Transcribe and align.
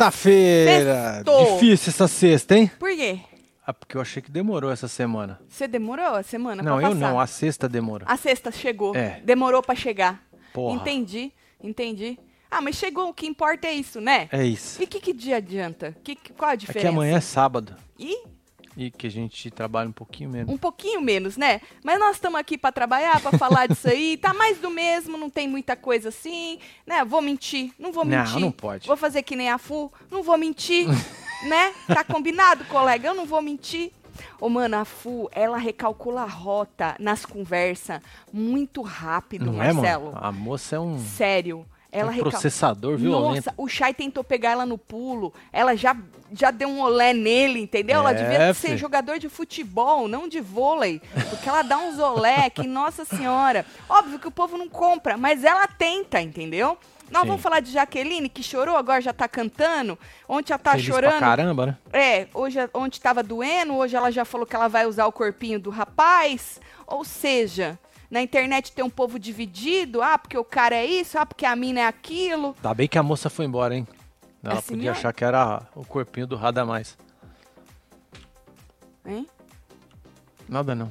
Sexta-feira. 0.00 1.22
Difícil 1.54 1.90
essa 1.90 2.08
sexta, 2.08 2.56
hein? 2.56 2.70
Por 2.78 2.90
quê? 2.90 3.20
Ah, 3.66 3.72
porque 3.74 3.96
eu 3.96 4.00
achei 4.00 4.22
que 4.22 4.30
demorou 4.30 4.70
essa 4.72 4.88
semana. 4.88 5.38
Você 5.48 5.68
demorou 5.68 6.06
a 6.14 6.22
semana 6.22 6.62
não, 6.62 6.78
pra 6.78 6.86
eu 6.88 6.92
passar? 6.94 7.00
não. 7.12 7.20
A 7.20 7.26
sexta 7.26 7.68
demora. 7.68 8.04
A 8.08 8.16
sexta 8.16 8.50
chegou. 8.50 8.96
É. 8.96 9.20
Demorou 9.24 9.62
pra 9.62 9.74
chegar. 9.74 10.22
Porra. 10.52 10.76
Entendi, 10.76 11.32
entendi. 11.62 12.18
Ah, 12.50 12.60
mas 12.60 12.74
chegou, 12.76 13.10
o 13.10 13.14
que 13.14 13.26
importa 13.26 13.68
é 13.68 13.72
isso, 13.74 14.00
né? 14.00 14.28
É 14.32 14.44
isso. 14.44 14.82
E 14.82 14.84
o 14.84 14.88
que, 14.88 14.98
que 15.00 15.12
dia 15.12 15.36
adianta? 15.36 15.94
Que, 16.02 16.16
que- 16.16 16.32
qual 16.32 16.50
a 16.50 16.54
É 16.54 16.56
diferença? 16.56 16.80
que 16.80 16.86
amanhã 16.88 17.16
é 17.16 17.20
sábado. 17.20 17.76
E 17.96 18.24
E 18.82 18.90
que 18.90 19.06
a 19.06 19.10
gente 19.10 19.50
trabalha 19.50 19.90
um 19.90 19.92
pouquinho 19.92 20.30
menos. 20.30 20.50
um 20.50 20.56
pouquinho 20.56 21.02
menos, 21.02 21.36
né? 21.36 21.60
Mas 21.84 21.98
nós 22.00 22.16
estamos 22.16 22.40
aqui 22.40 22.56
pra 22.56 22.72
trabalhar, 22.72 23.20
pra 23.20 23.36
falar 23.36 23.66
disso 23.66 23.86
aí. 23.88 24.16
Tá 24.20 24.32
mais 24.32 24.56
do 24.58 24.70
mesmo, 24.70 25.18
não 25.18 25.28
tem 25.28 25.46
muita 25.46 25.76
coisa 25.76 26.08
assim, 26.08 26.58
né? 26.86 27.04
Vou 27.04 27.20
mentir, 27.20 27.72
não 27.78 27.92
vou 27.92 28.06
Não, 28.06 28.16
mentir. 28.18 28.40
não 28.40 28.50
pode. 28.50 28.86
Vou 28.86 28.96
fazer 28.96 29.22
que 29.22 29.36
nem 29.36 29.50
a 29.50 29.58
Fu, 29.58 29.92
não 30.10 30.22
vou 30.22 30.38
mentir, 30.38 30.86
né? 31.46 31.74
Tá 31.86 32.02
combinado, 32.02 32.64
colega? 32.64 33.08
Eu 33.08 33.14
não 33.14 33.26
vou 33.26 33.42
mentir. 33.42 33.92
Ô, 34.40 34.48
mano, 34.48 34.76
a 34.78 34.84
Fu, 34.86 35.28
ela 35.32 35.58
recalcula 35.58 36.22
a 36.22 36.26
rota 36.26 36.96
nas 36.98 37.26
conversas 37.26 38.00
muito 38.32 38.80
rápido, 38.82 39.52
Não 39.52 39.62
é, 39.62 39.72
Marcelo. 39.74 40.06
mano? 40.12 40.18
A 40.22 40.32
moça 40.32 40.76
é 40.76 40.80
um, 40.80 40.98
Sério. 40.98 41.66
Ela 41.92 42.10
um 42.10 42.14
recal- 42.14 42.30
processador 42.30 42.96
violento. 42.96 43.46
Nossa, 43.46 43.54
o 43.56 43.66
Chay 43.68 43.92
tentou 43.92 44.22
pegar 44.22 44.50
ela 44.50 44.64
no 44.66 44.78
pulo. 44.78 45.32
Ela 45.52 45.74
já, 45.76 45.96
já 46.32 46.50
deu 46.50 46.68
um 46.68 46.80
olé 46.80 47.12
nele, 47.12 47.60
entendeu? 47.60 47.96
ela 47.98 48.12
É, 48.12 48.14
devia 48.14 48.54
ser 48.54 48.68
fi. 48.70 48.76
jogador 48.76 49.18
de 49.18 49.28
futebol, 49.28 50.06
não 50.06 50.28
de 50.28 50.40
vôlei. 50.40 51.00
Porque 51.30 51.48
ela 51.48 51.62
dá 51.62 51.78
uns 51.78 51.98
olé 51.98 52.48
que, 52.48 52.62
nossa 52.68 53.04
senhora. 53.04 53.66
Óbvio 53.88 54.18
que 54.18 54.28
o 54.28 54.30
povo 54.30 54.56
não 54.56 54.68
compra, 54.68 55.16
mas 55.16 55.42
ela 55.44 55.66
tenta, 55.66 56.20
entendeu? 56.20 56.78
Nós 57.10 57.22
Sim. 57.22 57.28
vamos 57.28 57.42
falar 57.42 57.58
de 57.58 57.72
Jaqueline, 57.72 58.28
que 58.28 58.40
chorou, 58.40 58.76
agora 58.76 59.00
já 59.00 59.12
tá 59.12 59.26
cantando. 59.26 59.98
Ontem 60.28 60.52
ela 60.52 60.60
tá 60.60 60.70
Feliz 60.72 60.86
chorando. 60.86 61.10
pra 61.18 61.20
caramba, 61.26 61.66
né? 61.66 61.76
É, 61.92 62.28
hoje, 62.32 62.56
ontem 62.72 63.00
tava 63.00 63.20
doendo, 63.20 63.74
hoje 63.74 63.96
ela 63.96 64.12
já 64.12 64.24
falou 64.24 64.46
que 64.46 64.54
ela 64.54 64.68
vai 64.68 64.86
usar 64.86 65.06
o 65.06 65.12
corpinho 65.12 65.58
do 65.58 65.70
rapaz. 65.70 66.60
Ou 66.86 67.04
seja, 67.04 67.76
na 68.10 68.20
internet 68.20 68.72
tem 68.72 68.84
um 68.84 68.90
povo 68.90 69.18
dividido. 69.18 70.02
Ah, 70.02 70.18
porque 70.18 70.36
o 70.36 70.44
cara 70.44 70.74
é 70.76 70.84
isso, 70.84 71.18
ah, 71.18 71.24
porque 71.24 71.46
a 71.46 71.54
mina 71.54 71.80
é 71.80 71.86
aquilo. 71.86 72.54
Ainda 72.56 72.74
bem 72.74 72.88
que 72.88 72.98
a 72.98 73.02
moça 73.02 73.30
foi 73.30 73.44
embora, 73.44 73.74
hein? 73.76 73.86
Ela 74.42 74.54
Assim 74.54 74.68
podia 74.74 74.90
mesmo? 74.90 74.98
achar 74.98 75.12
que 75.12 75.24
era 75.24 75.62
o 75.74 75.84
corpinho 75.84 76.26
do 76.26 76.34
Radamais. 76.36 76.96
Hein? 79.06 79.26
Nada 80.48 80.74
não. 80.74 80.90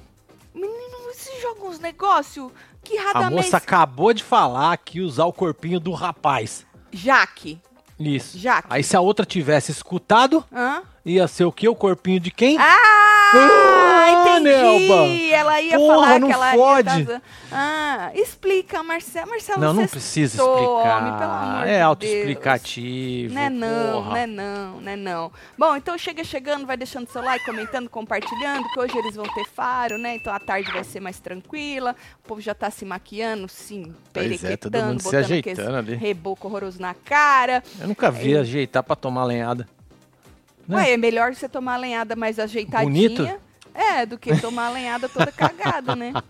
Menino, 0.54 0.98
você 1.14 1.40
joga 1.42 1.66
uns 1.66 1.80
negócios 1.80 2.52
que 2.84 2.98
A 2.98 3.04
radamente... 3.14 3.44
moça 3.46 3.58
acabou 3.58 4.14
de 4.14 4.24
falar 4.24 4.78
que 4.78 5.00
ia 5.00 5.06
usar 5.06 5.26
o 5.26 5.34
corpinho 5.34 5.80
do 5.80 5.92
rapaz. 5.92 6.66
Jaque. 6.92 7.62
Isso. 8.00 8.38
Jaque. 8.38 8.68
Aí 8.72 8.84
se 8.84 8.96
a 8.96 9.02
outra 9.02 9.26
tivesse 9.26 9.72
escutado, 9.72 10.44
Hã? 10.54 10.84
Ia 11.06 11.28
ser 11.28 11.46
o 11.46 11.52
quê? 11.52 11.68
O 11.68 11.76
corpinho 11.76 12.20
de 12.20 12.32
quem? 12.32 12.58
Ah, 12.60 13.32
Ah, 13.32 14.12
entendi. 14.12 14.50
Nelba. 14.50 15.36
Ela 15.36 15.62
ia 15.62 15.78
Porra, 15.78 15.94
falar 15.96 16.20
não 16.20 16.28
que 16.28 16.34
ela 16.34 16.52
fode. 16.54 17.00
ia... 17.00 17.06
tá- 17.06 17.22
Ah, 17.52 18.12
explica, 18.16 18.82
Marcelo. 18.84 19.30
Marcelo, 19.30 19.62
não, 19.62 19.74
não 19.74 19.88
precisa 19.88 20.36
explicar. 20.36 21.68
é 21.68 21.76
de 21.78 21.82
autoexplicativo. 21.82 23.34
Não 23.34 23.42
é 23.42 23.50
não, 23.50 23.94
porra. 24.04 24.10
não 24.10 24.18
é 24.18 24.28
não, 24.28 24.82
não 24.82 24.92
é 24.92 24.96
não. 24.96 25.32
Bom, 25.58 25.76
então 25.76 25.98
chega 25.98 26.24
chegando, 26.24 26.66
vai 26.66 26.76
deixando 26.78 27.08
seu 27.10 27.22
like, 27.22 27.46
comentando, 27.46 27.90
compartilhando, 27.90 28.68
que 28.70 28.80
hoje 28.80 28.98
eles 28.98 29.16
vão 29.16 29.26
ter 29.34 29.46
faro, 29.46 29.98
né? 29.98 30.16
Então 30.16 30.34
a 30.34 30.40
tarde 30.40 30.72
vai 30.72 30.84
ser 30.84 31.00
mais 31.00 31.20
tranquila. 31.20 31.96
O 32.24 32.28
povo 32.28 32.42
já 32.42 32.54
tá 32.56 32.70
se 32.72 32.86
maquiando, 32.86 33.48
sim, 33.48 33.94
Pois 34.14 34.26
é, 34.26 34.30
perequetando, 34.30 34.72
todo 34.78 34.88
mundo 34.88 35.02
se 35.02 35.16
ajeitando 35.16 35.76
ali. 35.76 35.96
reboco 35.96 36.48
horroroso 36.48 36.82
na 36.82 36.94
cara. 36.94 37.64
Eu 37.80 37.88
nunca 37.88 38.10
vi 38.10 38.34
É. 38.36 38.40
ajeitar 38.40 38.82
pra 38.84 38.96
tomar 38.96 39.24
lenhada. 39.26 39.68
Né? 40.70 40.76
Ué, 40.78 40.92
é 40.92 40.98
melhor 40.98 41.34
você 41.34 41.50
tomar 41.50 41.74
a 41.74 41.78
lenhada 41.78 42.16
mais 42.16 42.38
ajeitadinha. 42.38 42.86
Bonito? 43.10 43.42
É, 43.74 44.06
do 44.06 44.18
que 44.20 44.36
tomar 44.38 44.68
a 44.68 44.70
lenhada 44.70 45.10
toda 45.10 45.32
cagada, 45.32 45.96
né? 45.96 46.14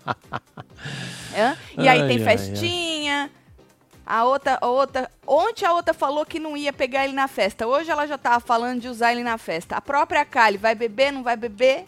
É? 1.35 1.55
E 1.77 1.87
aí 1.87 1.99
Ai, 2.01 2.07
tem 2.07 2.17
ai, 2.17 2.23
ai. 2.23 2.37
festinha. 2.37 3.29
A 4.05 4.23
outra, 4.23 4.57
a 4.59 4.65
outra. 4.67 5.11
Ontem 5.27 5.65
a 5.65 5.73
outra 5.73 5.93
falou 5.93 6.25
que 6.25 6.39
não 6.39 6.57
ia 6.57 6.73
pegar 6.73 7.03
ele 7.03 7.13
na 7.13 7.27
festa. 7.27 7.67
Hoje 7.67 7.91
ela 7.91 8.07
já 8.07 8.17
tava 8.17 8.39
falando 8.39 8.81
de 8.81 8.87
usar 8.87 9.11
ele 9.11 9.21
na 9.23 9.37
festa. 9.37 9.75
A 9.75 9.81
própria 9.81 10.25
Kali 10.25 10.57
vai 10.57 10.73
beber, 10.73 11.11
não 11.11 11.21
vai 11.21 11.35
beber? 11.35 11.85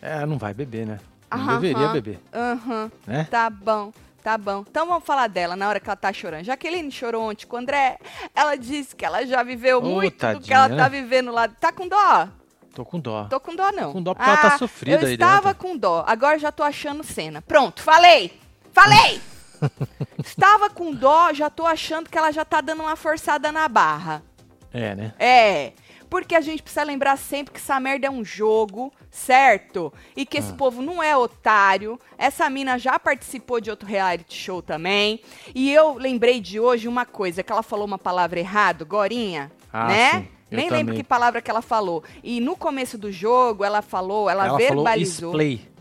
É, 0.00 0.24
não 0.24 0.38
vai 0.38 0.54
beber, 0.54 0.86
né? 0.86 0.98
Não 1.30 1.40
Aham, 1.40 1.54
deveria 1.60 1.84
aham. 1.86 1.92
beber, 1.92 2.20
Aham. 2.32 2.92
né? 3.06 3.26
Tá 3.30 3.50
bom, 3.50 3.92
tá 4.22 4.38
bom. 4.38 4.64
Então 4.68 4.86
vamos 4.86 5.04
falar 5.04 5.26
dela 5.28 5.56
na 5.56 5.68
hora 5.68 5.80
que 5.80 5.88
ela 5.88 5.96
tá 5.96 6.12
chorando. 6.12 6.44
Jaqueline 6.44 6.90
chorou 6.90 7.28
ontem 7.30 7.46
com 7.46 7.56
o 7.56 7.58
André. 7.58 7.98
Ela 8.34 8.56
disse 8.56 8.94
que 8.94 9.04
ela 9.04 9.26
já 9.26 9.42
viveu 9.42 9.78
Ô, 9.78 9.82
muito 9.82 10.12
do 10.12 10.40
que 10.40 10.48
tadinha, 10.48 10.56
ela 10.56 10.76
tá 10.76 10.88
vivendo 10.88 11.32
lá. 11.32 11.48
Tá 11.48 11.72
com 11.72 11.88
dó? 11.88 12.28
Tô 12.74 12.84
com 12.84 12.98
dó. 12.98 13.24
Tô 13.24 13.38
com 13.38 13.54
dó, 13.54 13.70
não. 13.72 13.92
Com 13.92 14.02
dó 14.02 14.14
porque 14.14 14.28
ela 14.28 14.38
tá 14.38 14.58
sofrida 14.58 15.02
Eu 15.02 15.06
aí 15.06 15.14
estava 15.14 15.52
dentro. 15.52 15.68
com 15.68 15.76
dó, 15.76 16.04
agora 16.06 16.38
já 16.38 16.50
tô 16.50 16.62
achando 16.62 17.04
cena. 17.04 17.42
Pronto, 17.42 17.82
falei! 17.82 18.40
Falei! 18.72 19.20
estava 20.24 20.70
com 20.70 20.94
dó, 20.94 21.32
já 21.32 21.50
tô 21.50 21.66
achando 21.66 22.08
que 22.08 22.16
ela 22.16 22.32
já 22.32 22.44
tá 22.44 22.60
dando 22.60 22.82
uma 22.82 22.96
forçada 22.96 23.52
na 23.52 23.68
barra. 23.68 24.22
É, 24.72 24.94
né? 24.94 25.12
É. 25.18 25.72
Porque 26.12 26.34
a 26.34 26.42
gente 26.42 26.62
precisa 26.62 26.82
lembrar 26.84 27.16
sempre 27.16 27.54
que 27.54 27.58
essa 27.58 27.80
merda 27.80 28.06
é 28.06 28.10
um 28.10 28.22
jogo, 28.22 28.92
certo? 29.10 29.90
E 30.14 30.26
que 30.26 30.36
Ah. 30.36 30.40
esse 30.40 30.52
povo 30.52 30.82
não 30.82 31.02
é 31.02 31.16
otário. 31.16 31.98
Essa 32.18 32.50
mina 32.50 32.76
já 32.78 32.98
participou 32.98 33.62
de 33.62 33.70
outro 33.70 33.88
reality 33.88 34.34
show 34.36 34.60
também. 34.60 35.20
E 35.54 35.72
eu 35.72 35.94
lembrei 35.94 36.38
de 36.38 36.60
hoje 36.60 36.86
uma 36.86 37.06
coisa, 37.06 37.42
que 37.42 37.50
ela 37.50 37.62
falou 37.62 37.86
uma 37.86 37.96
palavra 37.96 38.38
errada, 38.38 38.84
Gorinha, 38.84 39.50
Ah, 39.72 39.86
né? 39.88 40.10
sim, 40.10 40.28
eu 40.50 40.56
Nem 40.58 40.68
lembro 40.68 40.86
também. 40.88 40.96
que 40.96 41.02
palavra 41.02 41.40
que 41.40 41.50
ela 41.50 41.62
falou. 41.62 42.04
E 42.22 42.40
no 42.40 42.56
começo 42.56 42.98
do 42.98 43.10
jogo, 43.10 43.64
ela 43.64 43.80
falou, 43.80 44.28
ela, 44.28 44.46
Ela 44.48 44.58
falou 44.58 44.84
verbalizou. 44.84 45.30
splay. 45.30 45.71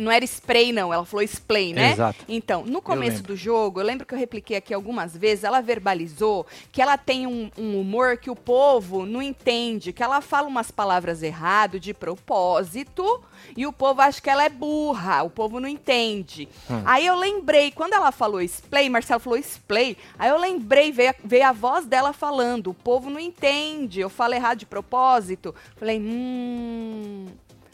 Não 0.00 0.10
era 0.10 0.24
spray, 0.24 0.72
não, 0.72 0.92
ela 0.92 1.04
falou 1.04 1.22
splay, 1.22 1.72
né? 1.72 1.92
Exato. 1.92 2.24
Então, 2.28 2.64
no 2.64 2.80
começo 2.80 3.22
do 3.22 3.36
jogo, 3.36 3.80
eu 3.80 3.84
lembro 3.84 4.06
que 4.06 4.14
eu 4.14 4.18
repliquei 4.18 4.56
aqui 4.56 4.72
algumas 4.72 5.16
vezes, 5.16 5.44
ela 5.44 5.60
verbalizou 5.60 6.46
que 6.72 6.80
ela 6.80 6.96
tem 6.96 7.26
um, 7.26 7.50
um 7.56 7.80
humor 7.80 8.16
que 8.16 8.30
o 8.30 8.36
povo 8.36 9.04
não 9.04 9.20
entende, 9.20 9.92
que 9.92 10.02
ela 10.02 10.20
fala 10.20 10.48
umas 10.48 10.70
palavras 10.70 11.22
errado 11.22 11.78
de 11.78 11.92
propósito 11.92 13.22
e 13.56 13.66
o 13.66 13.72
povo 13.72 14.00
acha 14.00 14.20
que 14.20 14.30
ela 14.30 14.44
é 14.44 14.48
burra, 14.48 15.22
o 15.22 15.30
povo 15.30 15.60
não 15.60 15.68
entende. 15.68 16.48
Hum. 16.70 16.82
Aí 16.84 17.06
eu 17.06 17.16
lembrei, 17.16 17.70
quando 17.70 17.94
ela 17.94 18.12
falou 18.12 18.40
splay, 18.40 18.88
Marcelo 18.88 19.20
falou 19.20 19.38
splay, 19.38 19.96
aí 20.18 20.30
eu 20.30 20.38
lembrei, 20.38 20.92
veio 20.92 21.10
a, 21.10 21.14
veio 21.22 21.46
a 21.46 21.52
voz 21.52 21.86
dela 21.86 22.12
falando, 22.12 22.70
o 22.70 22.74
povo 22.74 23.10
não 23.10 23.20
entende, 23.20 24.00
eu 24.00 24.08
falo 24.10 24.34
errado 24.34 24.58
de 24.58 24.66
propósito. 24.66 25.54
Falei, 25.76 25.98
hum, 25.98 27.26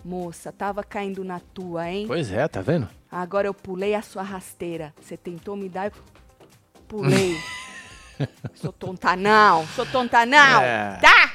moça, 0.06 0.52
tava 0.52 0.84
caindo 0.84 1.24
na 1.24 1.40
tua, 1.40 1.90
hein? 1.90 2.04
Pois 2.06 2.30
é, 2.30 2.46
tá 2.46 2.60
vendo? 2.60 2.88
Agora 3.10 3.48
eu 3.48 3.54
pulei 3.54 3.94
a 3.94 4.02
sua 4.02 4.22
rasteira. 4.22 4.94
Você 5.00 5.16
tentou 5.16 5.56
me 5.56 5.68
dar, 5.68 5.86
eu 5.86 5.92
pulei. 6.86 7.36
sou 8.54 8.72
tonta 8.72 9.16
não, 9.16 9.66
sou 9.68 9.84
tonta 9.84 10.24
não, 10.24 10.60
É. 10.62 10.98
tá? 11.02 11.32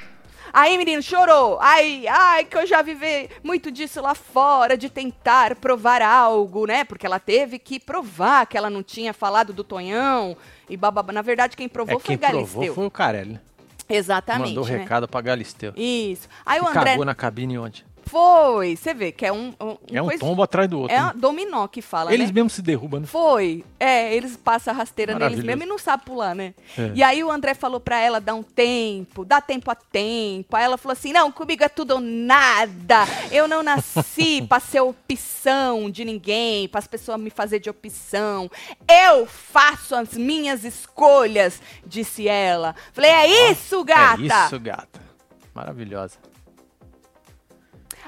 Aí, 0.53 0.77
menino, 0.77 1.01
chorou. 1.01 1.57
Ai, 1.61 2.05
ai, 2.09 2.43
que 2.43 2.57
eu 2.57 2.67
já 2.67 2.81
vivi 2.81 3.29
muito 3.41 3.71
disso 3.71 4.01
lá 4.01 4.13
fora, 4.13 4.77
de 4.77 4.89
tentar 4.89 5.55
provar 5.55 6.01
algo, 6.01 6.65
né? 6.65 6.83
Porque 6.83 7.05
ela 7.05 7.19
teve 7.19 7.57
que 7.57 7.79
provar 7.79 8.45
que 8.45 8.57
ela 8.57 8.69
não 8.69 8.83
tinha 8.83 9.13
falado 9.13 9.53
do 9.53 9.63
Tonhão 9.63 10.35
e 10.69 10.75
bababa. 10.75 11.13
Na 11.13 11.21
verdade, 11.21 11.55
quem 11.55 11.69
provou 11.69 11.95
é, 11.95 11.99
foi 11.99 12.03
quem 12.03 12.17
Galisteu. 12.17 12.47
provou 12.59 12.75
foi 12.75 12.85
o 12.85 12.91
Carelli. 12.91 13.39
Exatamente. 13.87 14.49
Mandou 14.49 14.65
né? 14.65 14.77
recado 14.77 15.07
pra 15.07 15.21
Galisteu. 15.21 15.71
Isso. 15.75 16.27
Aí 16.45 16.59
Que 16.59 16.65
o 16.65 16.69
André 16.69 16.83
cagou 16.83 17.05
na 17.05 17.15
cabine 17.15 17.57
ontem. 17.57 17.83
Foi. 18.05 18.75
Você 18.75 18.93
vê 18.93 19.11
que 19.11 19.25
é 19.25 19.31
um. 19.31 19.53
um 19.61 19.77
É 19.91 20.01
um 20.01 20.05
coisa- 20.05 20.19
tombo 20.19 20.43
atrás 20.43 20.69
do 20.69 20.79
outro. 20.81 20.95
É 20.95 20.99
né? 21.01 21.11
dominó 21.15 21.67
que 21.67 21.81
fala, 21.81 22.13
Eles 22.13 22.27
né? 22.27 22.33
mesmos 22.33 22.53
se 22.53 22.61
derrubam, 22.61 22.99
né? 23.01 23.07
Foi. 23.07 23.63
É, 23.79 24.13
eles 24.15 24.35
passam 24.37 24.73
a 24.73 24.77
rasteira 24.77 25.13
neles 25.13 25.21
Maravilhoso. 25.37 25.47
mesmo 25.47 25.63
e 25.63 25.65
não 25.65 25.77
sabem 25.77 26.05
pular, 26.05 26.35
né? 26.35 26.53
É. 26.77 26.91
E 26.95 27.03
aí 27.03 27.23
o 27.23 27.31
André 27.31 27.53
falou 27.53 27.79
pra 27.79 27.99
ela 27.99 28.19
dar 28.19 28.33
um 28.35 28.43
tempo, 28.43 29.23
dá 29.25 29.39
tempo 29.41 29.69
a 29.71 29.75
tempo. 29.75 30.55
Aí 30.55 30.63
ela 30.63 30.77
falou 30.77 30.93
assim: 30.93 31.11
não, 31.13 31.31
comigo 31.31 31.63
é 31.63 31.69
tudo 31.69 31.91
ou 31.95 31.99
nada. 31.99 33.05
Eu 33.31 33.47
não 33.47 33.61
nasci 33.63 34.41
pra 34.47 34.59
ser 34.59 34.81
opção 34.81 35.89
de 35.89 36.03
ninguém, 36.05 36.67
para 36.67 36.79
as 36.79 36.87
pessoas 36.87 37.19
me 37.19 37.29
fazer 37.29 37.59
de 37.59 37.69
opção. 37.69 38.49
Eu 38.89 39.25
faço 39.25 39.95
as 39.95 40.13
minhas 40.13 40.63
escolhas, 40.63 41.61
disse 41.85 42.27
ela. 42.27 42.75
Falei, 42.93 43.11
é 43.11 43.51
isso, 43.51 43.83
gata! 43.83 44.21
É 44.21 44.45
isso, 44.45 44.59
gata. 44.59 45.01
Maravilhosa. 45.53 46.17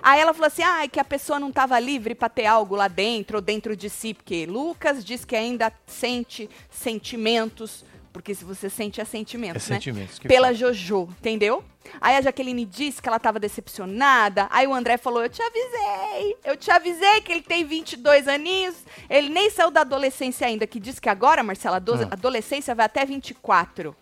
Aí 0.03 0.19
ela 0.19 0.33
falou 0.33 0.47
assim: 0.47 0.61
ah, 0.63 0.85
que 0.87 0.99
a 0.99 1.03
pessoa 1.05 1.39
não 1.39 1.47
estava 1.49 1.79
livre 1.79 2.13
para 2.13 2.27
ter 2.29 2.45
algo 2.45 2.75
lá 2.75 2.87
dentro 2.89 3.37
ou 3.37 3.41
dentro 3.41 3.75
de 3.75 3.89
si, 3.89 4.13
porque 4.13 4.45
Lucas 4.45 5.03
diz 5.03 5.23
que 5.23 5.35
ainda 5.35 5.71
sente 5.87 6.49
sentimentos, 6.69 7.83
porque 8.11 8.35
se 8.35 8.45
você 8.45 8.69
sente 8.69 8.99
é 8.99 9.03
É 9.03 9.05
sentimentos, 9.05 9.67
né? 9.69 9.75
sentimentos. 9.77 10.19
que 10.19 10.27
Pela 10.27 10.47
fala. 10.47 10.53
Jojo, 10.53 11.07
entendeu? 11.19 11.63
Aí 11.99 12.15
a 12.15 12.21
Jaqueline 12.21 12.63
disse 12.65 13.01
que 13.01 13.07
ela 13.09 13.17
estava 13.17 13.39
decepcionada. 13.39 14.47
Aí 14.51 14.67
o 14.67 14.73
André 14.73 14.97
falou: 14.97 15.23
Eu 15.23 15.29
te 15.29 15.41
avisei, 15.41 16.37
eu 16.43 16.55
te 16.55 16.69
avisei 16.71 17.21
que 17.21 17.31
ele 17.31 17.41
tem 17.41 17.63
22 17.65 18.27
aninhos. 18.27 18.75
Ele 19.09 19.29
nem 19.29 19.49
saiu 19.49 19.71
da 19.71 19.81
adolescência 19.81 20.45
ainda, 20.47 20.67
que 20.67 20.79
diz 20.79 20.99
que 20.99 21.09
agora, 21.09 21.41
Marcela, 21.43 21.77
a 21.77 21.79
Hum. 21.79 22.07
adolescência 22.11 22.75
vai 22.75 22.85
até 22.85 23.05
24. 23.05 23.95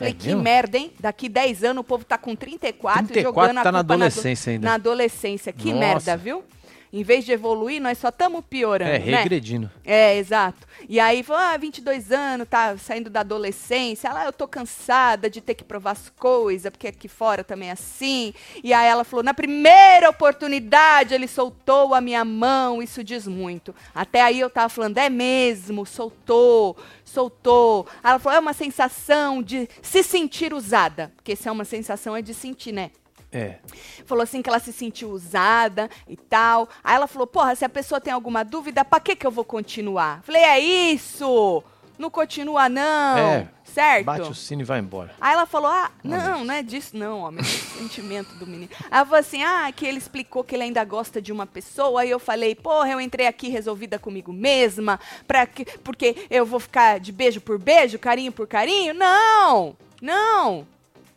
Falei, 0.00 0.12
É 0.14 0.16
que 0.16 0.26
mesmo? 0.28 0.42
merda, 0.42 0.78
hein? 0.78 0.90
Daqui 0.98 1.28
10 1.28 1.62
anos 1.62 1.82
o 1.82 1.84
povo 1.84 2.04
tá 2.04 2.16
com 2.18 2.34
34, 2.34 3.06
34 3.08 3.22
jogando 3.22 3.58
a 3.58 3.62
tá 3.62 3.70
na 3.70 3.78
culpa 3.80 3.94
ado- 3.94 4.02
adolescência 4.02 4.50
ainda. 4.52 4.66
Na 4.68 4.74
adolescência. 4.74 5.52
Que 5.52 5.68
Nossa. 5.72 5.78
merda, 5.78 6.16
viu? 6.16 6.42
Em 6.92 7.04
vez 7.04 7.24
de 7.24 7.30
evoluir, 7.30 7.80
nós 7.80 7.98
só 7.98 8.08
estamos 8.08 8.42
piorando, 8.50 8.90
É, 8.90 8.98
né? 8.98 9.22
regredindo. 9.22 9.70
É, 9.84 10.16
exato. 10.16 10.66
E 10.88 10.98
aí 10.98 11.22
falou, 11.22 11.40
ah, 11.42 11.56
22 11.56 12.10
anos, 12.10 12.48
tá 12.48 12.76
saindo 12.76 13.08
da 13.08 13.20
adolescência. 13.20 14.08
Ela, 14.08 14.24
eu 14.24 14.32
tô 14.32 14.48
cansada 14.48 15.30
de 15.30 15.40
ter 15.40 15.54
que 15.54 15.62
provar 15.62 15.92
as 15.92 16.08
coisas, 16.08 16.68
porque 16.70 16.88
aqui 16.88 17.06
fora 17.06 17.44
também 17.44 17.68
é 17.68 17.72
assim. 17.72 18.34
E 18.64 18.72
aí 18.72 18.88
ela 18.88 19.04
falou, 19.04 19.22
na 19.22 19.32
primeira 19.32 20.10
oportunidade 20.10 21.14
ele 21.14 21.28
soltou 21.28 21.94
a 21.94 22.00
minha 22.00 22.24
mão, 22.24 22.82
isso 22.82 23.04
diz 23.04 23.26
muito. 23.26 23.72
Até 23.94 24.22
aí 24.22 24.40
eu 24.40 24.50
tava 24.50 24.68
falando, 24.68 24.98
é 24.98 25.08
mesmo, 25.08 25.86
soltou, 25.86 26.76
soltou. 27.04 27.86
Ela 28.02 28.18
falou, 28.18 28.36
é 28.36 28.40
uma 28.40 28.52
sensação 28.52 29.42
de 29.42 29.68
se 29.80 30.02
sentir 30.02 30.52
usada. 30.52 31.12
Porque 31.16 31.36
se 31.36 31.48
é 31.48 31.52
uma 31.52 31.64
sensação, 31.64 32.16
é 32.16 32.22
de 32.22 32.34
sentir, 32.34 32.72
né? 32.72 32.90
É. 33.32 33.56
falou 34.04 34.22
assim 34.22 34.42
que 34.42 34.48
ela 34.48 34.58
se 34.58 34.72
sentiu 34.72 35.10
usada 35.10 35.88
e 36.08 36.16
tal. 36.16 36.68
Aí 36.82 36.96
ela 36.96 37.06
falou: 37.06 37.26
"Porra, 37.26 37.54
se 37.54 37.64
a 37.64 37.68
pessoa 37.68 38.00
tem 38.00 38.12
alguma 38.12 38.44
dúvida, 38.44 38.84
pra 38.84 38.98
que 39.00 39.14
que 39.14 39.26
eu 39.26 39.30
vou 39.30 39.44
continuar?" 39.44 40.20
Falei: 40.22 40.42
"É 40.42 40.58
isso! 40.58 41.62
Não 41.98 42.10
continua 42.10 42.68
não." 42.68 43.18
É, 43.18 43.48
certo? 43.62 44.06
Bate 44.06 44.28
o 44.30 44.34
sino 44.34 44.62
e 44.62 44.64
vai 44.64 44.80
embora. 44.80 45.14
Aí 45.20 45.32
ela 45.34 45.46
falou: 45.46 45.70
Ah, 45.70 45.90
não, 46.02 46.44
não 46.44 46.54
é 46.54 46.62
disso, 46.62 46.96
não, 46.96 47.20
homem. 47.20 47.40
É 47.40 47.44
sentimento 47.44 48.34
do 48.34 48.46
menino. 48.46 48.70
Aí 48.84 48.98
ela 48.98 49.04
falou 49.04 49.20
assim: 49.20 49.42
Ah, 49.44 49.70
que 49.70 49.86
ele 49.86 49.98
explicou 49.98 50.42
que 50.42 50.56
ele 50.56 50.64
ainda 50.64 50.82
gosta 50.84 51.20
de 51.22 51.30
uma 51.30 51.46
pessoa. 51.46 52.00
Aí 52.00 52.10
eu 52.10 52.18
falei: 52.18 52.54
Porra, 52.54 52.90
eu 52.90 53.00
entrei 53.00 53.26
aqui 53.26 53.48
resolvida 53.48 53.98
comigo 53.98 54.32
mesma, 54.32 54.98
pra 55.28 55.46
que, 55.46 55.64
porque 55.80 56.26
eu 56.30 56.44
vou 56.44 56.58
ficar 56.58 56.98
de 56.98 57.12
beijo 57.12 57.40
por 57.40 57.58
beijo, 57.58 57.98
carinho 57.98 58.32
por 58.32 58.46
carinho? 58.46 58.94
Não! 58.94 59.76
Não! 60.02 60.66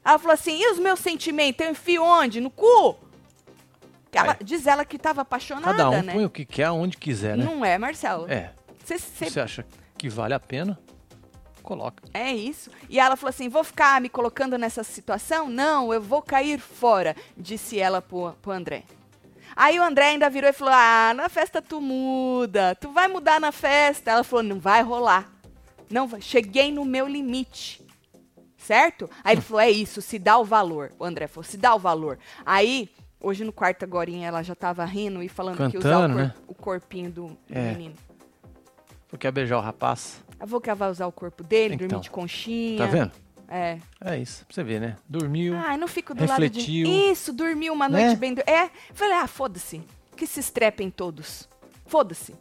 Ela 0.04 0.18
falou 0.20 0.34
assim: 0.34 0.60
E 0.60 0.72
os 0.72 0.80
meus 0.80 1.00
sentimentos? 1.00 1.66
Eu 1.66 1.72
enfio 1.72 2.04
onde? 2.04 2.40
No 2.42 2.50
cu? 2.50 2.96
Ela, 4.12 4.34
É. 4.40 4.44
Diz 4.44 4.68
ela 4.68 4.86
que 4.86 4.98
tava 5.00 5.22
apaixonada, 5.22 5.76
Cada 5.78 5.90
um 5.90 6.02
né? 6.04 6.14
põe 6.14 6.26
o 6.26 6.30
que 6.30 6.46
quer, 6.46 6.70
onde 6.70 6.98
quiser, 6.98 7.36
né? 7.38 7.44
Não 7.46 7.66
é, 7.66 7.78
Marcelo? 7.78 8.30
É. 8.32 8.52
Cê- 8.86 8.98
Se 9.00 9.10
cê 9.10 9.30
você 9.30 9.40
acha 9.40 9.66
que 9.98 10.08
vale 10.10 10.34
a 10.36 10.40
pena, 10.40 10.78
coloca. 11.64 12.04
É 12.14 12.32
isso. 12.32 12.70
E 12.90 13.00
ela 13.00 13.16
falou 13.16 13.30
assim: 13.30 13.50
vou 13.50 13.64
ficar 13.64 14.00
me 14.02 14.10
colocando 14.10 14.58
nessa 14.58 14.84
situação? 14.84 15.50
Não, 15.50 15.92
eu 15.94 16.02
vou 16.02 16.22
cair 16.22 16.60
fora, 16.60 17.16
disse 17.36 17.80
ela 17.80 18.02
pro, 18.02 18.34
pro 18.42 18.52
André. 18.52 18.84
Aí 19.56 19.80
o 19.80 19.84
André 19.84 20.10
ainda 20.10 20.30
virou 20.30 20.50
e 20.50 20.54
falou: 20.54 20.74
Ah, 20.76 21.14
na 21.16 21.28
festa 21.30 21.62
tu 21.62 21.80
muda, 21.82 22.76
tu 22.76 22.92
vai 22.92 23.08
mudar 23.08 23.40
na 23.40 23.52
festa. 23.52 24.12
Ela 24.12 24.24
falou: 24.24 24.44
Não 24.44 24.60
vai 24.60 24.84
rolar. 24.84 25.32
Não 25.90 26.08
vai. 26.08 26.22
Cheguei 26.22 26.72
no 26.72 26.86
meu 26.86 27.08
limite. 27.08 27.83
Certo? 28.64 29.10
Aí 29.24 29.36
ele 29.36 29.42
falou: 29.42 29.60
É 29.62 29.70
isso, 29.70 30.02
se 30.02 30.18
dá 30.18 30.38
o 30.38 30.46
valor. 30.46 30.92
O 30.98 31.04
André 31.06 31.28
falou: 31.28 31.44
Se 31.44 31.58
dá 31.58 31.76
o 31.76 31.80
valor. 31.80 32.18
Aí, 32.46 32.90
hoje 33.20 33.44
no 33.44 33.52
quarto 33.52 33.84
agora, 33.84 34.10
ela 34.12 34.42
já 34.42 34.56
tava 34.56 34.86
rindo 34.86 35.22
e 35.22 35.28
falando 35.30 35.70
que 35.70 35.78
usar 35.78 35.90
o, 35.90 36.02
Cantando, 36.02 36.14
cor- 36.16 36.24
né? 36.24 36.34
o 36.48 36.54
corpinho 36.54 37.12
do, 37.12 37.28
do 37.28 37.38
É. 37.52 37.72
menino. 37.72 37.96
Tu 39.10 39.18
quer 39.18 39.32
beijar 39.32 39.58
o 39.58 39.62
rapaz? 39.62 40.24
Eu 40.40 40.48
vou 40.48 40.60
que 40.60 40.70
ela 40.70 40.76
vai 40.78 40.90
usar 40.90 41.06
o 41.08 41.12
corpo 41.12 41.44
dele, 41.44 41.76
Então. 41.76 41.88
dormir 41.88 42.04
de 42.04 42.10
conchinha. 42.10 42.78
Tá 42.78 42.86
vendo? 42.86 43.12
É. 43.48 43.78
É 44.02 44.18
isso. 44.18 44.46
Pra 44.46 44.56
você 44.56 44.64
ver, 44.64 44.82
né? 44.82 44.96
Dormiu. 45.08 45.56
Ai, 45.56 45.78
não 45.78 45.88
fico 45.88 46.14
do 46.16 46.22
refletiu. 46.22 46.88
lado 46.88 46.98
de... 47.00 47.12
Isso, 47.12 47.32
dormiu 47.32 47.72
uma 47.74 47.88
Né? 47.88 48.06
noite 48.06 48.18
bem... 48.20 48.34
do- 48.34 48.42
É, 48.50 48.72
falei, 48.94 49.14
ah, 49.18 49.28
foda-se. 49.28 49.82
Que 50.18 50.26
se 50.26 50.40
estrepem 50.40 50.90
todos. 50.90 51.48
Foda-se. 51.86 52.34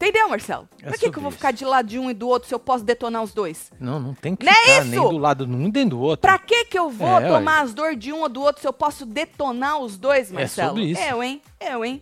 Entendeu, 0.00 0.28
Marcelo? 0.28 0.68
É 0.80 0.86
pra 0.90 0.96
que, 0.96 1.10
que 1.10 1.18
eu 1.18 1.22
vou 1.22 1.32
ficar 1.32 1.50
de 1.50 1.64
lado 1.64 1.88
de 1.88 1.98
um 1.98 2.08
e 2.08 2.14
do 2.14 2.28
outro 2.28 2.48
se 2.48 2.54
eu 2.54 2.58
posso 2.60 2.84
detonar 2.84 3.20
os 3.20 3.34
dois? 3.34 3.72
Não, 3.80 3.98
não 3.98 4.14
tem 4.14 4.36
que 4.36 4.46
Não 4.46 4.52
é 4.52 4.54
ficar 4.54 4.80
isso? 4.82 4.90
nem 4.90 5.00
do 5.00 5.18
lado 5.18 5.44
de 5.44 5.52
um 5.52 5.68
nem 5.68 5.88
do 5.88 5.98
outro. 6.00 6.20
Pra 6.22 6.38
que 6.38 6.66
que 6.66 6.78
eu 6.78 6.88
vou 6.88 7.18
É, 7.20 7.26
tomar 7.28 7.62
as 7.62 7.74
dores 7.74 7.98
de 7.98 8.12
um 8.12 8.20
ou 8.20 8.28
do 8.28 8.40
outro 8.40 8.60
se 8.62 8.68
eu 8.68 8.72
posso 8.72 9.04
detonar 9.04 9.78
os 9.80 9.96
dois, 9.98 10.30
Marcelo? 10.30 10.68
sobre 10.68 10.84
isso. 10.84 11.00
Eu, 11.02 11.20
hein? 11.20 11.42
Eu, 11.60 11.84
hein? 11.84 12.00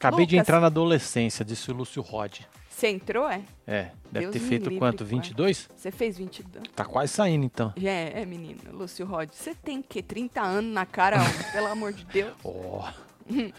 Acabei 0.00 0.26
de 0.26 0.34
Lucas. 0.34 0.48
entrar 0.48 0.60
na 0.60 0.66
adolescência, 0.66 1.44
disse 1.44 1.70
o 1.70 1.74
Lúcio 1.74 2.02
Rod. 2.02 2.40
Você 2.68 2.88
entrou, 2.88 3.28
é? 3.28 3.40
É, 3.66 3.90
deve 4.10 4.26
Deus 4.26 4.32
ter 4.32 4.38
feito 4.40 4.64
livre, 4.64 4.78
quanto? 4.78 4.98
pai. 4.98 5.06
22? 5.06 5.68
Você 5.76 5.90
fez 5.92 6.16
22. 6.18 6.64
Tá 6.74 6.84
quase 6.84 7.12
saindo 7.12 7.44
então. 7.44 7.72
É, 7.80 8.20
é, 8.20 8.26
menino. 8.26 8.60
Lúcio 8.72 9.06
Rod, 9.06 9.28
você 9.32 9.54
tem 9.54 9.80
que 9.82 10.02
30 10.02 10.40
anos 10.40 10.72
na 10.72 10.86
cara, 10.86 11.16
homem, 11.20 11.52
pelo 11.52 11.66
amor 11.68 11.92
de 11.92 12.04
Deus. 12.04 12.32
Ó, 12.44 12.84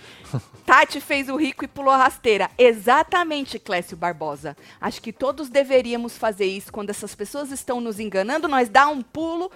Tati 0.66 1.00
fez 1.00 1.30
o 1.30 1.36
rico 1.36 1.64
e 1.64 1.68
pulou 1.68 1.94
a 1.94 1.98
rasteira. 1.98 2.50
Exatamente, 2.58 3.60
Clécio 3.60 3.96
Barbosa. 3.98 4.56
Acho 4.80 5.02
que 5.02 5.14
todos 5.14 5.50
deveríamos 5.50 6.18
fazer 6.18 6.46
isso 6.46 6.72
quando 6.72 6.90
essas 6.90 7.16
pessoas 7.16 7.52
estão 7.52 7.80
nos 7.82 8.00
enganando, 8.00 8.48
nós 8.48 8.70
dá 8.70 8.88
um 8.88 9.02
pulo, 9.02 9.52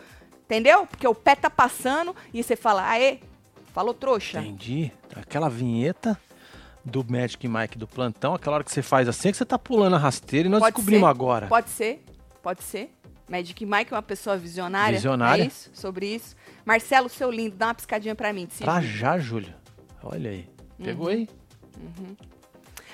entendeu? 0.46 0.86
Porque 0.86 1.08
o 1.08 1.16
pé 1.16 1.36
tá 1.36 1.50
passando 1.50 2.16
e 2.34 2.44
você 2.44 2.56
fala, 2.56 2.88
aê, 2.90 3.20
falou 3.74 3.94
trouxa. 3.94 4.40
entendi. 4.40 4.92
Aquela 5.16 5.50
vinheta 5.50 6.20
do 6.84 7.06
Magic 7.08 7.48
Mike 7.48 7.78
do 7.78 7.88
plantão, 7.88 8.34
aquela 8.34 8.58
hora 8.58 8.64
que 8.64 8.72
você 8.72 8.82
faz 8.82 9.08
assim, 9.08 9.30
é 9.30 9.32
que 9.32 9.38
você 9.38 9.46
tá 9.46 9.58
pulando 9.58 9.96
a 9.96 10.00
rasteira 10.00 10.48
e 10.48 10.52
nós 10.52 10.60
Pode 10.60 10.76
descobrimos 10.76 11.08
ser, 11.08 11.10
agora. 11.12 11.48
Pode 11.48 11.70
ser, 11.70 12.04
pode 12.42 12.64
ser. 12.64 12.94
Magic 13.28 13.66
Mike 13.66 13.94
é 13.94 13.96
uma 13.96 14.02
pessoa 14.02 14.38
visionária. 14.38 14.98
Visionária. 14.98 15.44
É 15.44 15.48
isso, 15.48 15.72
sobre 15.74 16.08
isso. 16.14 16.36
Marcelo, 16.66 17.08
seu 17.10 17.32
lindo, 17.32 17.56
dá 17.56 17.68
uma 17.68 17.74
piscadinha 17.74 18.14
pra 18.14 18.34
mim. 18.34 18.48
jeito. 18.82 18.98
já, 18.98 19.18
Júlia. 19.18 19.63
Olha 20.04 20.30
aí. 20.30 20.48
Pegou 20.84 21.08
Uhum. 21.08 21.12
aí? 21.14 21.30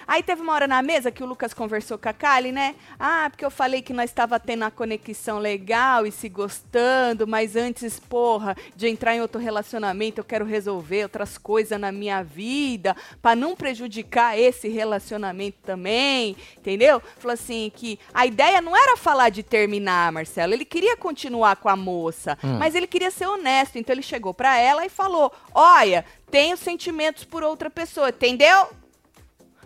Aí 0.10 0.24
teve 0.24 0.42
uma 0.42 0.54
hora 0.54 0.68
na 0.68 0.82
mesa 0.82 1.12
que 1.12 1.22
o 1.22 1.26
Lucas 1.28 1.54
conversou 1.54 1.96
com 1.96 2.10
a 2.10 2.14
Kali, 2.14 2.52
né? 2.52 2.74
Ah, 3.00 3.28
porque 3.30 3.46
eu 3.46 3.52
falei 3.52 3.84
que 3.84 3.94
nós 3.94 4.10
estava 4.10 4.40
tendo 4.40 4.64
uma 4.64 4.72
conexão 4.72 5.38
legal 5.38 6.04
e 6.04 6.12
se 6.12 6.28
gostando, 6.28 7.28
mas 7.28 7.56
antes, 7.56 8.00
porra, 8.00 8.58
de 8.76 8.88
entrar 8.88 9.16
em 9.16 9.22
outro 9.22 9.40
relacionamento, 9.40 10.20
eu 10.20 10.24
quero 10.24 10.46
resolver 10.46 11.04
outras 11.04 11.38
coisas 11.38 11.80
na 11.80 11.92
minha 11.92 12.24
vida, 12.24 12.98
pra 13.22 13.36
não 13.36 13.56
prejudicar 13.56 14.36
esse 14.36 14.68
relacionamento 14.68 15.60
também, 15.64 16.36
entendeu? 16.58 17.00
Falou 17.20 17.36
assim 17.36 17.72
que 17.76 18.00
a 18.12 18.26
ideia 18.26 18.62
não 18.62 18.76
era 18.76 18.98
falar 18.98 19.30
de 19.30 19.44
terminar, 19.44 20.12
Marcelo, 20.12 20.56
ele 20.56 20.66
queria 20.66 20.98
continuar 20.98 21.58
com 21.58 21.70
a 21.70 21.76
moça, 21.76 22.36
mas 22.58 22.74
ele 22.74 22.88
queria 22.88 23.12
ser 23.12 23.28
honesto, 23.28 23.78
então 23.78 23.94
ele 23.94 24.02
chegou 24.02 24.34
pra 24.34 24.58
ela 24.58 24.84
e 24.84 24.90
falou: 24.90 25.32
"Olha, 25.54 26.04
tenho 26.32 26.58
sentimentos 26.58 27.24
por 27.24 27.44
outra 27.44 27.70
pessoa, 27.70 28.10
entendeu?" 28.10 28.70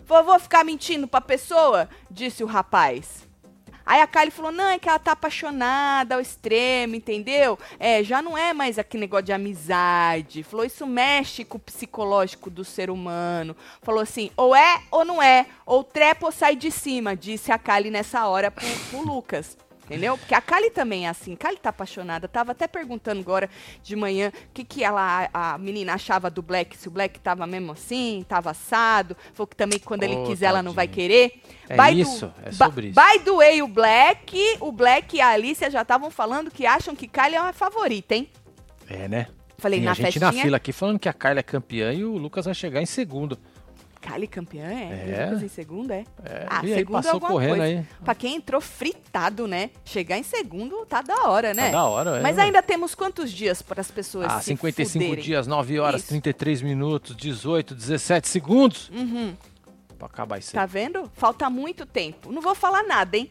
Vou, 0.06 0.38
ficar 0.38 0.64
mentindo 0.64 1.08
pra 1.08 1.20
pessoa? 1.20 1.88
Disse 2.10 2.44
o 2.44 2.46
rapaz. 2.46 3.24
Aí 3.86 4.00
a 4.00 4.06
Kylie 4.06 4.30
falou, 4.30 4.50
não, 4.50 4.68
é 4.68 4.78
que 4.78 4.88
ela 4.88 4.98
tá 4.98 5.12
apaixonada 5.12 6.14
ao 6.14 6.20
extremo, 6.20 6.94
entendeu? 6.94 7.58
É, 7.78 8.02
já 8.02 8.22
não 8.22 8.36
é 8.36 8.54
mais 8.54 8.78
aquele 8.78 9.02
negócio 9.02 9.26
de 9.26 9.32
amizade. 9.32 10.42
Falou, 10.42 10.64
isso 10.64 10.86
mexe 10.86 11.44
com 11.44 11.58
o 11.58 11.60
psicológico 11.60 12.48
do 12.48 12.64
ser 12.64 12.88
humano. 12.88 13.54
Falou 13.82 14.00
assim, 14.00 14.30
ou 14.36 14.56
é 14.56 14.82
ou 14.90 15.04
não 15.04 15.22
é, 15.22 15.46
ou 15.66 15.84
trepa 15.84 16.26
ou 16.26 16.32
sai 16.32 16.56
de 16.56 16.70
cima, 16.70 17.14
disse 17.14 17.52
a 17.52 17.58
Kylie 17.58 17.90
nessa 17.90 18.26
hora 18.26 18.50
pro, 18.50 18.66
pro 18.90 19.02
Lucas. 19.02 19.58
Entendeu? 19.84 20.16
Porque 20.16 20.34
a 20.34 20.40
Kali 20.40 20.70
também 20.70 21.06
é 21.06 21.10
assim. 21.10 21.36
Kali 21.36 21.58
tá 21.58 21.68
apaixonada. 21.68 22.26
Tava 22.26 22.52
até 22.52 22.66
perguntando 22.66 23.20
agora 23.20 23.50
de 23.82 23.94
manhã 23.94 24.28
o 24.28 24.52
que, 24.54 24.64
que 24.64 24.82
ela, 24.82 25.28
a, 25.32 25.54
a 25.54 25.58
menina 25.58 25.92
achava 25.92 26.30
do 26.30 26.40
Black. 26.40 26.74
Se 26.76 26.88
o 26.88 26.90
Black 26.90 27.20
tava 27.20 27.46
mesmo 27.46 27.72
assim, 27.72 28.24
tava 28.26 28.50
assado. 28.52 29.14
Falou 29.34 29.46
que 29.46 29.54
também 29.56 29.78
quando 29.78 30.02
ele 30.04 30.14
Ô, 30.16 30.24
quiser 30.24 30.46
ela 30.46 30.62
não 30.62 30.72
vai 30.72 30.88
tadinho. 30.88 31.08
querer. 31.08 31.42
É 31.68 31.76
By 31.76 32.00
isso, 32.00 32.32
é 32.42 32.50
ba- 32.52 32.66
sobre 32.66 32.86
isso. 32.88 33.00
By 33.00 33.18
the 33.24 33.30
way, 33.32 33.62
o 33.62 33.68
Black, 33.68 34.56
o 34.60 34.72
Black 34.72 35.16
e 35.16 35.20
a 35.20 35.28
Alicia 35.28 35.70
já 35.70 35.82
estavam 35.82 36.10
falando 36.10 36.50
que 36.50 36.64
acham 36.64 36.96
que 36.96 37.06
Kylie 37.06 37.34
é 37.36 37.40
uma 37.42 37.52
favorita, 37.52 38.14
hein? 38.14 38.30
É, 38.88 39.06
né? 39.06 39.26
Falei, 39.58 39.78
Tem 39.80 39.84
na 39.84 39.92
a 39.92 39.94
gente 39.94 40.04
festinha. 40.06 40.26
na 40.26 40.32
fila 40.32 40.56
aqui 40.56 40.72
falando 40.72 40.98
que 40.98 41.08
a 41.08 41.12
Kyla 41.12 41.40
é 41.40 41.42
campeã 41.42 41.92
e 41.92 42.04
o 42.04 42.16
Lucas 42.16 42.44
vai 42.46 42.54
chegar 42.54 42.82
em 42.82 42.86
segundo. 42.86 43.38
Kylie 44.04 44.28
campeã, 44.28 44.66
é? 44.66 45.30
É. 45.32 45.44
Em 45.44 45.48
segundo, 45.48 45.90
é? 45.90 46.04
É, 46.24 46.46
Ah, 46.48 46.60
e 46.62 46.72
aí, 46.72 46.78
segundo 46.80 46.96
é 46.96 46.98
passou 46.98 47.12
alguma 47.14 47.32
correndo 47.32 47.56
coisa. 47.56 47.64
aí. 47.64 47.86
Pra 48.04 48.14
quem 48.14 48.36
entrou 48.36 48.60
fritado, 48.60 49.46
né? 49.48 49.70
Chegar 49.84 50.18
em 50.18 50.22
segundo 50.22 50.84
tá 50.86 51.00
da 51.00 51.28
hora, 51.30 51.54
né? 51.54 51.66
Tá 51.66 51.72
da 51.72 51.84
hora, 51.86 52.18
é. 52.18 52.20
Mas 52.20 52.38
ainda 52.38 52.62
temos 52.62 52.94
quantos 52.94 53.32
dias 53.32 53.62
para 53.62 53.80
as 53.80 53.90
pessoas 53.90 54.26
Ah, 54.30 54.38
se 54.40 54.46
55 54.46 55.04
fuderem? 55.04 55.24
dias, 55.24 55.46
9 55.46 55.78
horas, 55.80 56.02
Isso. 56.02 56.10
33 56.10 56.60
minutos, 56.60 57.16
18, 57.16 57.74
17 57.74 58.28
segundos. 58.28 58.90
Uhum. 58.90 59.34
Pra 59.98 60.06
acabar 60.06 60.38
isso 60.38 60.50
aí. 60.50 60.54
Tá 60.60 60.66
vendo? 60.66 61.10
Falta 61.14 61.48
muito 61.48 61.86
tempo. 61.86 62.30
Não 62.30 62.42
vou 62.42 62.54
falar 62.54 62.82
nada, 62.82 63.16
hein? 63.16 63.30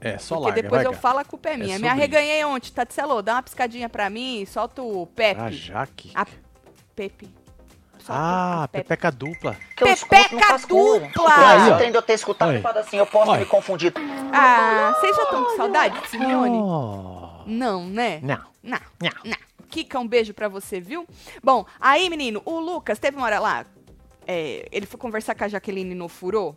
É, 0.00 0.16
só 0.16 0.36
Porque 0.36 0.46
larga, 0.50 0.62
depois 0.62 0.84
eu 0.84 0.92
falo, 0.92 1.18
a 1.18 1.24
culpa 1.24 1.48
é 1.48 1.56
minha. 1.56 1.66
Me 1.70 1.72
sobre 1.74 1.88
arreganhei 1.88 2.44
ontem, 2.44 2.70
Tatselo. 2.70 3.20
Dá 3.20 3.34
uma 3.34 3.42
piscadinha 3.42 3.88
pra 3.88 4.08
mim, 4.08 4.46
solta 4.46 4.80
o 4.80 5.06
Pepe. 5.08 5.40
Ah, 5.40 5.50
Jaque. 5.50 6.12
A 6.14 6.24
Pepe. 6.94 7.28
Ah, 8.08 8.68
pepeca 8.70 9.10
dupla. 9.10 9.56
cura. 10.68 11.06
dupla! 11.14 11.34
Aí, 11.36 11.70
ó. 11.72 11.78
Eu 11.80 12.02
ter 12.02 12.14
escutado 12.14 12.54
e 12.54 12.60
falado 12.60 12.78
assim, 12.78 12.96
eu 12.96 13.06
posso 13.06 13.30
Olha. 13.30 13.40
me 13.40 13.46
confundir. 13.46 13.92
Ah, 14.32 14.94
vocês 14.98 15.16
já 15.16 15.22
estão 15.24 15.44
com 15.44 15.56
saudade 15.56 16.00
de 16.00 16.08
Simeone? 16.08 16.56
Oh. 16.56 17.42
Não, 17.46 17.86
né? 17.86 18.20
Não. 18.22 18.40
Não. 18.62 18.78
Não. 19.00 19.10
Não. 19.24 19.36
Kika, 19.70 19.98
um 19.98 20.06
beijo 20.06 20.32
pra 20.32 20.48
você, 20.48 20.80
viu? 20.80 21.06
Bom, 21.42 21.66
aí, 21.80 22.08
menino, 22.08 22.42
o 22.44 22.58
Lucas, 22.58 22.98
teve 22.98 23.16
uma 23.16 23.26
hora 23.26 23.38
lá, 23.38 23.66
é, 24.26 24.66
ele 24.72 24.86
foi 24.86 24.98
conversar 24.98 25.34
com 25.34 25.44
a 25.44 25.48
Jaqueline 25.48 25.94
no 25.94 26.08
Furô, 26.08 26.56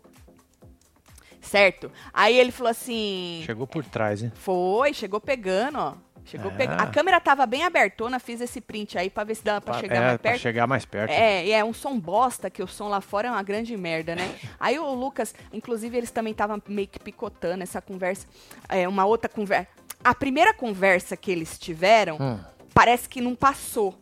certo? 1.41 1.91
Aí 2.13 2.37
ele 2.37 2.51
falou 2.51 2.71
assim... 2.71 3.43
Chegou 3.45 3.67
por 3.67 3.83
trás, 3.83 4.23
hein? 4.23 4.31
Foi, 4.35 4.93
chegou 4.93 5.19
pegando, 5.19 5.77
ó. 5.79 5.93
Chegou 6.25 6.51
a 6.51 6.63
É. 6.63 6.65
A 6.67 6.87
câmera 6.87 7.19
tava 7.19 7.45
bem 7.45 7.63
abertona, 7.63 8.19
fiz 8.19 8.39
esse 8.41 8.61
print 8.61 8.97
aí 8.97 9.09
pra 9.09 9.23
ver 9.23 9.35
se 9.35 9.43
dava 9.43 9.59
pra 9.61 9.73
chegar 9.79 9.95
é, 9.95 9.99
mais 9.99 10.11
pra 10.17 10.31
perto. 10.31 10.41
chegar 10.41 10.67
mais 10.67 10.85
perto. 10.85 11.11
É, 11.11 11.45
e 11.45 11.51
é 11.51 11.63
um 11.65 11.73
som 11.73 11.99
bosta, 11.99 12.49
que 12.49 12.61
o 12.61 12.67
som 12.67 12.87
lá 12.87 13.01
fora 13.01 13.27
é 13.27 13.31
uma 13.31 13.43
grande 13.43 13.75
merda, 13.75 14.15
né? 14.15 14.33
Aí 14.59 14.77
o 14.79 14.93
Lucas, 14.93 15.33
inclusive, 15.51 15.97
eles 15.97 16.11
também 16.11 16.31
estavam 16.31 16.61
meio 16.67 16.87
que 16.87 16.99
picotando 16.99 17.63
essa 17.63 17.81
conversa. 17.81 18.27
É, 18.69 18.87
uma 18.87 19.05
outra 19.05 19.29
conversa. 19.29 19.67
A 20.03 20.15
primeira 20.15 20.53
conversa 20.53 21.15
que 21.17 21.31
eles 21.31 21.57
tiveram, 21.59 22.17
Hum, 22.19 22.39
parece 22.73 23.07
que 23.09 23.19
não 23.21 23.35
passou. 23.35 23.97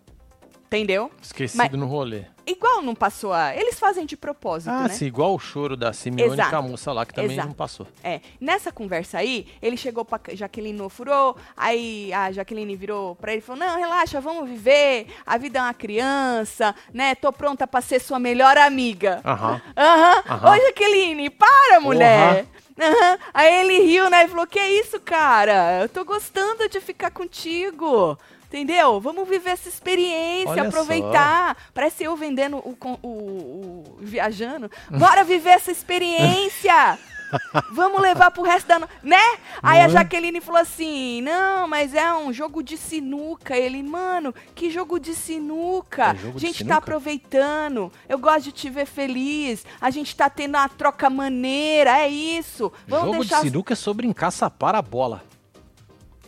Entendeu? 0.68 1.12
esquecido 1.22 1.58
Mas- 1.58 1.72
no 1.72 1.88
rolê. 1.88 2.26
Igual 2.50 2.82
não 2.82 2.96
passou 2.96 3.32
a. 3.32 3.56
Eles 3.56 3.80
fazem 3.80 4.06
de 4.06 4.18
propósito, 4.18 4.72
Ah, 4.72 4.84
né? 4.84 4.90
sim, 4.90 5.06
igual 5.06 5.36
o 5.36 5.40
choro 5.40 5.78
da 5.78 5.94
Simeone 5.94 6.34
Exato. 6.34 6.50
com 6.50 6.56
a 6.56 6.62
moça 6.62 6.92
lá, 6.92 7.06
que 7.06 7.14
também 7.14 7.32
Exato. 7.32 7.48
não 7.50 7.54
passou. 7.56 7.88
É, 8.04 8.22
nessa 8.42 8.72
conversa 8.72 9.20
aí, 9.20 9.46
ele 9.62 9.78
chegou 9.78 10.04
pra 10.04 10.20
Jaqueline 10.34 10.82
ofurou, 10.82 11.36
aí 11.56 12.12
a 12.14 12.32
Jaqueline 12.32 12.76
virou 12.76 13.16
pra 13.16 13.32
ele 13.32 13.40
e 13.40 13.44
falou: 13.44 13.60
Não, 13.60 13.78
relaxa, 13.78 14.20
vamos 14.20 14.50
viver, 14.50 15.08
a 15.26 15.38
vida 15.38 15.60
é 15.60 15.62
uma 15.62 15.74
criança, 15.74 16.74
né? 16.94 17.14
Tô 17.16 17.32
pronta 17.32 17.68
pra 17.68 17.82
ser 17.82 18.00
sua 18.00 18.18
melhor 18.20 18.58
amiga. 18.58 19.22
Aham. 19.24 19.62
Aham. 19.78 20.24
Aham. 20.28 20.52
Ô, 20.52 20.56
Jaqueline, 20.66 21.30
para, 21.30 21.80
mulher. 21.80 22.46
Aham. 22.80 23.18
Aí 23.34 23.54
ele 23.62 23.80
riu, 23.84 24.10
né? 24.10 24.22
Ele 24.22 24.30
falou: 24.30 24.48
Que 24.48 24.60
isso, 24.60 25.00
cara? 25.02 25.82
Eu 25.82 25.90
tô 25.90 26.04
gostando 26.06 26.68
de 26.70 26.80
ficar 26.80 27.12
contigo. 27.12 28.18
Entendeu? 28.50 29.00
Vamos 29.00 29.30
viver 29.30 29.52
essa 29.52 29.70
experiência, 29.70 30.50
Olha 30.50 30.64
aproveitar. 30.68 31.56
Parece 31.72 32.04
eu 32.04 32.16
vendendo 32.18 32.58
o, 32.58 32.76
con- 32.76 32.98
o- 33.04 33.08
o- 33.08 33.98
viajando. 34.02 34.70
Bora 34.90 35.24
viver 35.24 35.52
essa 35.52 35.72
experiência! 35.72 36.98
Vamos 37.72 38.02
levar 38.02 38.32
pro 38.32 38.42
resto 38.42 38.66
da. 38.66 38.80
No... 38.80 38.90
Né? 39.04 39.22
Aí 39.62 39.82
a? 39.82 39.88
Jaqueline 39.88 40.42
falou 40.42 40.60
assim: 40.60 41.22
não, 41.22 41.68
mas 41.68 41.94
é 41.94 42.12
um 42.12 42.34
jogo 42.34 42.64
de 42.64 42.76
sinuca. 42.76 43.56
Ele, 43.56 43.84
mano, 43.84 44.34
que 44.56 44.72
jogo 44.72 45.00
de 45.00 45.14
sinuca? 45.14 46.06
É 46.06 46.16
jogo 46.16 46.38
a 46.38 46.40
gente 46.40 46.58
sinuca? 46.58 46.74
tá 46.74 46.80
aproveitando. 46.80 47.92
Eu 48.08 48.18
gosto 48.18 48.46
de 48.46 48.52
te 48.52 48.68
ver 48.68 48.88
feliz. 48.88 49.64
A 49.80 49.92
gente 49.92 50.16
tá 50.16 50.28
tendo 50.28 50.56
uma 50.58 50.68
troca 50.70 51.08
maneira. 51.08 52.00
É 52.00 52.08
isso. 52.10 52.74
Vamos 52.88 53.06
Jogo 53.12 53.20
deixar. 53.20 53.42
de 53.44 53.50
sinuca 53.52 53.74
é 53.74 53.76
sobre 53.76 54.08
encaçapar 54.08 54.74
a 54.74 54.82
bola. 54.82 55.24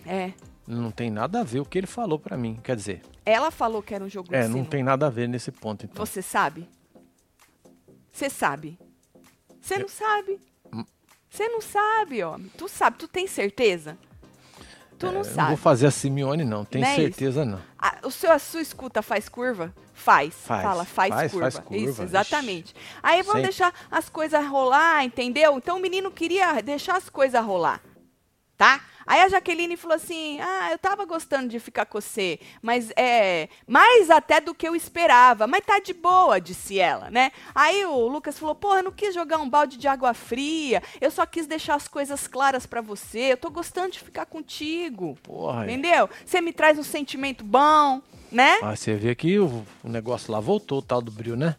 É. 0.06 0.32
Não 0.74 0.90
tem 0.92 1.10
nada 1.12 1.42
a 1.42 1.44
ver 1.44 1.60
o 1.60 1.66
que 1.66 1.78
ele 1.78 1.88
falou 1.88 2.18
pra 2.18 2.38
mim. 2.38 2.58
Quer 2.64 2.76
dizer, 2.78 3.02
Ela 3.26 3.52
falou 3.52 3.84
que 3.84 3.94
era 3.94 4.04
um 4.04 4.10
jogo 4.10 4.34
é, 4.34 4.48
não 4.48 4.64
tem 4.64 4.82
nada 4.82 5.08
a 5.08 5.10
ver 5.10 5.28
nesse 5.28 5.52
ponto, 5.52 5.86
então. 5.86 6.06
Você 6.06 6.22
sabe? 6.22 6.70
Você 8.12 8.30
sabe? 8.30 8.80
Você 9.62 9.78
não 9.78 9.88
sabe? 9.90 10.40
Hum. 10.74 10.86
Você 11.30 11.48
não 11.50 11.62
sabe, 11.62 12.24
homem. 12.24 12.50
Tu 12.58 12.68
sabe, 12.70 12.98
tu 12.98 13.08
tem 13.08 13.28
certeza? 13.28 13.98
Tu 14.98 15.06
É, 15.08 15.10
não 15.12 15.20
eu 15.22 15.26
não 15.26 15.34
sabe. 15.34 15.48
vou 15.50 15.58
fazer 15.58 15.88
a 15.88 15.92
Simeone, 15.92 16.44
não. 16.46 16.64
Tenho 16.64 16.86
Não 16.86 16.92
é 16.92 16.96
certeza, 16.96 17.44
não. 17.44 17.60
A, 17.78 17.98
o 18.08 18.12
seu, 18.12 18.32
a 18.32 18.40
sua 18.40 18.62
escuta 18.62 19.02
faz 19.02 19.28
curva? 19.28 19.74
Faz. 19.94 20.34
Faz. 20.36 20.64
Fala, 20.64 20.86
faz, 20.86 21.14
Faz, 21.14 21.32
curva. 21.32 21.52
faz 21.52 21.66
curva, 21.66 21.84
Isso, 21.84 21.92
ixi. 21.94 22.04
exatamente. 22.04 22.76
Aí 23.04 23.18
vamos 23.24 23.42
Sempre. 23.42 23.42
deixar 23.44 23.74
as 23.90 24.10
coisas 24.10 24.46
rolar, 24.48 25.04
entendeu? 25.04 25.58
Então 25.58 25.78
o 25.78 25.82
menino 25.82 26.12
queria 26.12 26.62
deixar 26.62 26.96
as 26.98 27.10
coisas 27.10 27.44
rolar. 27.44 27.82
Tá? 28.58 28.80
Aí 29.06 29.22
a 29.22 29.30
Jaqueline 29.30 29.78
falou 29.78 29.96
assim: 29.96 30.40
Ah, 30.40 30.70
eu 30.72 30.78
tava 30.78 31.06
gostando 31.06 31.48
de 31.48 31.60
ficar 31.60 31.86
com 31.86 32.00
você, 32.00 32.40
mas 32.62 32.92
é. 32.96 33.50
Mais 33.68 34.10
até 34.10 34.40
do 34.40 34.54
que 34.54 34.68
eu 34.68 34.76
esperava. 34.76 35.48
Mas 35.48 35.66
tá 35.66 35.80
de 35.80 35.94
boa, 35.94 36.40
disse 36.40 36.80
ela, 36.80 37.10
né? 37.10 37.32
Aí 37.54 37.86
o 37.86 38.08
Lucas 38.08 38.38
falou: 38.38 38.56
Porra, 38.56 38.80
eu 38.80 38.84
não 38.84 38.92
quis 38.92 39.14
jogar 39.14 39.38
um 39.38 39.50
balde 39.50 39.78
de 39.78 39.88
água 39.88 40.14
fria. 40.14 40.82
Eu 41.00 41.12
só 41.12 41.26
quis 41.26 41.48
deixar 41.48 41.76
as 41.76 41.88
coisas 41.88 42.28
claras 42.28 42.66
pra 42.66 42.82
você. 42.82 43.34
Eu 43.34 43.38
tô 43.38 43.50
gostando 43.50 43.92
de 43.92 44.00
ficar 44.00 44.26
contigo. 44.26 45.18
Porra. 45.24 45.64
aí. 45.64 45.72
Entendeu? 45.72 46.10
Você 46.26 46.42
me 46.42 46.54
traz 46.54 46.78
um 46.78 46.84
sentimento 46.84 47.44
bom, 47.44 48.02
né? 48.32 48.60
Ah, 48.62 48.76
você 48.76 48.96
vê 48.96 49.14
que 49.16 49.40
o, 49.40 49.66
o 49.84 49.90
negócio 49.90 50.32
lá 50.32 50.40
voltou, 50.40 50.80
o 50.80 50.82
tal 50.82 51.02
do 51.02 51.12
brilho, 51.12 51.36
né? 51.36 51.56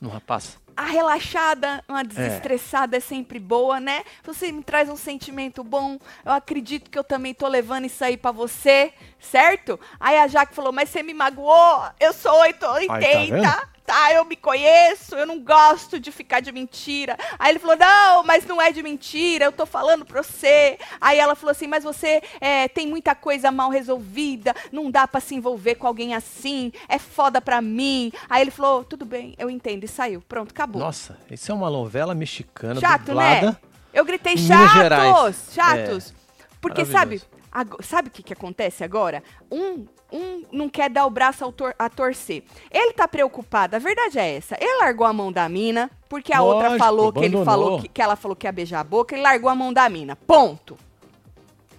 No 0.00 0.08
rapaz. 0.08 0.58
A 0.78 0.84
relaxada, 0.84 1.82
uma 1.88 2.04
desestressada 2.04 2.98
é. 2.98 3.00
sempre 3.00 3.40
boa, 3.40 3.80
né? 3.80 4.04
Você 4.22 4.52
me 4.52 4.62
traz 4.62 4.88
um 4.88 4.94
sentimento 4.96 5.64
bom. 5.64 5.98
Eu 6.24 6.30
acredito 6.30 6.88
que 6.88 6.96
eu 6.96 7.02
também 7.02 7.34
tô 7.34 7.48
levando 7.48 7.86
isso 7.86 8.04
aí 8.04 8.16
pra 8.16 8.30
você, 8.30 8.92
certo? 9.20 9.78
Aí 9.98 10.18
a 10.18 10.26
Jaque 10.26 10.54
falou: 10.54 10.72
Mas 10.72 10.88
você 10.88 11.02
me 11.02 11.14
magoou? 11.14 11.82
Eu 11.98 12.12
sou 12.12 12.40
880. 12.40 13.30
vendo? 13.36 13.78
Tá, 13.88 14.12
eu 14.12 14.22
me 14.26 14.36
conheço, 14.36 15.14
eu 15.14 15.24
não 15.24 15.40
gosto 15.40 15.98
de 15.98 16.12
ficar 16.12 16.40
de 16.40 16.52
mentira. 16.52 17.16
Aí 17.38 17.52
ele 17.52 17.58
falou: 17.58 17.74
Não, 17.74 18.22
mas 18.22 18.44
não 18.44 18.60
é 18.60 18.70
de 18.70 18.82
mentira, 18.82 19.46
eu 19.46 19.52
tô 19.52 19.64
falando 19.64 20.04
pra 20.04 20.22
você. 20.22 20.78
Aí 21.00 21.18
ela 21.18 21.34
falou 21.34 21.52
assim: 21.52 21.66
Mas 21.66 21.84
você 21.84 22.22
é, 22.38 22.68
tem 22.68 22.86
muita 22.86 23.14
coisa 23.14 23.50
mal 23.50 23.70
resolvida, 23.70 24.54
não 24.70 24.90
dá 24.90 25.08
pra 25.08 25.20
se 25.20 25.34
envolver 25.34 25.76
com 25.76 25.86
alguém 25.86 26.14
assim, 26.14 26.70
é 26.86 26.98
foda 26.98 27.40
pra 27.40 27.62
mim. 27.62 28.12
Aí 28.28 28.42
ele 28.42 28.50
falou: 28.50 28.84
Tudo 28.84 29.06
bem, 29.06 29.34
eu 29.38 29.48
entendo, 29.48 29.84
e 29.84 29.88
saiu. 29.88 30.20
Pronto, 30.20 30.50
acabou. 30.50 30.82
Nossa, 30.82 31.18
isso 31.30 31.50
é 31.50 31.54
uma 31.54 31.70
novela 31.70 32.14
mexicana 32.14 32.78
Chato, 32.78 33.06
dublada. 33.06 33.52
né? 33.52 33.56
Eu 33.94 34.04
gritei 34.04 34.36
chatos, 34.36 34.74
Gerais. 34.74 35.48
chatos. 35.54 36.14
Porque 36.60 36.84
sabe, 36.84 37.22
Maravilhoso. 37.52 37.74
ago- 37.76 37.82
sabe 37.82 38.08
o 38.08 38.10
que, 38.10 38.22
que 38.22 38.32
acontece 38.32 38.82
agora? 38.84 39.22
Um, 39.50 39.86
um 40.12 40.44
não 40.52 40.68
quer 40.68 40.88
dar 40.90 41.04
o 41.06 41.10
braço 41.10 41.44
ao 41.44 41.52
tor- 41.52 41.74
a 41.78 41.88
torcer. 41.88 42.42
Ele 42.70 42.92
tá 42.92 43.06
preocupado, 43.06 43.76
a 43.76 43.78
verdade 43.78 44.18
é 44.18 44.36
essa. 44.36 44.56
Ele 44.60 44.78
largou 44.80 45.06
a 45.06 45.12
mão 45.12 45.30
da 45.32 45.48
mina, 45.48 45.90
porque 46.08 46.32
a 46.32 46.42
outra 46.42 46.68
Lógico, 46.68 46.84
falou 46.84 47.12
que 47.12 47.24
ele 47.24 47.44
falou 47.44 47.80
que, 47.80 47.88
que 47.88 48.02
ela 48.02 48.16
falou 48.16 48.36
que 48.36 48.46
ia 48.46 48.52
beijar 48.52 48.80
a 48.80 48.84
boca, 48.84 49.14
ele 49.14 49.22
largou 49.22 49.50
a 49.50 49.54
mão 49.54 49.72
da 49.72 49.88
mina. 49.88 50.16
Ponto. 50.16 50.76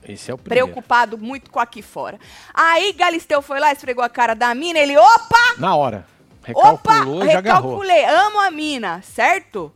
Esse 0.08 0.32
é 0.32 0.34
o 0.34 0.38
primeiro. 0.38 0.68
Preocupado 0.68 1.18
muito 1.18 1.52
com 1.52 1.60
aqui 1.60 1.82
fora. 1.82 2.20
Aí 2.54 2.94
Galisteu 2.94 3.42
foi 3.42 3.60
lá, 3.60 3.72
esfregou 3.72 4.04
a 4.04 4.10
cara 4.10 4.34
da 4.34 4.54
mina, 4.56 4.80
ele, 4.80 4.98
opa! 4.98 5.56
Na 5.58 5.76
hora. 5.76 6.06
Opa, 6.52 6.94
Recalculou 6.94 7.26
e 7.26 7.30
já 7.32 7.38
agarrou. 7.40 7.80
recalculei, 7.80 8.06
amo 8.06 8.40
a 8.40 8.50
mina, 8.50 9.02
certo? 9.04 9.72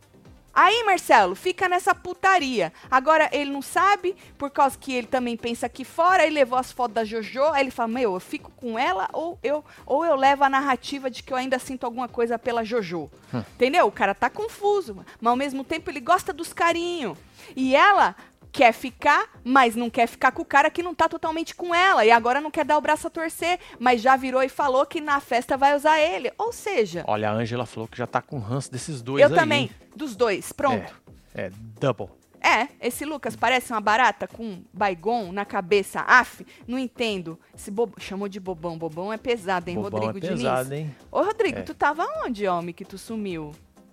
Aí, 0.54 0.84
Marcelo, 0.84 1.34
fica 1.34 1.68
nessa 1.68 1.94
putaria. 1.94 2.72
Agora, 2.90 3.28
ele 3.32 3.50
não 3.50 3.60
sabe, 3.60 4.16
por 4.38 4.50
causa 4.50 4.78
que 4.78 4.92
ele 4.92 5.06
também 5.06 5.36
pensa 5.36 5.66
aqui 5.66 5.84
fora, 5.84 6.24
ele 6.24 6.34
levou 6.34 6.58
as 6.58 6.70
fotos 6.70 6.94
da 6.94 7.04
Jojo, 7.04 7.44
aí 7.46 7.62
ele 7.64 7.70
fala, 7.70 7.88
meu, 7.88 8.14
eu 8.14 8.20
fico 8.20 8.50
com 8.52 8.78
ela 8.78 9.08
ou 9.12 9.38
eu, 9.42 9.64
ou 9.84 10.04
eu 10.04 10.14
levo 10.14 10.44
a 10.44 10.48
narrativa 10.48 11.10
de 11.10 11.22
que 11.22 11.32
eu 11.32 11.36
ainda 11.36 11.58
sinto 11.58 11.84
alguma 11.84 12.08
coisa 12.08 12.38
pela 12.38 12.64
Jojo. 12.64 13.10
Hum. 13.32 13.42
Entendeu? 13.54 13.86
O 13.86 13.92
cara 13.92 14.14
tá 14.14 14.30
confuso, 14.30 15.04
mas 15.20 15.30
ao 15.30 15.36
mesmo 15.36 15.64
tempo 15.64 15.90
ele 15.90 16.00
gosta 16.00 16.32
dos 16.32 16.52
carinhos. 16.52 17.18
E 17.56 17.74
ela 17.74 18.14
quer 18.54 18.72
ficar, 18.72 19.28
mas 19.42 19.74
não 19.74 19.90
quer 19.90 20.06
ficar 20.06 20.30
com 20.30 20.42
o 20.42 20.44
cara 20.44 20.70
que 20.70 20.80
não 20.80 20.94
tá 20.94 21.08
totalmente 21.08 21.56
com 21.56 21.74
ela. 21.74 22.04
E 22.04 22.10
agora 22.12 22.40
não 22.40 22.52
quer 22.52 22.64
dar 22.64 22.78
o 22.78 22.80
braço 22.80 23.08
a 23.08 23.10
torcer, 23.10 23.58
mas 23.80 24.00
já 24.00 24.14
virou 24.14 24.40
e 24.44 24.48
falou 24.48 24.86
que 24.86 25.00
na 25.00 25.18
festa 25.18 25.56
vai 25.56 25.74
usar 25.74 25.98
ele. 26.00 26.32
Ou 26.38 26.52
seja, 26.52 27.02
Olha, 27.08 27.30
a 27.30 27.32
Ângela 27.32 27.66
falou 27.66 27.88
que 27.88 27.98
já 27.98 28.06
tá 28.06 28.22
com 28.22 28.38
ranço 28.38 28.70
desses 28.70 29.02
dois 29.02 29.20
eu 29.20 29.28
aí. 29.28 29.34
também, 29.34 29.62
hein? 29.64 29.70
dos 29.96 30.14
dois, 30.14 30.52
pronto. 30.52 30.94
É, 31.34 31.46
é 31.46 31.50
double. 31.80 32.08
É. 32.40 32.68
esse 32.80 33.04
Lucas 33.06 33.34
parece 33.34 33.72
uma 33.72 33.80
barata 33.80 34.28
com 34.28 34.62
baigon 34.72 35.32
na 35.32 35.44
cabeça. 35.44 36.00
Af, 36.06 36.46
não 36.68 36.78
entendo. 36.78 37.40
Esse 37.56 37.70
bobo, 37.70 37.98
chamou 37.98 38.28
de 38.28 38.38
bobão. 38.38 38.78
Bobão 38.78 39.12
é 39.12 39.16
pesado, 39.16 39.68
hein, 39.70 39.76
Bobão 39.76 39.98
Rodrigo 40.00 40.18
é 40.24 40.30
pesado, 40.30 40.68
Diniz? 40.68 40.84
hein? 40.84 40.94
Ô, 41.10 41.22
Rodrigo, 41.22 41.58
É. 41.58 41.62
tu 41.62 41.74
tava 41.74 42.06
onde, 42.24 42.46
homem, 42.46 42.72
que 42.74 42.84
tu 42.84 42.98
sumiu? 42.98 43.50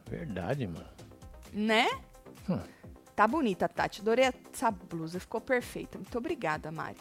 Verdade, 0.08 0.68
mano. 0.68 0.86
Né? 1.52 1.88
Hum. 2.50 2.60
Tá 3.22 3.28
bonita, 3.28 3.70
Tati. 3.70 4.02
Adorei 4.02 4.34
essa 4.52 4.72
blusa. 4.72 5.20
Ficou 5.20 5.40
perfeita. 5.40 6.00
Muito 6.00 6.18
obrigada, 6.18 6.72
Mari. 6.72 6.98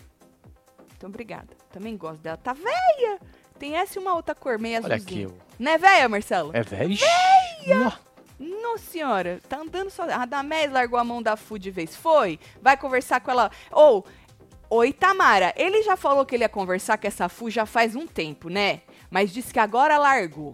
Muito 0.86 1.06
obrigada. 1.06 1.56
Também 1.72 1.96
gosto 1.96 2.20
dela. 2.20 2.36
Tá 2.36 2.52
velha. 2.52 3.18
Tem 3.58 3.74
essa 3.78 3.98
e 3.98 4.02
uma 4.02 4.14
outra 4.14 4.34
cor, 4.34 4.58
meio 4.58 4.84
Olha 4.84 4.96
azulzinha. 4.96 5.28
aqui. 5.28 5.36
Não 5.58 5.72
é 5.72 5.78
velha, 5.78 6.10
Marcelo? 6.10 6.50
É 6.54 6.62
velho. 6.62 6.94
Nó. 7.66 7.92
Nossa 8.38 8.84
senhora, 8.84 9.40
tá 9.48 9.60
andando 9.60 9.88
só. 9.88 10.02
A 10.02 10.18
Radamés 10.18 10.70
largou 10.70 10.98
a 10.98 11.04
mão 11.04 11.22
da 11.22 11.38
Fu 11.38 11.58
de 11.58 11.70
vez. 11.70 11.96
Foi? 11.96 12.38
Vai 12.60 12.76
conversar 12.76 13.22
com 13.22 13.30
ela. 13.30 13.50
Ou, 13.70 14.04
oi, 14.68 14.92
Tamara. 14.92 15.54
Ele 15.56 15.82
já 15.82 15.96
falou 15.96 16.26
que 16.26 16.34
ele 16.34 16.44
ia 16.44 16.50
conversar 16.50 16.98
com 16.98 17.06
essa 17.06 17.30
Fu 17.30 17.48
já 17.48 17.64
faz 17.64 17.96
um 17.96 18.06
tempo, 18.06 18.50
né? 18.50 18.82
Mas 19.10 19.32
disse 19.32 19.54
que 19.54 19.58
agora 19.58 19.96
largou. 19.96 20.52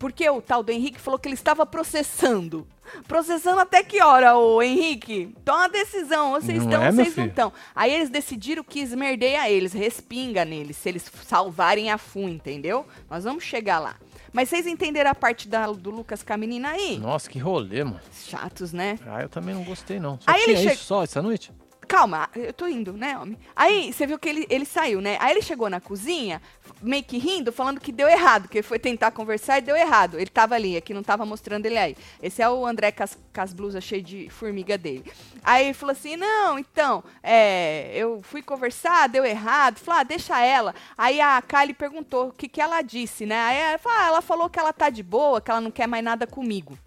Porque 0.00 0.28
o 0.28 0.42
tal 0.42 0.64
do 0.64 0.72
Henrique 0.72 1.00
falou 1.00 1.16
que 1.16 1.28
ele 1.28 1.36
estava 1.36 1.64
processando. 1.64 2.66
Processando 3.08 3.60
até 3.60 3.82
que 3.82 4.02
hora, 4.02 4.36
ô 4.36 4.62
Henrique? 4.62 5.34
Toma 5.44 5.68
decisão, 5.68 6.32
vocês 6.32 6.58
Não 6.58 6.64
estão 6.70 6.82
é, 6.82 6.92
vocês 6.92 7.16
não 7.16 7.26
estão. 7.26 7.52
Aí 7.74 7.92
eles 7.92 8.08
decidiram 8.10 8.62
que 8.64 8.80
esmerdeia 8.80 9.48
eles, 9.50 9.72
respinga 9.72 10.44
neles, 10.44 10.76
se 10.76 10.88
eles 10.88 11.10
salvarem 11.26 11.90
a 11.90 11.98
Fu, 11.98 12.28
entendeu? 12.28 12.86
Nós 13.10 13.24
vamos 13.24 13.44
chegar 13.44 13.78
lá. 13.78 13.96
Mas 14.32 14.48
vocês 14.48 14.66
entenderam 14.66 15.10
a 15.10 15.14
parte 15.14 15.46
da- 15.48 15.66
do 15.70 15.90
Lucas 15.90 16.22
com 16.22 16.32
a 16.32 16.36
menina 16.36 16.70
aí? 16.70 16.98
Nossa, 16.98 17.30
que 17.30 17.38
rolê, 17.38 17.84
mano. 17.84 18.00
Chatos, 18.26 18.72
né? 18.72 18.98
Ah, 19.06 19.22
eu 19.22 19.28
também 19.28 19.54
não 19.54 19.62
gostei, 19.62 20.00
não. 20.00 20.18
Só 20.20 20.30
Aí 20.30 20.42
ele 20.42 20.56
che- 20.56 20.72
isso 20.74 20.84
só 20.84 21.04
essa 21.04 21.22
noite? 21.22 21.52
Calma, 21.84 22.28
eu 22.34 22.52
tô 22.52 22.66
indo, 22.66 22.92
né, 22.92 23.18
homem? 23.18 23.38
Aí 23.54 23.92
você 23.92 24.06
viu 24.06 24.18
que 24.18 24.28
ele, 24.28 24.46
ele 24.48 24.64
saiu, 24.64 25.00
né? 25.00 25.16
Aí 25.20 25.32
ele 25.32 25.42
chegou 25.42 25.68
na 25.68 25.80
cozinha, 25.80 26.40
meio 26.80 27.02
que 27.02 27.18
rindo, 27.18 27.52
falando 27.52 27.80
que 27.80 27.92
deu 27.92 28.08
errado, 28.08 28.48
que 28.48 28.58
ele 28.58 28.66
foi 28.66 28.78
tentar 28.78 29.10
conversar 29.10 29.58
e 29.58 29.62
deu 29.62 29.76
errado. 29.76 30.18
Ele 30.18 30.30
tava 30.30 30.54
ali, 30.54 30.76
aqui 30.76 30.94
não 30.94 31.02
tava 31.02 31.24
mostrando 31.24 31.66
ele 31.66 31.78
aí. 31.78 31.96
Esse 32.22 32.42
é 32.42 32.48
o 32.48 32.66
André 32.66 32.92
com 32.92 33.02
as, 33.02 33.14
com 33.14 33.40
as 33.40 33.52
blusas 33.52 33.82
cheias 33.82 34.04
de 34.04 34.28
formiga 34.30 34.76
dele. 34.78 35.04
Aí 35.42 35.66
ele 35.66 35.74
falou 35.74 35.92
assim: 35.92 36.16
não, 36.16 36.58
então, 36.58 37.02
é, 37.22 37.90
eu 37.94 38.20
fui 38.22 38.42
conversar, 38.42 39.08
deu 39.08 39.24
errado. 39.24 39.78
Falou, 39.78 40.00
ah, 40.00 40.04
deixa 40.04 40.40
ela. 40.40 40.74
Aí 40.96 41.20
a 41.20 41.42
Kylie 41.42 41.74
perguntou 41.74 42.28
o 42.28 42.32
que, 42.32 42.48
que 42.48 42.60
ela 42.60 42.82
disse, 42.82 43.26
né? 43.26 43.38
Aí 43.40 43.56
ela 43.56 43.78
falou, 43.78 43.98
ah, 43.98 44.06
ela 44.06 44.22
falou 44.22 44.50
que 44.50 44.58
ela 44.58 44.72
tá 44.72 44.90
de 44.90 45.02
boa, 45.02 45.40
que 45.40 45.50
ela 45.50 45.60
não 45.60 45.70
quer 45.70 45.86
mais 45.86 46.04
nada 46.04 46.26
comigo. 46.26 46.78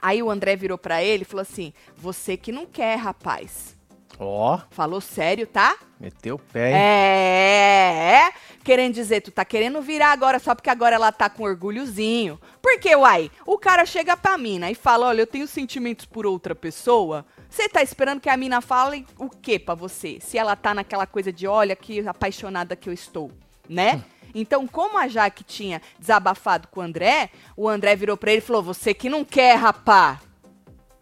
Aí 0.00 0.22
o 0.22 0.30
André 0.30 0.56
virou 0.56 0.78
pra 0.78 1.02
ele 1.02 1.22
e 1.22 1.26
falou 1.26 1.42
assim: 1.42 1.72
Você 1.96 2.36
que 2.36 2.52
não 2.52 2.66
quer, 2.66 2.96
rapaz. 2.96 3.76
Ó, 4.18 4.58
Falou 4.70 5.00
sério, 5.00 5.46
tá? 5.46 5.76
meteu 6.00 6.36
o 6.36 6.38
pé, 6.38 6.70
hein? 6.70 6.76
É, 6.76 8.26
é. 8.26 8.32
Querendo 8.64 8.94
dizer, 8.94 9.20
tu 9.20 9.30
tá 9.30 9.44
querendo 9.44 9.80
virar 9.80 10.12
agora 10.12 10.38
só 10.38 10.54
porque 10.54 10.70
agora 10.70 10.96
ela 10.96 11.12
tá 11.12 11.30
com 11.30 11.44
orgulhozinho. 11.44 12.38
Porque, 12.60 12.94
uai, 12.94 13.30
o 13.46 13.56
cara 13.58 13.86
chega 13.86 14.16
pra 14.16 14.36
mina 14.36 14.70
e 14.70 14.74
fala: 14.74 15.06
Olha, 15.06 15.22
eu 15.22 15.26
tenho 15.26 15.46
sentimentos 15.46 16.04
por 16.04 16.26
outra 16.26 16.54
pessoa. 16.54 17.24
Você 17.48 17.68
tá 17.68 17.82
esperando 17.82 18.20
que 18.20 18.28
a 18.28 18.36
mina 18.36 18.60
fale 18.60 19.06
o 19.18 19.30
quê 19.30 19.58
pra 19.58 19.74
você? 19.74 20.18
Se 20.20 20.36
ela 20.36 20.54
tá 20.54 20.74
naquela 20.74 21.06
coisa 21.06 21.32
de: 21.32 21.46
Olha, 21.46 21.74
que 21.74 22.06
apaixonada 22.06 22.76
que 22.76 22.88
eu 22.88 22.92
estou, 22.92 23.30
né? 23.68 24.02
Então, 24.34 24.66
como 24.66 24.98
a 24.98 25.08
Jaque 25.08 25.42
tinha 25.42 25.80
desabafado 25.98 26.68
com 26.68 26.80
o 26.80 26.82
André, 26.82 27.30
o 27.56 27.68
André 27.68 27.96
virou 27.96 28.16
pra 28.16 28.30
ele 28.32 28.38
e 28.38 28.44
falou: 28.44 28.62
Você 28.62 28.92
que 28.92 29.08
não 29.08 29.24
quer, 29.24 29.54
rapá. 29.54 30.20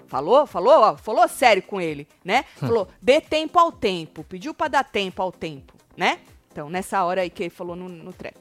Falou, 0.07 0.47
falou, 0.47 0.73
ó, 0.81 0.97
falou 0.97 1.27
sério 1.29 1.63
com 1.63 1.81
ele, 1.81 2.07
né? 2.25 2.45
Falou, 2.57 2.89
dê 3.03 3.21
tempo 3.21 3.59
ao 3.59 3.73
tempo. 3.73 4.23
Pediu 4.25 4.55
pra 4.55 4.69
dar 4.69 4.85
tempo 4.85 5.21
ao 5.21 5.33
tempo, 5.33 5.75
né? 5.97 6.21
Então, 6.53 6.71
nessa 6.71 7.03
hora 7.05 7.23
aí 7.23 7.31
que 7.31 7.43
ele 7.45 7.51
falou 7.51 7.75
no, 7.77 7.89
no 7.89 8.13
treco. 8.13 8.41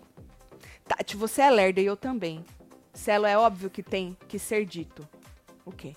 Tati, 0.88 1.18
você 1.18 1.42
é 1.42 1.50
lerda 1.50 1.82
e 1.82 1.86
eu 1.86 1.98
também. 1.98 2.46
Celo 2.94 3.26
é 3.26 3.38
óbvio 3.38 3.70
que 3.70 3.82
tem 3.84 4.16
que 4.28 4.38
ser 4.40 4.66
dito. 4.66 5.08
O 5.66 5.72
quê? 5.72 5.96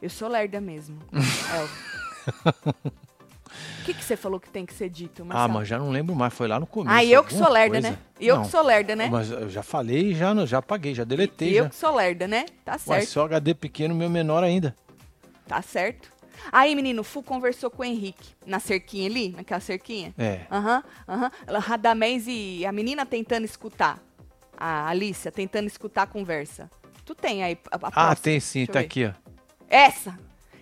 Eu 0.00 0.08
sou 0.08 0.28
lerda 0.28 0.60
mesmo. 0.60 0.98
é. 1.12 2.70
O 3.82 3.84
que, 3.84 3.92
que 3.94 4.04
você 4.04 4.16
falou 4.16 4.38
que 4.38 4.48
tem 4.48 4.64
que 4.64 4.72
ser 4.72 4.88
dito, 4.88 5.22
Ah, 5.22 5.24
Marcelo? 5.24 5.54
mas 5.54 5.68
já 5.68 5.78
não 5.78 5.90
lembro 5.90 6.14
mais, 6.14 6.32
foi 6.32 6.46
lá 6.46 6.60
no 6.60 6.66
começo. 6.66 6.94
Ah, 6.96 7.04
eu 7.04 7.24
que 7.24 7.34
sou 7.34 7.48
lerda, 7.50 7.72
coisa. 7.80 7.90
né? 7.90 7.98
Eu 8.20 8.36
Não, 8.36 8.42
que 8.44 8.50
sou 8.50 8.62
lerda, 8.62 8.94
né? 8.94 9.08
Mas 9.10 9.30
eu 9.30 9.48
já 9.50 9.62
falei 9.62 10.14
já, 10.14 10.46
já 10.46 10.58
apaguei, 10.58 10.94
já 10.94 11.02
deletei. 11.02 11.50
E 11.50 11.56
eu 11.56 11.64
já. 11.64 11.70
que 11.70 11.76
sou 11.76 11.94
lerda, 11.94 12.28
né? 12.28 12.46
Tá 12.64 12.78
certo. 12.78 13.06
seu 13.08 13.22
HD 13.22 13.54
pequeno, 13.54 13.94
meu 13.94 14.08
menor 14.08 14.44
ainda. 14.44 14.74
Tá 15.50 15.60
certo. 15.62 16.08
Aí, 16.52 16.76
menino, 16.76 17.00
o 17.00 17.04
Fu 17.04 17.24
conversou 17.24 17.68
com 17.72 17.82
o 17.82 17.84
Henrique 17.84 18.34
na 18.46 18.60
cerquinha 18.60 19.08
ali, 19.10 19.30
naquela 19.36 19.58
cerquinha. 19.60 20.14
É. 20.16 20.42
Aham, 20.48 20.84
aham. 21.08 21.30
Ela- 21.44 21.58
Radamés 21.58 22.26
e 22.28 22.64
a 22.64 22.70
menina 22.70 23.04
tentando 23.04 23.44
escutar. 23.44 23.98
A 24.56 24.86
Alicia 24.88 25.32
tentando 25.32 25.66
escutar 25.66 26.02
a 26.02 26.06
conversa. 26.06 26.70
Tu 27.04 27.16
tem 27.16 27.42
aí 27.42 27.58
a, 27.68 27.74
a 27.74 27.78
Ah, 27.88 27.90
próxima? 27.90 28.16
tem 28.16 28.38
sim, 28.38 28.60
Deixa 28.60 28.72
tá 28.74 28.78
aqui, 28.78 29.06
ó. 29.06 29.12
Essa. 29.68 30.16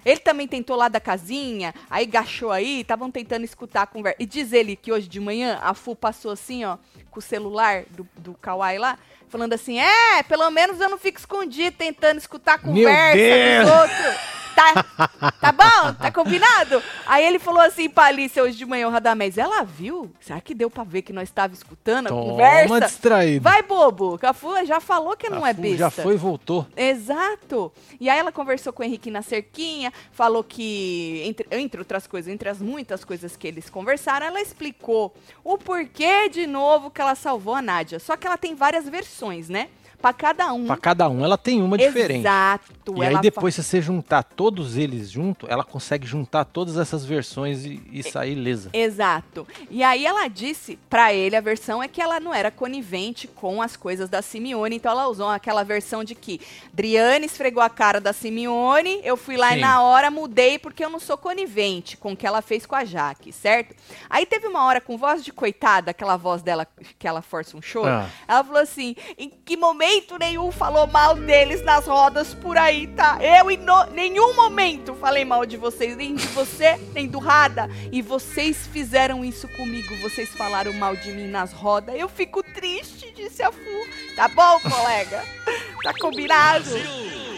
Ele 0.06 0.20
também 0.20 0.48
tentou 0.48 0.74
lá 0.74 0.88
da 0.88 1.00
casinha, 1.00 1.74
aí 1.90 2.06
gachou 2.06 2.50
aí, 2.50 2.80
estavam 2.80 3.10
tentando 3.10 3.44
escutar 3.44 3.82
a 3.82 3.86
conversa. 3.86 4.16
E 4.18 4.24
diz 4.24 4.54
ele 4.54 4.74
que 4.74 4.90
hoje 4.90 5.06
de 5.06 5.20
manhã 5.20 5.58
a 5.62 5.74
Fu 5.74 5.94
passou 5.94 6.30
assim, 6.30 6.64
ó, 6.64 6.78
com 7.10 7.18
o 7.18 7.22
celular 7.22 7.84
do, 7.90 8.08
do 8.16 8.32
Kawaii 8.34 8.78
lá, 8.78 8.96
falando 9.28 9.52
assim: 9.52 9.78
é, 9.78 10.22
pelo 10.22 10.48
menos 10.50 10.80
eu 10.80 10.88
não 10.88 10.96
fico 10.96 11.18
escondido 11.18 11.76
tentando 11.76 12.16
escutar 12.16 12.54
a 12.54 12.58
Meu 12.66 12.74
conversa 12.74 13.16
Deus! 13.18 13.66
dos 13.66 13.80
outros. 13.80 14.17
Tá, 14.58 15.30
tá 15.40 15.52
bom? 15.52 15.94
Tá 15.94 16.10
combinado? 16.10 16.82
Aí 17.06 17.24
ele 17.24 17.38
falou 17.38 17.60
assim 17.60 17.88
pra 17.88 18.06
Alice 18.06 18.40
hoje 18.40 18.56
de 18.56 18.66
manhã, 18.66 18.88
o 18.88 18.90
Radamés, 18.90 19.38
ela 19.38 19.62
viu? 19.62 20.10
Será 20.20 20.40
que 20.40 20.52
deu 20.52 20.68
pra 20.68 20.82
ver 20.82 21.02
que 21.02 21.12
nós 21.12 21.28
estávamos 21.28 21.58
escutando 21.58 22.06
a 22.06 22.08
Toma 22.08 22.22
conversa? 22.22 22.80
distraído. 22.80 23.44
Vai, 23.44 23.62
bobo. 23.62 24.18
Cafu 24.18 24.66
já 24.66 24.80
falou 24.80 25.16
que 25.16 25.30
não 25.30 25.44
A 25.44 25.50
é 25.50 25.54
besta. 25.54 25.76
Já 25.76 25.90
foi 25.90 26.14
e 26.14 26.16
voltou. 26.16 26.66
Exato. 26.76 27.72
E 28.00 28.10
aí 28.10 28.18
ela 28.18 28.32
conversou 28.32 28.72
com 28.72 28.82
o 28.82 28.84
Henrique 28.86 29.12
na 29.12 29.22
cerquinha, 29.22 29.92
falou 30.10 30.42
que, 30.42 31.22
entre, 31.24 31.46
entre 31.52 31.80
outras 31.80 32.08
coisas, 32.08 32.32
entre 32.32 32.48
as 32.48 32.60
muitas 32.60 33.04
coisas 33.04 33.36
que 33.36 33.46
eles 33.46 33.70
conversaram, 33.70 34.26
ela 34.26 34.40
explicou 34.40 35.14
o 35.44 35.56
porquê 35.56 36.28
de 36.28 36.48
novo 36.48 36.90
que 36.90 37.00
ela 37.00 37.14
salvou 37.14 37.54
a 37.54 37.62
Nádia. 37.62 38.00
Só 38.00 38.16
que 38.16 38.26
ela 38.26 38.36
tem 38.36 38.56
várias 38.56 38.88
versões, 38.88 39.48
né? 39.48 39.68
Pra 40.00 40.12
cada 40.12 40.52
um. 40.52 40.66
Pra 40.66 40.76
cada 40.76 41.08
um, 41.08 41.24
ela 41.24 41.36
tem 41.36 41.60
uma 41.60 41.76
diferente. 41.76 42.20
Exato. 42.20 42.72
E 42.96 43.04
aí 43.04 43.20
depois, 43.20 43.54
se 43.54 43.62
você 43.64 43.82
juntar 43.82 44.22
todos 44.22 44.76
eles 44.76 45.10
junto, 45.10 45.46
ela 45.50 45.64
consegue 45.64 46.06
juntar 46.06 46.44
todas 46.44 46.76
essas 46.76 47.04
versões 47.04 47.64
e, 47.64 47.82
e 47.90 48.02
sair 48.02 48.36
lesa. 48.36 48.70
Exato. 48.72 49.46
E 49.68 49.82
aí 49.82 50.06
ela 50.06 50.28
disse 50.28 50.78
pra 50.88 51.12
ele, 51.12 51.34
a 51.34 51.40
versão 51.40 51.82
é 51.82 51.88
que 51.88 52.00
ela 52.00 52.20
não 52.20 52.32
era 52.32 52.50
conivente 52.50 53.26
com 53.26 53.60
as 53.60 53.76
coisas 53.76 54.08
da 54.08 54.22
Simeone, 54.22 54.76
então 54.76 54.92
ela 54.92 55.08
usou 55.08 55.28
aquela 55.28 55.64
versão 55.64 56.04
de 56.04 56.14
que 56.14 56.40
Driane 56.72 57.26
esfregou 57.26 57.62
a 57.62 57.68
cara 57.68 58.00
da 58.00 58.12
Simeone, 58.12 59.00
eu 59.02 59.16
fui 59.16 59.36
lá 59.36 59.50
Sim. 59.50 59.58
e 59.58 59.60
na 59.60 59.82
hora 59.82 60.10
mudei 60.10 60.58
porque 60.60 60.84
eu 60.84 60.90
não 60.90 61.00
sou 61.00 61.16
conivente 61.18 61.96
com 61.96 62.12
o 62.12 62.16
que 62.16 62.26
ela 62.26 62.40
fez 62.40 62.64
com 62.64 62.76
a 62.76 62.84
Jaque, 62.84 63.32
certo? 63.32 63.74
Aí 64.08 64.24
teve 64.24 64.46
uma 64.46 64.64
hora 64.64 64.80
com 64.80 64.96
voz 64.96 65.24
de 65.24 65.32
coitada, 65.32 65.90
aquela 65.90 66.16
voz 66.16 66.40
dela 66.40 66.66
que 66.98 67.06
ela 67.08 67.20
força 67.20 67.56
um 67.56 67.62
choro, 67.62 67.88
Ah. 67.88 68.08
ela 68.28 68.44
falou 68.44 68.62
assim, 68.62 68.94
em 69.18 69.28
que 69.28 69.56
momento 69.56 69.87
nenhum 70.20 70.50
falou 70.52 70.86
mal 70.86 71.14
deles 71.14 71.62
nas 71.64 71.86
rodas 71.86 72.34
por 72.34 72.56
aí, 72.58 72.86
tá? 72.88 73.18
Eu 73.22 73.50
em 73.50 73.56
no- 73.56 73.86
nenhum 73.86 74.34
momento 74.34 74.94
falei 74.94 75.24
mal 75.24 75.46
de 75.46 75.56
vocês, 75.56 75.96
nem 75.96 76.14
de 76.14 76.26
você, 76.28 76.76
nem 76.92 77.06
do 77.08 77.18
Rada. 77.18 77.68
E 77.90 78.02
vocês 78.02 78.66
fizeram 78.66 79.24
isso 79.24 79.48
comigo, 79.48 79.96
vocês 80.02 80.28
falaram 80.30 80.72
mal 80.74 80.94
de 80.94 81.10
mim 81.12 81.26
nas 81.28 81.52
rodas. 81.52 81.94
Eu 81.98 82.08
fico 82.08 82.42
triste, 82.42 83.10
disse 83.12 83.42
a 83.42 83.50
Fu. 83.50 83.86
Tá 84.14 84.28
bom, 84.28 84.60
colega? 84.60 85.24
Tá 85.82 85.94
combinado? 85.94 86.68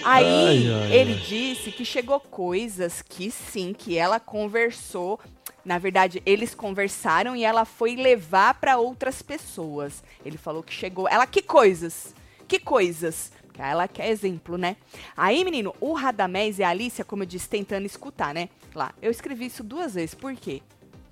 Aí 0.03 0.25
Ai, 0.25 0.73
ai, 0.83 0.93
ele 0.93 1.13
ai. 1.13 1.19
disse 1.19 1.71
que 1.71 1.85
chegou 1.85 2.19
coisas 2.19 3.03
que 3.03 3.31
sim, 3.31 3.75
que 3.77 3.99
ela 3.99 4.19
conversou. 4.19 5.21
Na 5.63 5.77
verdade, 5.77 6.23
eles 6.25 6.55
conversaram 6.55 7.37
e 7.37 7.45
ela 7.45 7.67
foi 7.67 7.97
levar 7.97 8.55
pra 8.55 8.79
outras 8.79 9.21
pessoas. 9.21 10.03
Ele 10.25 10.39
falou 10.39 10.63
que 10.63 10.73
chegou. 10.73 11.07
Ela, 11.07 11.27
que 11.27 11.43
coisas? 11.43 12.15
Que 12.51 12.59
coisas? 12.59 13.31
Porque 13.47 13.63
Ela 13.63 13.87
quer 13.87 14.09
exemplo, 14.11 14.59
né? 14.59 14.77
Aí, 15.17 15.45
menino, 15.45 15.73
o 15.81 15.93
Radamés 15.93 16.59
e 16.59 16.65
a 16.65 16.69
Alicia, 16.71 17.05
como 17.05 17.23
eu 17.23 17.27
disse, 17.27 17.49
tentando 17.49 17.87
escutar, 17.87 18.35
né? 18.35 18.49
Lá. 18.75 18.93
Eu 19.01 19.11
escrevi 19.11 19.47
isso 19.47 19.63
duas 19.63 19.95
vezes. 19.95 20.15
Por 20.17 20.35
quê? 20.35 20.61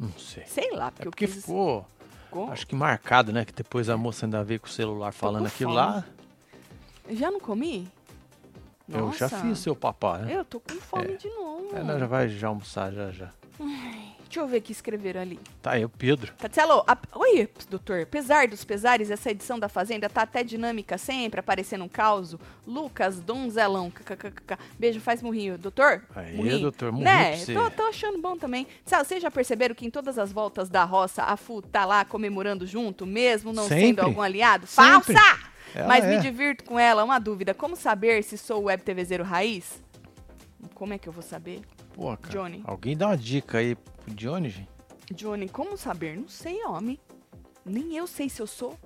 Não 0.00 0.10
sei. 0.18 0.44
Sei 0.46 0.70
lá, 0.72 0.88
É 0.88 0.90
porque 0.90 1.06
eu 1.08 1.10
porque 1.12 1.26
quis. 1.26 1.36
ficou, 1.36 1.86
ficou- 2.24 2.50
acho 2.50 2.66
que 2.66 2.74
marcado, 2.74 3.32
né? 3.32 3.44
Que 3.44 3.52
depois 3.52 3.88
a 3.88 3.96
moça 3.96 4.26
ainda 4.26 4.42
veio 4.42 4.58
com 4.60 4.66
o 4.66 4.70
celular 4.70 5.12
falando 5.12 5.46
aquilo 5.46 5.70
fome. 5.70 5.80
lá. 5.82 6.04
Já 7.10 7.30
não 7.30 7.38
comi? 7.40 7.88
Eu 8.88 9.12
já 9.12 9.28
fiz 9.28 9.58
seu 9.60 9.76
papai, 9.76 10.22
né? 10.22 10.36
Eu 10.36 10.44
tô 10.44 10.58
com 10.58 10.74
fome 10.80 11.12
É. 11.12 11.16
de 11.16 11.28
novo. 11.28 11.68
É, 11.76 11.82
nós 11.84 12.00
já 12.00 12.06
vai 12.06 12.28
já 12.28 12.48
almoçar, 12.48 12.92
já, 12.92 13.10
já. 13.12 13.30
Deixa 14.28 14.40
eu 14.40 14.46
ver 14.46 14.58
o 14.58 14.62
que 14.62 14.72
escreveram 14.72 15.22
ali. 15.22 15.40
Tá 15.62 15.72
o 15.78 15.88
Pedro. 15.88 16.32
Tatielo, 16.36 16.84
a- 16.86 16.98
oi, 17.14 17.48
doutor. 17.70 18.02
Apesar 18.02 18.46
dos 18.46 18.62
pesares, 18.62 19.10
essa 19.10 19.30
edição 19.30 19.58
da 19.58 19.68
Fazenda 19.70 20.08
tá 20.08 20.20
até 20.22 20.44
dinâmica 20.44 20.98
sempre, 20.98 21.40
aparecendo 21.40 21.84
um 21.84 21.88
caos. 21.88 22.36
Lucas 22.66 23.20
Donzelão, 23.20 23.90
kkkk. 23.90 24.58
Beijo, 24.78 25.00
faz 25.00 25.22
murrinho. 25.22 25.56
Doutor? 25.56 26.02
Aí, 26.14 26.36
Murrinho. 26.36 26.60
doutor, 26.60 26.92
murrinho 26.92 27.10
Né? 27.10 27.36
Tô, 27.46 27.70
tô 27.70 27.82
achando 27.84 28.20
bom 28.20 28.36
também. 28.36 28.66
Sabe, 28.84 29.06
vocês 29.08 29.22
já 29.22 29.30
perceberam 29.30 29.74
que 29.74 29.86
em 29.86 29.90
todas 29.90 30.18
as 30.18 30.30
voltas 30.30 30.68
da 30.68 30.84
roça, 30.84 31.22
a 31.22 31.36
Fu 31.36 31.62
tá 31.62 31.86
lá 31.86 32.04
comemorando 32.04 32.66
junto, 32.66 33.06
mesmo 33.06 33.52
não 33.52 33.66
sendo 33.66 33.80
Sempre. 33.80 34.04
algum 34.04 34.20
aliado? 34.20 34.66
Sempre. 34.66 35.14
Falsa! 35.14 35.38
Ela 35.74 35.86
Mas 35.88 36.04
é. 36.04 36.08
me 36.16 36.20
divirto 36.22 36.64
com 36.64 36.78
ela. 36.78 37.02
Uma 37.04 37.18
dúvida, 37.18 37.52
como 37.54 37.76
saber 37.76 38.22
se 38.22 38.36
sou 38.38 38.64
web 38.64 38.82
TVzeiro 38.82 39.24
raiz? 39.24 39.82
Como 40.78 40.94
é 40.94 40.98
que 40.98 41.08
eu 41.08 41.12
vou 41.12 41.22
saber? 41.22 41.60
Pô, 41.92 42.16
cara. 42.16 42.32
Johnny. 42.32 42.62
Alguém 42.64 42.96
dá 42.96 43.08
uma 43.08 43.16
dica 43.16 43.58
aí 43.58 43.74
pro 43.74 44.14
Johnny, 44.14 44.48
gente? 44.48 44.68
Johnny, 45.12 45.48
como 45.48 45.76
saber? 45.76 46.16
Não 46.16 46.28
sei, 46.28 46.64
homem. 46.64 47.00
Nem 47.64 47.96
eu 47.96 48.06
sei 48.06 48.28
se 48.28 48.40
eu 48.40 48.46
sou. 48.46 48.78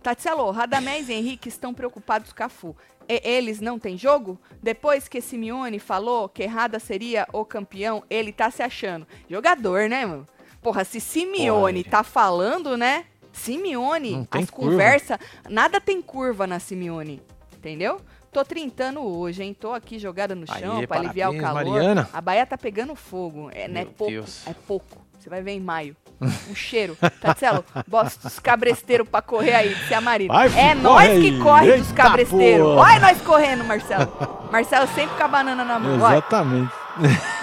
Tatselo, 0.00 0.48
Radamés 0.52 1.08
e 1.08 1.12
Henrique 1.12 1.48
estão 1.48 1.74
preocupados 1.74 2.32
com 2.32 2.44
a 2.44 2.48
Fu. 2.48 2.76
E 3.08 3.20
eles 3.24 3.60
não 3.60 3.80
têm 3.80 3.98
jogo? 3.98 4.40
Depois 4.62 5.08
que 5.08 5.20
Simeone 5.20 5.80
falou 5.80 6.28
que 6.28 6.44
Errada 6.44 6.78
seria 6.78 7.26
o 7.32 7.44
campeão, 7.44 8.04
ele 8.08 8.32
tá 8.32 8.48
se 8.50 8.62
achando. 8.62 9.04
Jogador, 9.28 9.88
né, 9.88 10.06
mano? 10.06 10.28
Porra, 10.62 10.84
se 10.84 11.00
Simeone 11.00 11.82
Porra, 11.82 11.96
tá 11.98 12.04
falando, 12.04 12.76
né? 12.76 13.06
Simeone, 13.32 14.28
as 14.30 14.50
conversas, 14.50 15.18
nada 15.48 15.80
tem 15.80 16.00
curva 16.00 16.46
na 16.46 16.60
Simeone, 16.60 17.20
entendeu? 17.56 18.00
Tô 18.32 18.44
trintando 18.44 19.00
hoje, 19.00 19.42
hein? 19.42 19.52
Tô 19.58 19.72
aqui 19.72 19.98
jogada 19.98 20.34
no 20.34 20.46
chão 20.46 20.78
Aê, 20.78 20.86
pra 20.86 20.98
aliviar 20.98 21.30
o 21.30 21.38
calor. 21.38 21.64
Mariana. 21.64 22.08
A 22.12 22.20
baia 22.20 22.46
tá 22.46 22.56
pegando 22.56 22.94
fogo. 22.94 23.50
É, 23.52 23.64
é 23.64 23.68
Meu 23.68 23.86
pouco. 23.86 24.12
Deus. 24.12 24.46
É 24.46 24.54
pouco. 24.54 24.98
Você 25.18 25.28
vai 25.28 25.42
ver 25.42 25.52
em 25.52 25.60
maio. 25.60 25.96
Um 26.50 26.54
cheiro. 26.54 26.96
Tatselo, 27.20 27.64
bota 27.88 28.10
os 28.24 28.38
cabresteiros 28.38 29.08
pra 29.08 29.22
correr 29.22 29.54
aí, 29.54 29.74
se 29.88 29.94
a 29.94 30.00
Marina. 30.00 30.32
Vai, 30.32 30.48
é 30.58 30.74
nós 30.74 31.08
que 31.18 31.38
corre 31.40 31.78
dos 31.78 31.92
cabresteiros. 31.92 32.66
Olha 32.66 33.00
nós 33.00 33.20
correndo, 33.22 33.64
Marcelo. 33.64 34.12
Marcelo 34.52 34.86
sempre 34.88 35.16
com 35.16 35.22
a 35.22 35.28
banana 35.28 35.64
na 35.64 35.78
mão. 35.78 35.96
Exatamente. 35.96 36.72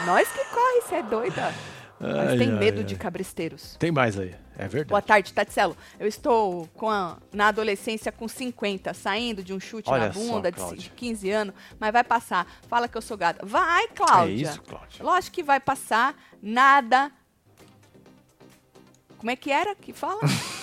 nós 0.06 0.28
que 0.30 0.46
corre, 0.54 0.82
você 0.82 0.96
é 0.96 1.04
doida. 1.04 1.54
Mas 2.00 2.30
Ai, 2.32 2.38
tem 2.38 2.52
ai, 2.52 2.60
medo 2.60 2.78
ai. 2.80 2.84
de 2.84 2.96
cabresteiros. 2.96 3.76
Tem 3.80 3.92
mais 3.92 4.20
aí. 4.20 4.36
É 4.56 4.68
verdade. 4.68 4.90
Boa 4.90 5.02
tarde, 5.02 5.34
Tatselo. 5.34 5.76
Eu 6.00 6.08
estou 6.08 6.68
com 6.76 6.90
a- 6.90 7.18
na 7.34 7.48
adolescência 7.48 8.12
com 8.12 8.28
50, 8.28 8.94
saindo 8.94 9.44
de 9.44 9.54
um 9.54 9.60
chute 9.60 9.90
Olha 9.90 10.08
na 10.08 10.14
só, 10.14 10.20
bunda 10.20 10.52
de, 10.52 10.58
Cláudia. 10.58 10.78
de 10.78 10.90
15 10.92 11.30
anos, 11.32 11.54
mas 11.80 11.92
vai 11.92 12.04
passar. 12.04 12.46
Fala 12.68 12.88
que 12.88 12.98
eu 12.98 13.02
sou 13.02 13.18
gata. 13.18 13.46
Vai, 13.46 13.88
Cláudia. 13.90 14.32
É 14.48 14.52
isso, 14.52 14.62
Cláudia. 14.64 15.04
Lógico 15.04 15.36
que 15.36 15.44
vai 15.44 15.60
passar. 15.60 16.16
Nada. 16.42 17.12
Como 19.18 19.32
é 19.32 19.36
que 19.36 19.52
era 19.52 19.76
que 19.76 19.94
fala? 19.94 20.22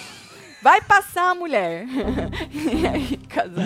vai 0.65 0.81
passar, 0.81 1.35
mulher. 1.35 1.85
e 2.51 2.87
aí, 2.87 3.17
casal. 3.29 3.65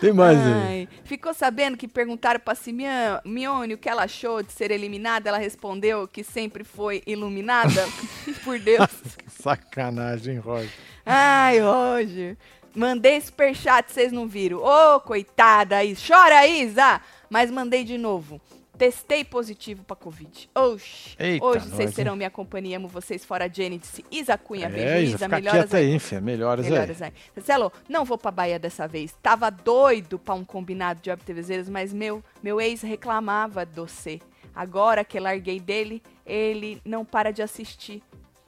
Tem 0.00 0.10
mais 0.10 0.38
aí. 0.38 0.52
Ai, 0.52 0.88
ficou 1.04 1.34
sabendo 1.34 1.76
que 1.76 1.86
perguntaram 1.86 2.40
pra 2.40 2.54
Simeone 2.54 3.74
o 3.74 3.78
que 3.78 3.90
ela 3.90 4.04
achou 4.04 4.42
de 4.42 4.50
ser 4.50 4.70
eliminada? 4.70 5.28
Ela 5.28 5.36
respondeu 5.36 6.08
que 6.08 6.24
sempre 6.24 6.64
foi 6.64 7.02
iluminada. 7.06 7.86
Por 8.42 8.58
Deus. 8.58 8.88
Sacanagem, 9.28 10.38
Roger. 10.38 10.72
Ai, 11.04 11.58
Roger. 11.60 12.38
Mandei 12.74 13.20
superchat, 13.20 13.92
vocês 13.92 14.10
não 14.10 14.26
viram. 14.26 14.62
Ô, 14.62 14.98
coitada, 15.00 15.84
Isa. 15.84 16.00
Chora, 16.08 16.46
Isa! 16.46 17.02
Mas 17.28 17.50
mandei 17.50 17.84
de 17.84 17.98
novo. 17.98 18.40
Testei 18.80 19.22
positivo 19.24 19.84
pra 19.84 19.94
Covid. 19.94 20.48
Oxi. 20.54 21.14
Eita, 21.18 21.44
Hoje 21.44 21.66
nós, 21.66 21.74
vocês 21.76 21.90
hein? 21.90 21.94
serão 21.94 22.16
minha 22.16 22.30
companhia. 22.30 22.78
Amo 22.78 22.88
vocês 22.88 23.22
fora 23.26 23.46
Jenny. 23.46 23.76
Disse 23.76 24.02
Isa 24.10 24.38
Cunha. 24.38 24.68
É, 24.68 24.70
Beijo, 24.70 25.16
Isa, 25.16 25.28
Melhoras 25.28 25.74
aí. 25.74 25.98
Melhoras, 26.22 26.64
Melhoras 26.66 27.02
aí. 27.02 27.08
aí. 27.14 27.14
Marcelo, 27.36 27.70
não 27.86 28.06
vou 28.06 28.16
pra 28.16 28.30
Bahia 28.30 28.58
dessa 28.58 28.88
vez. 28.88 29.14
Tava 29.22 29.50
doido 29.50 30.18
pra 30.18 30.32
um 30.32 30.42
combinado 30.46 30.98
de 31.02 31.10
OBTVzeiros, 31.10 31.68
mas 31.68 31.92
meu, 31.92 32.24
meu 32.42 32.58
ex 32.58 32.80
reclamava 32.80 33.66
do 33.66 33.86
C. 33.86 34.18
Agora 34.54 35.04
que 35.04 35.20
larguei 35.20 35.60
dele, 35.60 36.02
ele 36.24 36.80
não 36.82 37.04
para 37.04 37.34
de 37.34 37.42
assistir. 37.42 38.02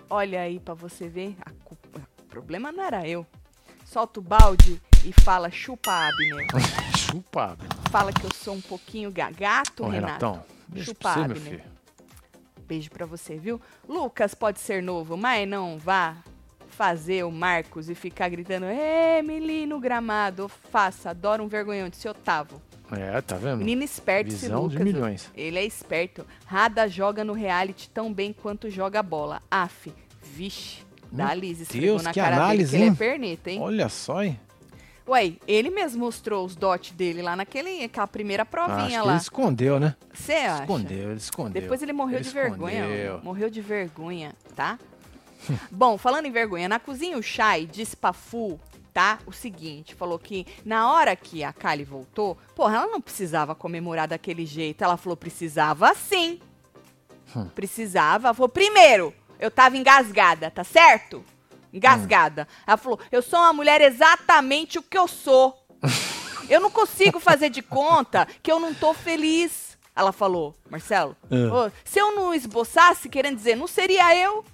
Olha 0.08 0.40
aí 0.40 0.58
pra 0.58 0.72
você 0.72 1.08
ver. 1.10 1.36
A 1.44 1.50
culpa- 1.62 2.00
o 2.22 2.24
problema 2.24 2.72
não 2.72 2.82
era 2.82 3.06
eu. 3.06 3.26
Solta 3.84 4.18
o 4.18 4.22
balde 4.22 4.80
e 5.04 5.12
fala 5.22 5.50
chupa 5.50 5.92
Abner. 5.92 6.46
Chupa. 7.12 7.56
Fala 7.90 8.12
que 8.12 8.24
eu 8.24 8.30
sou 8.34 8.54
um 8.54 8.60
pouquinho 8.60 9.10
gagato, 9.10 9.84
Ô, 9.84 9.88
Renato. 9.88 10.24
Renatão. 10.24 10.44
Beijo 10.66 10.86
Chupa, 10.86 11.00
pra 11.00 11.12
você, 11.12 11.18
meu 11.28 11.36
Abner. 11.36 11.42
filho. 11.60 11.62
Beijo 12.66 12.90
pra 12.90 13.06
você, 13.06 13.36
viu? 13.36 13.60
Lucas 13.88 14.34
pode 14.34 14.58
ser 14.60 14.82
novo, 14.82 15.16
mas 15.16 15.46
não 15.46 15.78
vá 15.78 16.16
fazer 16.68 17.22
o 17.24 17.30
Marcos 17.30 17.90
e 17.90 17.94
ficar 17.94 18.30
gritando 18.30 18.64
Emily 18.66 19.66
no 19.66 19.78
gramado. 19.78 20.48
Faça, 20.48 21.10
adoro 21.10 21.44
um 21.44 21.48
vergonhão 21.48 21.88
de 21.90 21.96
seu 21.96 22.12
Otávio. 22.12 22.60
É, 22.90 23.20
tá 23.20 23.36
vendo? 23.36 23.58
Menino 23.58 23.82
esperto 23.82 24.28
esse 24.28 24.46
Visão 24.46 24.62
Lucas. 24.62 24.78
de 24.78 24.84
milhões. 24.84 25.30
Ele 25.34 25.58
é 25.58 25.64
esperto. 25.64 26.26
Rada 26.46 26.88
joga 26.88 27.24
no 27.24 27.32
reality 27.34 27.88
tão 27.90 28.12
bem 28.12 28.32
quanto 28.32 28.70
joga 28.70 29.02
bola. 29.02 29.42
Af, 29.50 29.92
vixe. 30.22 30.80
Meu 31.10 31.26
Da 31.26 31.34
Liz 31.34 31.60
esfregou 31.60 31.88
Deus, 31.88 32.02
na 32.02 32.12
que 32.12 32.20
cara 32.20 32.36
análise, 32.36 32.72
dele 32.72 32.84
que 32.84 32.88
ele 32.88 32.94
é 32.94 33.10
perneta, 33.10 33.50
hein? 33.50 33.60
Olha 33.60 33.88
só, 33.90 34.22
hein? 34.22 34.40
Ué, 35.08 35.32
ele 35.48 35.68
mesmo 35.70 36.00
mostrou 36.04 36.44
os 36.44 36.54
dotes 36.54 36.92
dele 36.92 37.22
lá 37.22 37.34
naquele, 37.34 37.82
aquela 37.84 38.06
primeira 38.06 38.42
Acho 38.44 38.50
provinha 38.50 39.00
que 39.00 39.06
lá. 39.06 39.12
ele 39.14 39.20
escondeu, 39.20 39.80
né? 39.80 39.96
Você 40.14 40.32
acha? 40.32 40.62
Escondeu, 40.62 41.10
ele 41.10 41.18
escondeu. 41.18 41.62
Depois 41.62 41.82
ele 41.82 41.92
morreu 41.92 42.18
Ele 42.18 42.24
de 42.24 42.30
vergonha. 42.30 42.84
escondeu. 42.84 43.20
Morreu 43.22 43.50
de 43.50 43.60
vergonha, 43.60 44.32
tá? 44.54 44.78
Bom, 45.70 45.98
falando 45.98 46.26
em 46.26 46.30
vergonha, 46.30 46.68
na 46.68 46.78
cozinha 46.78 47.18
o 47.18 47.22
Chay 47.22 47.66
disse 47.66 47.96
pra 47.96 48.12
Fu, 48.12 48.60
tá? 48.94 49.18
O 49.26 49.32
seguinte, 49.32 49.94
falou 49.94 50.18
que 50.20 50.46
na 50.64 50.92
hora 50.92 51.16
que 51.16 51.42
a 51.42 51.52
Kali 51.52 51.82
voltou, 51.82 52.38
porra, 52.54 52.76
ela 52.76 52.86
não 52.86 53.00
precisava 53.00 53.54
comemorar 53.56 54.06
daquele 54.06 54.46
jeito. 54.46 54.84
Ela 54.84 54.96
falou, 54.96 55.16
precisava 55.16 55.92
sim. 55.94 56.38
Hum. 57.34 57.46
Precisava. 57.54 58.32
Falou, 58.32 58.48
primeiro, 58.48 59.12
eu 59.40 59.50
tava 59.50 59.76
engasgada, 59.76 60.48
tá 60.50 60.62
certo? 60.62 61.24
Engasgada. 61.72 62.46
Ela 62.66 62.76
falou, 62.76 63.00
eu 63.10 63.22
sou 63.22 63.38
uma 63.38 63.52
mulher 63.52 63.80
exatamente 63.80 64.78
o 64.78 64.82
que 64.82 64.98
eu 64.98 65.08
sou. 65.08 65.58
Eu 66.48 66.60
não 66.60 66.70
consigo 66.70 67.18
fazer 67.18 67.48
de 67.48 67.62
conta 67.62 68.26
que 68.42 68.50
eu 68.52 68.60
não 68.60 68.74
tô 68.74 68.92
feliz. 68.92 69.78
Ela 69.94 70.12
falou, 70.12 70.54
Marcelo, 70.70 71.16
ô, 71.30 71.70
se 71.84 71.98
eu 71.98 72.14
não 72.14 72.34
esboçasse, 72.34 73.08
querendo 73.08 73.36
dizer, 73.36 73.56
não 73.56 73.66
seria 73.66 74.14
eu. 74.16 74.44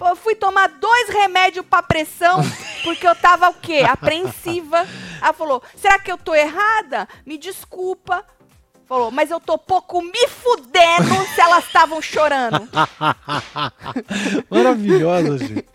Eu 0.00 0.14
fui 0.14 0.36
tomar 0.36 0.68
dois 0.68 1.08
remédios 1.08 1.66
pra 1.66 1.82
pressão, 1.82 2.40
porque 2.84 3.06
eu 3.06 3.16
tava 3.16 3.48
o 3.48 3.54
quê? 3.54 3.84
Apreensiva. 3.88 4.86
Ela 5.20 5.32
falou, 5.32 5.60
será 5.76 5.98
que 5.98 6.10
eu 6.10 6.16
tô 6.16 6.32
errada? 6.34 7.08
Me 7.26 7.36
desculpa. 7.36 8.24
Falou, 8.88 9.10
mas 9.10 9.30
eu 9.30 9.38
tô 9.38 9.58
pouco 9.58 10.00
me 10.00 10.28
fudendo 10.28 11.26
se 11.34 11.40
elas 11.40 11.66
estavam 11.66 12.00
chorando. 12.00 12.66
Maravilhosa, 14.50 15.38
gente. 15.38 15.66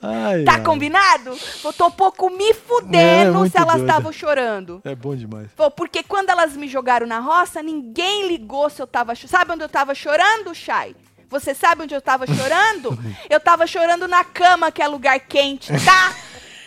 Ai, 0.00 0.44
Tá 0.44 0.54
ai. 0.54 0.62
combinado? 0.62 1.36
Eu 1.62 1.72
tô 1.72 1.90
pouco 1.90 2.30
me 2.30 2.50
É, 2.50 2.54
fudendo 2.54 3.38
muito 3.38 3.52
se 3.52 3.58
elas 3.58 3.80
estavam 3.80 4.10
chorando. 4.12 4.80
É 4.84 4.94
bom 4.94 5.14
demais. 5.14 5.48
Pô, 5.54 5.70
porque 5.70 6.02
quando 6.02 6.30
elas 6.30 6.54
me 6.56 6.66
jogaram 6.66 7.06
na 7.06 7.18
roça, 7.20 7.62
ninguém 7.62 8.26
ligou 8.28 8.70
se 8.70 8.80
eu 8.80 8.86
tava 8.86 9.14
chorando. 9.14 9.30
Sabe 9.30 9.52
onde 9.52 9.62
eu 9.62 9.68
tava 9.68 9.94
chorando, 9.94 10.54
Chay? 10.54 10.96
Você 11.28 11.54
sabe 11.54 11.82
onde 11.82 11.94
eu 11.94 12.00
tava 12.00 12.24
chorando? 12.32 12.98
Eu 13.28 13.38
tava 13.40 13.66
chorando 13.66 14.08
na 14.08 14.24
cama, 14.24 14.72
que 14.72 14.80
é 14.80 14.86
lugar 14.88 15.18
quente, 15.20 15.70
tá? 15.84 16.14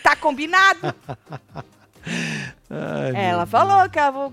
Tá 0.03 0.15
combinado? 0.15 0.93
Ai, 2.69 3.13
Ela 3.15 3.45
falou 3.45 3.89
que 3.89 3.97
falou, 3.97 4.31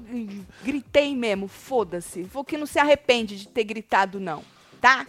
gritei 0.62 1.16
mesmo, 1.16 1.48
foda-se. 1.48 2.24
Falou 2.24 2.44
que 2.44 2.58
não 2.58 2.66
se 2.66 2.78
arrepende 2.78 3.36
de 3.36 3.48
ter 3.48 3.64
gritado, 3.64 4.20
não, 4.20 4.44
tá? 4.80 5.06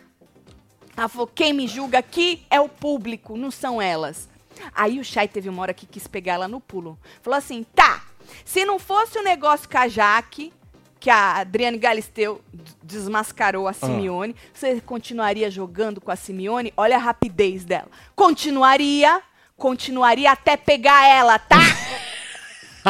Ela 0.96 1.10
falou, 1.10 1.28
quem 1.28 1.54
me 1.54 1.68
julga 1.68 2.00
aqui 2.00 2.46
é 2.50 2.60
o 2.60 2.70
público, 2.70 3.38
não 3.38 3.52
são 3.52 3.82
elas. 3.82 4.30
Aí 4.74 5.00
o 5.00 5.04
Chay 5.04 5.28
teve 5.28 5.50
uma 5.50 5.62
hora 5.62 5.74
que 5.74 5.86
quis 5.86 6.08
pegar 6.08 6.34
ela 6.34 6.48
no 6.48 6.60
pulo. 6.60 6.98
Falou 7.22 7.38
assim, 7.38 7.64
tá, 7.76 8.04
se 8.44 8.66
não 8.66 8.80
fosse 8.80 9.20
o 9.20 9.24
negócio 9.24 9.70
com 9.70 9.78
a 9.78 9.88
Jaque, 9.88 10.52
que 11.00 11.10
a 11.10 11.36
Adriane 11.38 11.78
Galisteu 11.78 12.42
desmascarou 12.82 13.68
a 13.68 13.74
Simeone, 13.74 14.36
você 14.54 14.82
continuaria 14.82 15.52
jogando 15.52 16.02
com 16.02 16.10
a 16.10 16.16
Simeone? 16.16 16.74
Olha 16.76 16.96
a 16.96 17.00
rapidez 17.00 17.64
dela. 17.64 17.90
Continuaria, 18.16 19.22
continuaria 19.56 20.32
até 20.32 20.58
pegar 20.58 21.08
ela, 21.08 21.38
tá? 21.38 21.60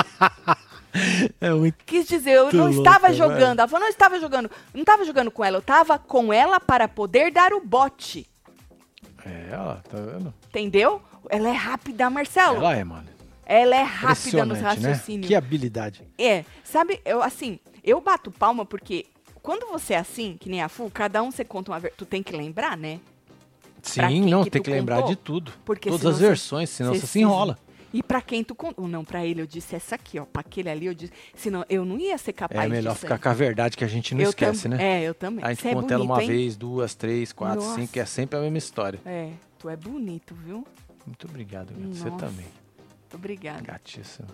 É 1.40 1.52
muito. 1.52 1.78
Quis 1.86 2.08
dizer, 2.08 2.32
eu 2.32 2.52
não 2.52 2.70
estava 2.70 3.14
jogando. 3.14 3.60
Ela 3.60 3.68
falou, 3.68 3.82
não 3.82 3.90
estava 3.90 4.20
jogando. 4.20 4.50
Não 4.74 4.82
estava 4.82 5.06
jogando 5.06 5.30
com 5.30 5.44
ela, 5.44 5.58
eu 5.58 5.60
estava 5.62 6.00
com 6.00 6.34
ela 6.34 6.60
para 6.60 6.88
poder 6.88 7.32
dar 7.32 7.54
o 7.54 7.62
bote. 7.62 8.28
É, 9.24 9.50
ela, 9.52 9.84
tá 9.88 9.98
vendo? 9.98 10.34
Entendeu? 10.50 11.02
Ela 11.30 11.50
é 11.50 11.54
rápida, 11.54 12.10
Marcelo. 12.10 12.58
Ela 12.58 12.76
é, 12.76 12.84
mano. 12.84 13.08
Ela 13.46 13.76
é 13.76 13.84
rápida 13.84 14.46
nos 14.46 14.60
né? 14.60 14.64
raciocínios. 14.64 15.28
Que 15.28 15.36
habilidade. 15.36 16.04
É, 16.18 16.44
sabe, 16.64 17.00
eu 17.06 17.22
assim, 17.22 17.60
eu 17.84 18.02
bato 18.02 18.32
palma 18.32 18.66
porque 18.66 19.06
quando 19.42 19.68
você 19.68 19.94
é 19.94 19.98
assim, 19.98 20.36
que 20.40 20.50
nem 20.50 20.62
a 20.62 20.68
Fu, 20.68 20.90
cada 20.90 21.22
um 21.22 21.32
você 21.32 21.46
conta 21.46 21.72
uma. 21.72 21.80
Tu 21.80 22.06
tem 22.06 22.22
que 22.22 22.36
lembrar, 22.36 22.76
né? 22.76 23.00
Sim, 23.82 24.26
não, 24.26 24.44
que 24.44 24.50
tem 24.50 24.62
que 24.62 24.70
lembrar 24.70 24.98
contou? 24.98 25.10
de 25.10 25.16
tudo. 25.16 25.54
Porque 25.64 25.90
Todas 25.90 26.06
as 26.16 26.20
versões, 26.20 26.70
senão 26.70 26.94
você 26.94 27.08
se- 27.08 27.20
enrola. 27.20 27.58
E 27.94 28.04
pra 28.04 28.22
quem 28.22 28.44
tu 28.44 28.54
contou? 28.54 28.88
Não, 28.88 29.04
pra 29.06 29.26
ele 29.26 29.42
eu 29.42 29.48
disse 29.48 29.76
essa 29.76 29.96
aqui, 29.96 30.20
ó. 30.20 30.26
Pra 30.26 30.42
aquele 30.42 30.70
ali 30.70 30.86
eu 30.88 30.94
disse. 30.94 31.14
Senão 31.36 31.64
eu 31.70 31.86
não 31.86 31.98
ia 31.98 32.18
ser 32.18 32.34
capaz 32.34 32.66
É 32.66 32.70
melhor 32.70 32.92
disso 32.92 33.02
ficar 33.02 33.16
aí. 33.16 33.22
com 33.22 33.30
a 33.30 33.34
verdade 33.34 33.78
que 33.78 33.84
a 33.84 33.88
gente 33.88 34.14
não 34.14 34.22
eu 34.24 34.30
esquece, 34.30 34.68
tam- 34.70 34.78
né? 34.78 34.84
É, 34.84 35.04
eu 35.04 35.14
também. 35.14 35.44
A 35.44 35.50
gente 35.50 35.62
Você 35.62 35.70
é 35.70 35.74
conta 35.74 35.94
ela 35.94 36.04
bonito, 36.06 36.14
uma 36.18 36.22
hein? 36.24 36.28
vez, 36.30 36.56
duas, 36.58 36.94
três, 36.96 37.32
quatro, 37.32 37.64
Nossa. 37.64 37.76
cinco, 37.80 37.98
é 38.00 38.06
sempre 38.06 38.38
a 38.38 38.42
mesma 38.42 38.58
história. 38.58 39.00
É, 39.06 39.32
tu 39.58 39.70
é 39.70 39.76
bonito, 39.76 40.36
viu? 40.36 40.66
Muito 41.06 41.28
obrigado. 41.28 41.74
Você 41.94 42.12
também. 42.12 42.46
Obrigada. 43.14 43.62
Gatíssima. 43.62 44.28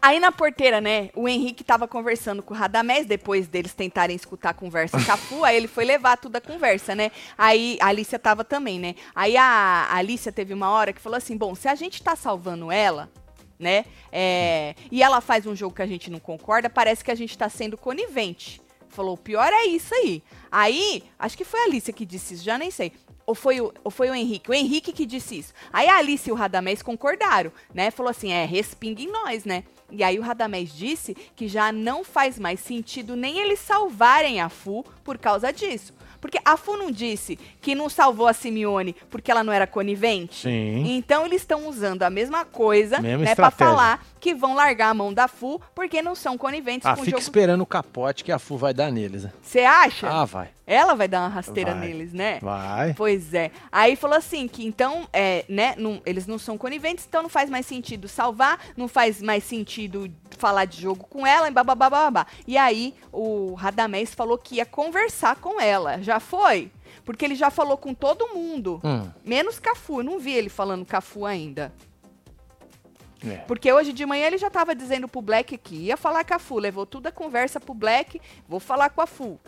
Aí 0.00 0.20
na 0.20 0.32
porteira, 0.32 0.80
né, 0.80 1.10
o 1.14 1.28
Henrique 1.28 1.64
tava 1.64 1.86
conversando 1.88 2.42
com 2.42 2.54
o 2.54 2.56
Radamés, 2.56 3.06
depois 3.06 3.46
deles 3.46 3.74
tentarem 3.74 4.16
escutar 4.16 4.50
a 4.50 4.54
conversa 4.54 5.02
com 5.02 5.12
a 5.12 5.16
Fu, 5.16 5.44
aí 5.44 5.56
ele 5.56 5.68
foi 5.68 5.84
levar 5.84 6.16
tudo 6.16 6.36
a 6.36 6.40
conversa, 6.40 6.94
né? 6.94 7.10
Aí 7.36 7.78
a 7.80 7.88
Alicia 7.88 8.18
tava 8.18 8.44
também, 8.44 8.78
né? 8.78 8.94
Aí 9.14 9.36
a, 9.36 9.88
Alicia 9.90 10.32
teve 10.32 10.54
uma 10.54 10.70
hora 10.70 10.92
que 10.92 11.00
falou 11.00 11.16
assim: 11.16 11.36
bom, 11.36 11.54
se 11.54 11.68
a 11.68 11.74
gente 11.74 12.02
tá 12.02 12.16
salvando 12.16 12.70
ela, 12.70 13.10
né? 13.58 13.84
é, 14.16 14.76
e 14.92 15.02
ela 15.02 15.20
faz 15.20 15.44
um 15.44 15.56
jogo 15.56 15.74
que 15.74 15.82
a 15.82 15.86
gente 15.86 16.08
não 16.08 16.20
concorda, 16.20 16.70
parece 16.70 17.02
que 17.02 17.10
a 17.10 17.14
gente 17.16 17.36
tá 17.36 17.48
sendo 17.48 17.76
conivente. 17.76 18.62
Falou, 18.88 19.14
o 19.14 19.18
pior 19.18 19.52
é 19.52 19.66
isso 19.66 19.92
aí. 19.92 20.22
Aí, 20.52 21.02
acho 21.18 21.36
que 21.36 21.44
foi 21.44 21.58
a 21.58 21.64
Alicia 21.64 21.92
que 21.92 22.06
disse 22.06 22.34
isso, 22.34 22.44
já 22.44 22.56
nem 22.56 22.70
sei. 22.70 22.92
Ou 23.26 23.34
foi, 23.34 23.60
o, 23.60 23.72
ou 23.82 23.90
foi 23.90 24.10
o 24.10 24.14
Henrique? 24.14 24.50
O 24.50 24.54
Henrique 24.54 24.92
que 24.92 25.06
disse 25.06 25.38
isso. 25.38 25.54
Aí 25.72 25.88
a 25.88 25.96
Alice 25.96 26.28
e 26.28 26.32
o 26.32 26.36
Radamés 26.36 26.82
concordaram, 26.82 27.50
né? 27.72 27.90
Falou 27.90 28.10
assim, 28.10 28.32
é, 28.32 28.44
respinga 28.44 29.02
em 29.02 29.10
nós, 29.10 29.44
né? 29.44 29.64
E 29.90 30.02
aí 30.02 30.18
o 30.18 30.22
Radamés 30.22 30.74
disse 30.74 31.14
que 31.34 31.48
já 31.48 31.72
não 31.72 32.04
faz 32.04 32.38
mais 32.38 32.60
sentido 32.60 33.16
nem 33.16 33.38
eles 33.38 33.60
salvarem 33.60 34.40
a 34.40 34.48
Fu 34.48 34.84
por 35.02 35.16
causa 35.16 35.52
disso. 35.52 35.94
Porque 36.24 36.38
a 36.42 36.56
Fu 36.56 36.74
não 36.78 36.90
disse 36.90 37.38
que 37.60 37.74
não 37.74 37.90
salvou 37.90 38.26
a 38.26 38.32
Simeone 38.32 38.96
porque 39.10 39.30
ela 39.30 39.44
não 39.44 39.52
era 39.52 39.66
conivente? 39.66 40.36
Sim. 40.48 40.96
Então 40.96 41.26
eles 41.26 41.42
estão 41.42 41.68
usando 41.68 42.02
a 42.02 42.08
mesma 42.08 42.46
coisa, 42.46 42.98
Mesma 42.98 43.26
né, 43.26 43.34
para 43.34 43.50
falar 43.50 44.02
que 44.18 44.34
vão 44.34 44.54
largar 44.54 44.88
a 44.88 44.94
mão 44.94 45.12
da 45.12 45.28
Fu 45.28 45.60
porque 45.74 46.00
não 46.00 46.14
são 46.14 46.38
coniventes 46.38 46.86
Ah, 46.86 46.94
com 46.94 47.02
o 47.02 47.04
fica 47.04 47.18
jogo. 47.18 47.22
esperando 47.22 47.60
o 47.60 47.66
capote 47.66 48.24
que 48.24 48.32
a 48.32 48.38
Fu 48.38 48.56
vai 48.56 48.72
dar 48.72 48.90
neles. 48.90 49.24
né? 49.24 49.32
Você 49.42 49.60
acha? 49.60 50.08
Ah, 50.08 50.24
vai. 50.24 50.48
Ela 50.66 50.94
vai 50.94 51.06
dar 51.06 51.20
uma 51.20 51.28
rasteira 51.28 51.74
Vai. 51.74 51.88
neles, 51.88 52.14
né? 52.14 52.38
Vai. 52.40 52.94
Pois 52.94 53.34
é. 53.34 53.50
Aí 53.70 53.96
falou 53.96 54.16
assim 54.16 54.48
que 54.48 54.64
então, 54.66 55.06
é, 55.12 55.44
né, 55.46 55.74
não- 55.76 56.00
eles 56.06 56.26
não 56.26 56.38
são 56.38 56.56
coniventes, 56.56 57.04
então 57.06 57.22
não 57.22 57.28
faz 57.28 57.50
mais 57.50 57.66
sentido 57.66 58.08
salvar, 58.08 58.58
não 58.74 58.88
faz 58.88 59.20
mais 59.20 59.44
sentido 59.44 60.10
falar 60.38 60.64
de 60.64 60.80
jogo 60.80 61.04
com 61.04 61.26
ela, 61.26 61.48
e 61.48 61.50
babá. 61.50 62.26
E 62.46 62.56
aí 62.56 62.94
o 63.12 63.52
Radamés 63.52 64.14
falou 64.14 64.38
que 64.38 64.54
ia 64.56 64.64
conversar 64.64 65.36
com 65.36 65.60
ela. 65.60 66.00
Já 66.02 66.13
foi? 66.20 66.70
Porque 67.04 67.24
ele 67.24 67.34
já 67.34 67.50
falou 67.50 67.76
com 67.76 67.92
todo 67.94 68.28
mundo, 68.34 68.80
Hum, 68.84 69.10
menos 69.24 69.58
Cafu. 69.58 70.00
Eu 70.00 70.04
não 70.04 70.18
vi 70.18 70.32
ele 70.32 70.48
falando 70.48 70.84
Cafu 70.86 71.24
ainda. 71.26 71.72
é. 73.26 73.36
Porque 73.46 73.72
hoje 73.72 73.92
de 73.92 74.04
manhã 74.04 74.26
ele 74.26 74.38
já 74.38 74.50
tava 74.50 74.74
dizendo 74.74 75.08
pro 75.08 75.22
Black 75.22 75.56
que 75.58 75.74
ia 75.76 75.96
falar 75.96 76.24
com 76.24 76.34
a 76.34 76.38
Fu, 76.38 76.58
levou 76.58 76.84
toda 76.86 77.08
a 77.08 77.12
conversa 77.12 77.58
pro 77.58 77.72
Black, 77.74 78.20
vou 78.48 78.60
falar 78.60 78.90
com 78.90 79.00
a 79.00 79.06
Fu. 79.06 79.38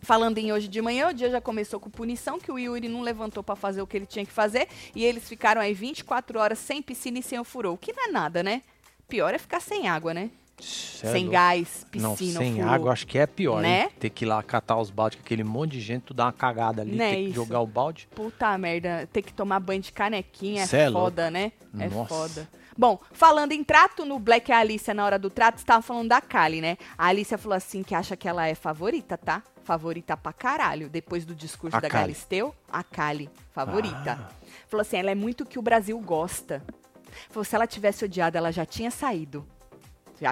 Falando 0.00 0.38
em 0.38 0.52
hoje 0.52 0.66
de 0.66 0.82
manhã, 0.82 1.08
o 1.10 1.12
dia 1.14 1.30
já 1.30 1.40
começou 1.40 1.78
com 1.78 1.88
punição, 1.88 2.38
que 2.40 2.50
o 2.50 2.58
Yuri 2.58 2.88
não 2.88 3.02
levantou 3.02 3.40
pra 3.42 3.54
fazer 3.54 3.80
o 3.82 3.86
que 3.86 3.96
ele 3.96 4.06
tinha 4.06 4.26
que 4.26 4.32
fazer, 4.32 4.66
e 4.96 5.04
eles 5.04 5.28
ficaram 5.28 5.60
aí 5.60 5.72
24 5.74 6.40
horas 6.40 6.58
sem 6.58 6.82
piscina 6.82 7.20
e 7.20 7.22
sem 7.22 7.38
o 7.38 7.44
furou, 7.44 7.76
que 7.78 7.92
não 7.92 8.08
é 8.08 8.10
nada, 8.10 8.42
né? 8.42 8.62
Pior 9.06 9.32
é 9.32 9.38
ficar 9.38 9.60
sem 9.60 9.86
água, 9.88 10.12
né? 10.12 10.30
Cê 10.60 11.06
é 11.08 11.12
sem 11.12 11.28
gás, 11.28 11.84
Não, 11.94 12.14
piscina, 12.14 12.38
sem 12.38 12.54
furou. 12.56 12.68
água 12.70 12.92
acho 12.92 13.06
que 13.06 13.18
é 13.18 13.26
pior, 13.26 13.60
Né? 13.62 13.82
hein? 13.84 13.88
Ter 13.98 14.10
que 14.10 14.24
ir 14.24 14.28
lá 14.28 14.42
catar 14.42 14.78
os 14.78 14.90
baldes 14.90 15.18
com 15.18 15.24
aquele 15.24 15.42
monte 15.42 15.72
de 15.72 15.80
gente, 15.80 16.02
tu 16.02 16.14
dá 16.14 16.26
uma 16.26 16.32
cagada 16.32 16.82
ali, 16.82 16.94
Né, 16.94 17.10
ter 17.10 17.24
que 17.26 17.32
jogar 17.32 17.60
o 17.60 17.66
balde. 17.66 18.08
Puta 18.14 18.56
merda, 18.58 19.08
ter 19.12 19.22
que 19.22 19.32
tomar 19.32 19.58
banho 19.58 19.80
de 19.80 19.90
canequinha 19.92 20.66
Cê 20.66 20.76
é, 20.76 20.80
é 20.82 20.88
louco. 20.88 21.06
foda, 21.06 21.30
né? 21.30 21.52
É 21.78 21.88
Nossa. 21.88 22.08
foda. 22.14 22.48
Bom, 22.78 22.98
falando 23.12 23.52
em 23.52 23.62
trato, 23.64 24.04
no 24.04 24.18
Black 24.18 24.50
e 24.50 24.54
a 24.54 24.58
Alicia, 24.58 24.94
na 24.94 25.04
hora 25.04 25.18
do 25.18 25.28
trato, 25.28 25.58
estavam 25.58 25.82
falando 25.82 26.08
da 26.08 26.20
Kali, 26.20 26.60
né? 26.60 26.78
A 26.96 27.06
Alicia 27.08 27.36
falou 27.36 27.56
assim 27.56 27.82
que 27.82 27.94
acha 27.94 28.16
que 28.16 28.26
ela 28.28 28.46
é 28.46 28.54
favorita, 28.54 29.18
tá? 29.18 29.42
Favorita 29.64 30.16
pra 30.16 30.32
caralho. 30.32 30.88
Depois 30.88 31.24
do 31.26 31.34
discurso 31.34 31.76
A 31.76 31.80
da 31.80 31.88
Kali. 31.90 32.04
Galisteu, 32.04 32.54
a 32.70 32.82
Kali, 32.82 33.28
favorita. 33.52 34.18
Ah. 34.20 34.32
Falou 34.68 34.80
assim, 34.82 34.96
ela 34.96 35.10
é 35.10 35.14
muito 35.14 35.42
o 35.42 35.46
que 35.46 35.58
o 35.58 35.62
Brasil 35.62 35.98
gosta. 36.00 36.62
Falou, 37.28 37.44
se 37.44 37.54
ela 37.54 37.66
tivesse 37.66 38.04
odiado, 38.06 38.38
ela 38.38 38.50
já 38.50 38.64
tinha 38.64 38.90
saído. 38.90 39.46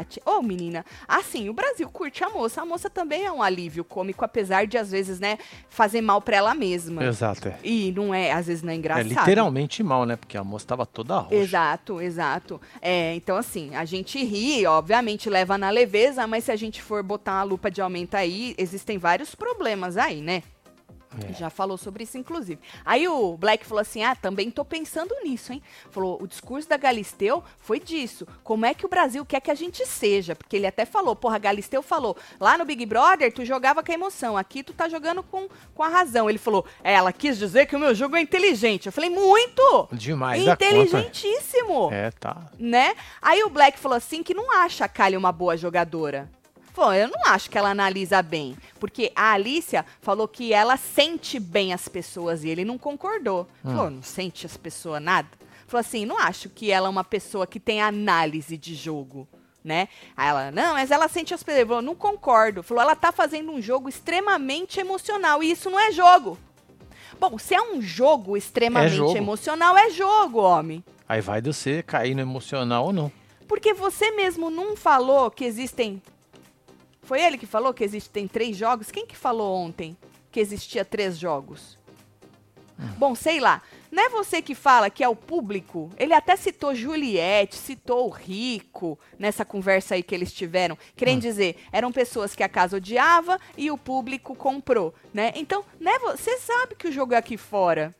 Ti... 0.04 0.20
Ô, 0.24 0.42
menina, 0.42 0.84
assim, 1.06 1.48
o 1.48 1.52
Brasil 1.52 1.88
curte 1.88 2.24
a 2.24 2.30
moça. 2.30 2.62
A 2.62 2.64
moça 2.64 2.88
também 2.88 3.24
é 3.24 3.32
um 3.32 3.42
alívio 3.42 3.84
cômico, 3.84 4.24
apesar 4.24 4.66
de, 4.66 4.78
às 4.78 4.90
vezes, 4.90 5.20
né, 5.20 5.38
fazer 5.68 6.00
mal 6.00 6.20
pra 6.20 6.36
ela 6.36 6.54
mesma. 6.54 7.04
Exato, 7.04 7.48
é. 7.48 7.56
E 7.62 7.92
não 7.92 8.14
é, 8.14 8.32
às 8.32 8.46
vezes 8.46 8.62
não 8.62 8.70
é 8.70 8.74
É 8.74 8.78
engraçado. 8.78 9.08
literalmente 9.08 9.82
mal, 9.82 10.04
né? 10.04 10.16
Porque 10.16 10.36
a 10.36 10.44
moça 10.44 10.66
tava 10.66 10.86
toda 10.86 11.18
roxa. 11.18 11.34
Exato, 11.34 12.00
exato. 12.00 12.60
É, 12.80 13.14
então, 13.14 13.36
assim, 13.36 13.74
a 13.74 13.84
gente 13.84 14.22
ri, 14.24 14.66
obviamente 14.66 15.28
leva 15.28 15.58
na 15.58 15.70
leveza, 15.70 16.26
mas 16.26 16.44
se 16.44 16.52
a 16.52 16.56
gente 16.56 16.80
for 16.82 17.02
botar 17.02 17.34
uma 17.34 17.42
lupa 17.42 17.70
de 17.70 17.80
aumento 17.80 18.14
aí, 18.14 18.54
existem 18.56 18.98
vários 18.98 19.34
problemas 19.34 19.96
aí, 19.96 20.20
né? 20.20 20.42
É. 21.18 21.32
Já 21.32 21.50
falou 21.50 21.76
sobre 21.76 22.04
isso, 22.04 22.16
inclusive. 22.16 22.60
Aí 22.84 23.08
o 23.08 23.36
Black 23.36 23.66
falou 23.66 23.82
assim: 23.82 24.02
ah, 24.04 24.14
também 24.14 24.50
tô 24.50 24.64
pensando 24.64 25.14
nisso, 25.24 25.52
hein? 25.52 25.60
Falou: 25.90 26.22
o 26.22 26.26
discurso 26.26 26.68
da 26.68 26.76
Galisteu 26.76 27.42
foi 27.58 27.80
disso. 27.80 28.26
Como 28.44 28.64
é 28.64 28.74
que 28.74 28.86
o 28.86 28.88
Brasil 28.88 29.24
quer 29.26 29.40
que 29.40 29.50
a 29.50 29.54
gente 29.54 29.84
seja? 29.84 30.36
Porque 30.36 30.54
ele 30.54 30.68
até 30.68 30.84
falou: 30.84 31.16
porra, 31.16 31.38
Galisteu 31.38 31.82
falou, 31.82 32.16
lá 32.38 32.56
no 32.56 32.64
Big 32.64 32.86
Brother 32.86 33.32
tu 33.32 33.44
jogava 33.44 33.82
com 33.82 33.90
a 33.90 33.94
emoção, 33.94 34.36
aqui 34.36 34.62
tu 34.62 34.72
tá 34.72 34.88
jogando 34.88 35.22
com, 35.22 35.48
com 35.74 35.82
a 35.82 35.88
razão. 35.88 36.30
Ele 36.30 36.38
falou: 36.38 36.64
é, 36.84 36.94
ela 36.94 37.12
quis 37.12 37.36
dizer 37.38 37.66
que 37.66 37.74
o 37.74 37.80
meu 37.80 37.94
jogo 37.94 38.14
é 38.14 38.20
inteligente. 38.20 38.86
Eu 38.86 38.92
falei: 38.92 39.10
muito! 39.10 39.88
Demais. 39.92 40.46
Inteligentíssimo! 40.46 41.90
É, 41.92 42.12
tá. 42.12 42.50
né? 42.56 42.94
Aí 43.20 43.42
o 43.42 43.50
Black 43.50 43.80
falou 43.80 43.96
assim 43.96 44.22
que 44.22 44.32
não 44.32 44.52
acha 44.52 44.84
a 44.84 44.88
Kylie 44.88 45.16
uma 45.16 45.32
boa 45.32 45.56
jogadora. 45.56 46.30
Falou, 46.72 46.94
eu 46.94 47.08
não 47.08 47.20
acho 47.26 47.50
que 47.50 47.58
ela 47.58 47.70
analisa 47.70 48.22
bem. 48.22 48.56
Porque 48.78 49.12
a 49.14 49.32
Alicia 49.32 49.84
falou 50.00 50.28
que 50.28 50.52
ela 50.52 50.76
sente 50.76 51.38
bem 51.38 51.72
as 51.72 51.88
pessoas 51.88 52.44
e 52.44 52.48
ele 52.48 52.64
não 52.64 52.78
concordou. 52.78 53.48
Falou, 53.62 53.90
não 53.90 54.02
sente 54.02 54.46
as 54.46 54.56
pessoas 54.56 55.02
nada? 55.02 55.28
Falou 55.66 55.80
assim, 55.80 56.04
não 56.04 56.18
acho 56.18 56.48
que 56.48 56.70
ela 56.70 56.88
é 56.88 56.90
uma 56.90 57.04
pessoa 57.04 57.46
que 57.46 57.60
tem 57.60 57.80
análise 57.80 58.56
de 58.56 58.74
jogo. 58.74 59.28
Né? 59.62 59.88
Aí 60.16 60.28
ela, 60.28 60.50
não, 60.50 60.72
mas 60.72 60.90
ela 60.90 61.06
sente 61.06 61.34
as 61.34 61.42
pessoas. 61.42 61.66
Falou, 61.66 61.82
não 61.82 61.94
concordo. 61.94 62.62
Falou, 62.62 62.82
ela 62.82 62.96
tá 62.96 63.12
fazendo 63.12 63.52
um 63.52 63.60
jogo 63.60 63.88
extremamente 63.88 64.80
emocional. 64.80 65.42
E 65.42 65.50
isso 65.50 65.68
não 65.70 65.78
é 65.78 65.92
jogo. 65.92 66.38
Bom, 67.20 67.36
se 67.38 67.54
é 67.54 67.60
um 67.60 67.82
jogo 67.82 68.36
extremamente 68.36 68.96
jogo. 68.96 69.16
emocional, 69.16 69.76
é 69.76 69.90
jogo, 69.90 70.40
homem. 70.40 70.82
Aí 71.06 71.20
vai 71.20 71.42
de 71.42 71.52
você 71.52 71.82
cair 71.82 72.14
no 72.14 72.22
emocional 72.22 72.86
ou 72.86 72.92
não. 72.92 73.12
Porque 73.46 73.74
você 73.74 74.12
mesmo 74.12 74.48
não 74.48 74.76
falou 74.76 75.30
que 75.30 75.44
existem. 75.44 76.00
Foi 77.10 77.20
ele 77.20 77.36
que 77.36 77.44
falou 77.44 77.74
que 77.74 77.82
existem 77.82 78.28
três 78.28 78.56
jogos? 78.56 78.92
Quem 78.92 79.04
que 79.04 79.16
falou 79.16 79.56
ontem 79.56 79.96
que 80.30 80.38
existia 80.38 80.84
três 80.84 81.18
jogos? 81.18 81.76
Bom, 82.96 83.16
sei 83.16 83.40
lá. 83.40 83.62
Não 83.90 84.04
é 84.04 84.08
você 84.08 84.40
que 84.40 84.54
fala 84.54 84.88
que 84.88 85.02
é 85.02 85.08
o 85.08 85.16
público? 85.16 85.90
Ele 85.98 86.14
até 86.14 86.36
citou 86.36 86.72
Juliette, 86.72 87.56
citou 87.56 88.06
o 88.06 88.10
Rico 88.10 88.96
nessa 89.18 89.44
conversa 89.44 89.96
aí 89.96 90.04
que 90.04 90.14
eles 90.14 90.32
tiveram. 90.32 90.78
Querendo 90.94 91.22
dizer, 91.22 91.56
eram 91.72 91.90
pessoas 91.90 92.36
que 92.36 92.44
a 92.44 92.48
casa 92.48 92.76
odiava 92.76 93.40
e 93.58 93.72
o 93.72 93.76
público 93.76 94.36
comprou, 94.36 94.94
né? 95.12 95.32
Então, 95.34 95.64
né, 95.80 95.98
você 95.98 96.38
sabe 96.38 96.76
que 96.76 96.86
o 96.86 96.92
jogo 96.92 97.14
é 97.14 97.16
aqui 97.16 97.36
fora. 97.36 97.92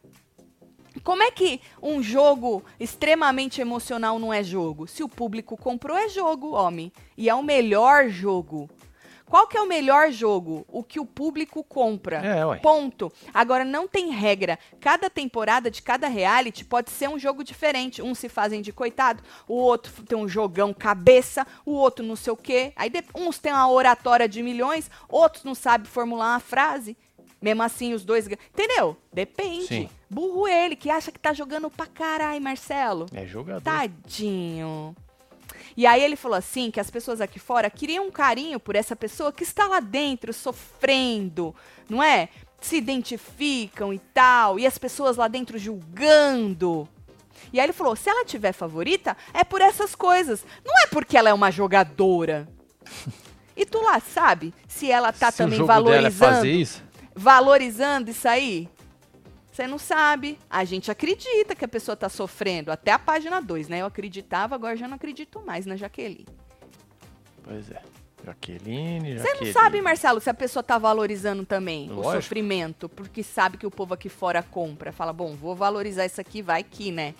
Como 1.03 1.25
é 1.25 1.33
que 1.33 1.61
um 1.83 2.01
jogo 2.01 2.62
extremamente 2.79 3.61
emocional 3.61 4.20
não 4.20 4.33
é 4.33 4.44
jogo? 4.44 4.87
Se 4.87 5.03
o 5.03 5.09
público 5.09 5.57
comprou, 5.57 5.96
é 5.96 6.09
jogo, 6.09 6.53
homem. 6.53 6.92
E 7.18 7.29
é 7.29 7.35
o 7.35 7.42
melhor 7.42 8.09
jogo. 8.09 8.70
Qual 9.30 9.46
que 9.46 9.56
é 9.56 9.62
o 9.62 9.66
melhor 9.66 10.10
jogo? 10.10 10.66
O 10.68 10.82
que 10.82 10.98
o 10.98 11.06
público 11.06 11.62
compra. 11.62 12.16
É, 12.18 12.44
ué. 12.44 12.58
Ponto. 12.58 13.12
Agora, 13.32 13.64
não 13.64 13.86
tem 13.86 14.10
regra. 14.10 14.58
Cada 14.80 15.08
temporada 15.08 15.70
de 15.70 15.80
cada 15.80 16.08
reality 16.08 16.64
pode 16.64 16.90
ser 16.90 17.08
um 17.08 17.16
jogo 17.18 17.44
diferente. 17.44 18.02
Um 18.02 18.12
se 18.14 18.28
fazem 18.28 18.60
de 18.60 18.72
coitado, 18.72 19.22
o 19.46 19.54
outro 19.54 20.02
tem 20.02 20.18
um 20.18 20.28
jogão 20.28 20.74
cabeça, 20.74 21.46
o 21.64 21.70
outro 21.72 22.04
não 22.04 22.16
sei 22.16 22.32
o 22.32 22.36
quê. 22.36 22.72
Aí 22.74 22.90
de- 22.90 23.04
uns 23.14 23.38
têm 23.38 23.52
uma 23.52 23.70
oratória 23.70 24.28
de 24.28 24.42
milhões, 24.42 24.90
outros 25.08 25.44
não 25.44 25.54
sabem 25.54 25.86
formular 25.86 26.32
uma 26.32 26.40
frase. 26.40 26.96
Mesmo 27.40 27.62
assim, 27.62 27.94
os 27.94 28.04
dois. 28.04 28.26
Entendeu? 28.26 28.96
Depende. 29.12 29.66
Sim. 29.66 29.88
Burro 30.10 30.48
ele, 30.48 30.74
que 30.74 30.90
acha 30.90 31.12
que 31.12 31.18
tá 31.20 31.32
jogando 31.32 31.70
pra 31.70 31.86
caralho, 31.86 32.42
Marcelo. 32.42 33.06
É 33.14 33.24
jogador. 33.24 33.62
Tadinho. 33.62 34.94
E 35.80 35.86
aí 35.86 36.04
ele 36.04 36.14
falou 36.14 36.36
assim 36.36 36.70
que 36.70 36.78
as 36.78 36.90
pessoas 36.90 37.22
aqui 37.22 37.38
fora 37.38 37.70
queriam 37.70 38.06
um 38.06 38.10
carinho 38.10 38.60
por 38.60 38.76
essa 38.76 38.94
pessoa 38.94 39.32
que 39.32 39.42
está 39.42 39.66
lá 39.66 39.80
dentro 39.80 40.30
sofrendo, 40.30 41.54
não 41.88 42.02
é? 42.02 42.28
Se 42.60 42.76
identificam 42.76 43.90
e 43.90 43.98
tal, 43.98 44.58
e 44.58 44.66
as 44.66 44.76
pessoas 44.76 45.16
lá 45.16 45.26
dentro 45.26 45.58
julgando. 45.58 46.86
E 47.50 47.58
aí 47.58 47.64
ele 47.64 47.72
falou: 47.72 47.96
se 47.96 48.10
ela 48.10 48.26
tiver 48.26 48.52
favorita, 48.52 49.16
é 49.32 49.42
por 49.42 49.62
essas 49.62 49.94
coisas. 49.94 50.44
Não 50.62 50.82
é 50.82 50.86
porque 50.86 51.16
ela 51.16 51.30
é 51.30 51.32
uma 51.32 51.50
jogadora. 51.50 52.46
E 53.56 53.66
tu 53.66 53.78
lá 53.82 54.00
sabe 54.00 54.54
se 54.66 54.90
ela 54.90 55.12
tá 55.12 55.30
Se 55.30 55.38
também 55.38 55.60
é 55.60 55.64
valorizando 55.64 56.34
fazer 56.36 56.50
isso, 56.50 56.82
valorizando 57.14 58.10
isso 58.10 58.26
aí? 58.26 58.66
Você 59.61 59.66
não 59.66 59.79
sabe. 59.79 60.38
A 60.49 60.64
gente 60.64 60.90
acredita 60.90 61.55
que 61.55 61.62
a 61.62 61.68
pessoa 61.68 61.94
tá 61.94 62.09
sofrendo. 62.09 62.73
Até 62.73 62.92
a 62.92 62.99
página 62.99 63.42
2, 63.42 63.68
né? 63.68 63.83
Eu 63.83 63.87
acreditava, 63.87 64.55
agora 64.55 64.75
já 64.75 64.88
não 64.88 64.94
acredito 64.94 65.38
mais 65.44 65.66
na 65.66 65.77
Jaqueline. 65.77 66.27
pois 67.42 67.70
é. 67.70 67.83
Jaqueline, 68.25 69.18
Você 69.18 69.35
não 69.35 69.53
sabe, 69.53 69.83
Marcelo, 69.83 70.18
se 70.20 70.31
a 70.31 70.35
pessoa 70.35 70.62
tá 70.62 70.79
valorizando 70.79 71.44
também 71.44 71.90
o 71.90 71.96
Lógico. 71.96 72.23
sofrimento, 72.23 72.88
porque 72.88 73.23
sabe 73.23 73.59
que 73.59 73.66
o 73.66 73.70
povo 73.70 73.92
aqui 73.92 74.09
fora 74.09 74.42
compra. 74.42 74.92
Fala, 74.92 75.12
bom, 75.12 75.35
vou 75.37 75.55
valorizar 75.55 76.07
isso 76.07 76.20
aqui, 76.20 76.40
vai 76.40 76.62
que, 76.62 76.90
né? 76.90 77.14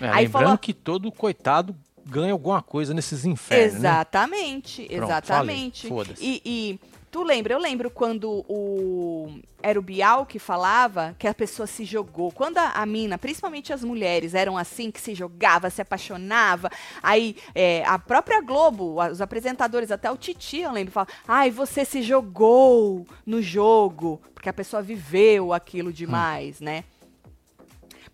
É, 0.00 0.08
Aí 0.10 0.26
lembrando 0.26 0.58
que 0.58 0.72
todo 0.72 1.10
coitado 1.10 1.74
ganha 2.04 2.32
alguma 2.32 2.62
coisa 2.62 2.94
nesses 2.94 3.24
infernos, 3.24 3.74
né? 3.74 3.78
exatamente, 3.78 4.84
Pronto, 4.86 5.04
exatamente. 5.04 5.88
falei. 5.88 6.14
E, 6.20 6.42
e 6.44 6.80
tu 7.12 7.22
lembra? 7.22 7.52
Eu 7.52 7.58
lembro 7.58 7.90
quando 7.90 8.42
o 8.48 9.28
era 9.62 9.78
o 9.78 9.82
Bial 9.82 10.26
que 10.26 10.40
falava 10.40 11.14
que 11.18 11.28
a 11.28 11.34
pessoa 11.34 11.66
se 11.66 11.84
jogou. 11.84 12.32
Quando 12.32 12.58
a, 12.58 12.70
a 12.70 12.86
mina, 12.86 13.16
principalmente 13.16 13.72
as 13.72 13.84
mulheres, 13.84 14.34
eram 14.34 14.56
assim 14.56 14.90
que 14.90 15.00
se 15.00 15.14
jogava, 15.14 15.70
se 15.70 15.80
apaixonava. 15.80 16.70
Aí 17.00 17.36
é, 17.54 17.84
a 17.84 17.98
própria 17.98 18.40
Globo, 18.40 19.00
os 19.00 19.20
apresentadores, 19.20 19.92
até 19.92 20.10
o 20.10 20.16
Titi, 20.16 20.60
eu 20.60 20.72
lembro, 20.72 20.90
fala: 20.90 21.06
"Ai, 21.28 21.50
você 21.50 21.84
se 21.84 22.02
jogou 22.02 23.06
no 23.26 23.42
jogo", 23.42 24.20
porque 24.34 24.48
a 24.48 24.52
pessoa 24.52 24.82
viveu 24.82 25.52
aquilo 25.52 25.92
demais, 25.92 26.60
né? 26.60 26.82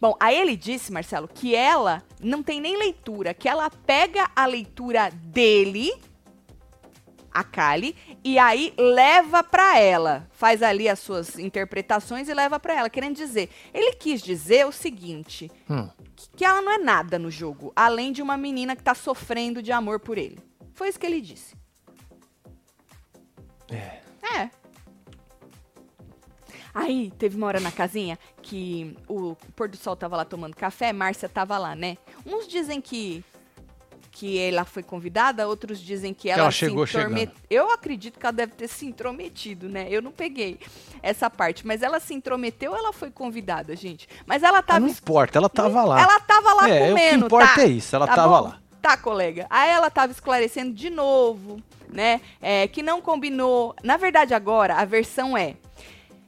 Bom, 0.00 0.14
aí 0.20 0.36
ele 0.36 0.56
disse, 0.56 0.92
Marcelo, 0.92 1.26
que 1.26 1.56
ela 1.56 2.04
não 2.20 2.40
tem 2.40 2.60
nem 2.60 2.76
leitura, 2.76 3.34
que 3.34 3.48
ela 3.48 3.68
pega 3.68 4.30
a 4.34 4.46
leitura 4.46 5.10
dele, 5.10 5.92
a 7.32 7.44
Kali, 7.44 7.94
e 8.24 8.38
aí 8.38 8.72
leva 8.78 9.42
pra 9.42 9.78
ela. 9.78 10.26
Faz 10.32 10.62
ali 10.62 10.88
as 10.88 10.98
suas 10.98 11.38
interpretações 11.38 12.28
e 12.28 12.34
leva 12.34 12.58
pra 12.58 12.74
ela, 12.74 12.90
querendo 12.90 13.16
dizer. 13.16 13.50
Ele 13.72 13.92
quis 13.94 14.20
dizer 14.22 14.66
o 14.66 14.72
seguinte: 14.72 15.50
Hum. 15.68 15.88
que 16.36 16.44
ela 16.44 16.60
não 16.60 16.72
é 16.72 16.78
nada 16.78 17.18
no 17.18 17.30
jogo, 17.30 17.72
além 17.76 18.12
de 18.12 18.22
uma 18.22 18.36
menina 18.36 18.74
que 18.74 18.82
tá 18.82 18.94
sofrendo 18.94 19.62
de 19.62 19.72
amor 19.72 20.00
por 20.00 20.18
ele. 20.18 20.38
Foi 20.74 20.88
isso 20.88 20.98
que 20.98 21.06
ele 21.06 21.20
disse. 21.20 21.56
É. 23.70 24.00
É. 24.36 24.50
Aí, 26.74 27.10
teve 27.18 27.36
uma 27.36 27.46
hora 27.46 27.60
na 27.60 27.72
casinha 27.72 28.18
que 28.42 28.96
o 29.08 29.34
pôr 29.56 29.68
do 29.68 29.76
sol 29.76 29.96
tava 29.96 30.16
lá 30.16 30.24
tomando 30.24 30.54
café, 30.54 30.92
Márcia 30.92 31.28
tava 31.28 31.58
lá, 31.58 31.74
né? 31.74 31.96
Uns 32.24 32.46
dizem 32.46 32.80
que 32.80 33.24
que 34.18 34.36
ela 34.36 34.64
foi 34.64 34.82
convidada, 34.82 35.46
outros 35.46 35.78
dizem 35.80 36.12
que 36.12 36.28
ela, 36.28 36.42
ela 36.42 36.50
se 36.50 36.58
chegou 36.58 36.82
intromet- 36.82 37.30
Eu 37.48 37.70
acredito 37.70 38.18
que 38.18 38.26
ela 38.26 38.32
deve 38.32 38.52
ter 38.52 38.66
se 38.66 38.84
intrometido, 38.84 39.68
né? 39.68 39.86
Eu 39.88 40.02
não 40.02 40.10
peguei 40.10 40.58
essa 41.00 41.30
parte, 41.30 41.64
mas 41.64 41.82
ela 41.82 42.00
se 42.00 42.12
intrometeu, 42.14 42.74
ela 42.74 42.92
foi 42.92 43.12
convidada, 43.12 43.76
gente. 43.76 44.08
Mas 44.26 44.42
ela 44.42 44.58
Ah, 44.58 44.62
tava 44.62 44.80
não 44.80 44.88
importa, 44.88 45.38
ela 45.38 45.48
tava 45.48 45.84
lá. 45.84 46.00
ela 46.02 46.18
tava 46.18 46.52
lá 46.52 46.68
É, 46.68 46.72
o 46.72 46.82
que 46.82 46.88
comendo, 46.88 47.26
importa 47.26 47.54
tá? 47.54 47.62
é 47.62 47.66
isso, 47.66 47.94
ela 47.94 48.06
Tá 48.08 48.14
tava 48.16 48.38
bom? 48.42 48.48
lá. 48.48 48.60
Tá, 48.82 48.96
colega. 48.96 49.46
Aí 49.50 49.70
ela 49.70 49.88
tava 49.88 50.10
esclarecendo 50.10 50.72
de 50.74 50.90
novo, 50.90 51.62
né? 51.88 52.20
É, 52.42 52.66
que 52.66 52.82
não 52.82 53.00
combinou. 53.00 53.74
Na 53.84 53.96
verdade, 53.96 54.34
agora, 54.34 54.74
a 54.74 54.84
versão 54.84 55.36
é. 55.38 55.54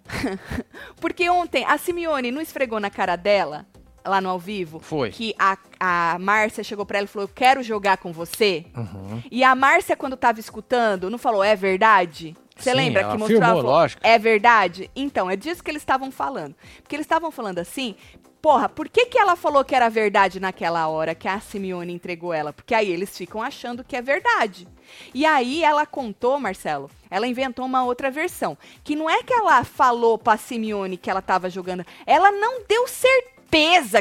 Porque 1.00 1.28
ontem 1.28 1.64
a 1.64 1.78
Simeone 1.78 2.30
não 2.30 2.40
esfregou 2.40 2.80
na 2.80 2.90
cara 2.90 3.16
dela, 3.16 3.66
lá 4.04 4.20
no 4.20 4.28
ao 4.28 4.38
vivo, 4.38 4.80
Foi. 4.80 5.10
que 5.10 5.34
a, 5.38 5.56
a 5.78 6.18
Márcia 6.18 6.64
chegou 6.64 6.86
pra 6.86 6.98
ela 6.98 7.04
e 7.04 7.08
falou: 7.08 7.28
Eu 7.28 7.34
quero 7.34 7.62
jogar 7.62 7.98
com 7.98 8.12
você. 8.12 8.66
Uhum. 8.76 9.22
E 9.30 9.44
a 9.44 9.54
Márcia, 9.54 9.96
quando 9.96 10.16
tava 10.16 10.40
escutando, 10.40 11.10
não 11.10 11.18
falou: 11.18 11.42
É 11.42 11.54
verdade? 11.56 12.36
Você 12.56 12.72
Sim, 12.72 12.76
lembra 12.76 13.04
que 13.10 13.16
mostrou? 13.16 13.40
falou, 13.40 13.62
lógico. 13.62 14.02
É 14.04 14.18
verdade? 14.18 14.90
Então, 14.94 15.30
é 15.30 15.36
disso 15.36 15.64
que 15.64 15.70
eles 15.70 15.80
estavam 15.80 16.10
falando. 16.10 16.54
Porque 16.82 16.94
eles 16.94 17.04
estavam 17.04 17.30
falando 17.30 17.58
assim, 17.58 17.94
porra, 18.42 18.68
por 18.68 18.86
que, 18.86 19.06
que 19.06 19.18
ela 19.18 19.34
falou 19.34 19.64
que 19.64 19.74
era 19.74 19.88
verdade 19.88 20.38
naquela 20.38 20.86
hora 20.88 21.14
que 21.14 21.26
a 21.26 21.40
Simeone 21.40 21.92
entregou 21.92 22.34
ela? 22.34 22.52
Porque 22.52 22.74
aí 22.74 22.90
eles 22.90 23.16
ficam 23.16 23.42
achando 23.42 23.82
que 23.82 23.96
é 23.96 24.02
verdade. 24.02 24.68
E 25.14 25.24
aí 25.24 25.64
ela 25.64 25.86
contou, 25.86 26.38
Marcelo, 26.38 26.90
ela 27.10 27.26
inventou 27.26 27.64
uma 27.64 27.82
outra 27.82 28.10
versão. 28.10 28.58
Que 28.84 28.94
não 28.94 29.08
é 29.08 29.22
que 29.22 29.32
ela 29.32 29.64
falou 29.64 30.18
pra 30.18 30.36
Simeone 30.36 30.98
que 30.98 31.10
ela 31.10 31.22
tava 31.22 31.48
jogando, 31.48 31.84
ela 32.06 32.30
não 32.30 32.62
deu 32.68 32.86
certeza 32.86 33.39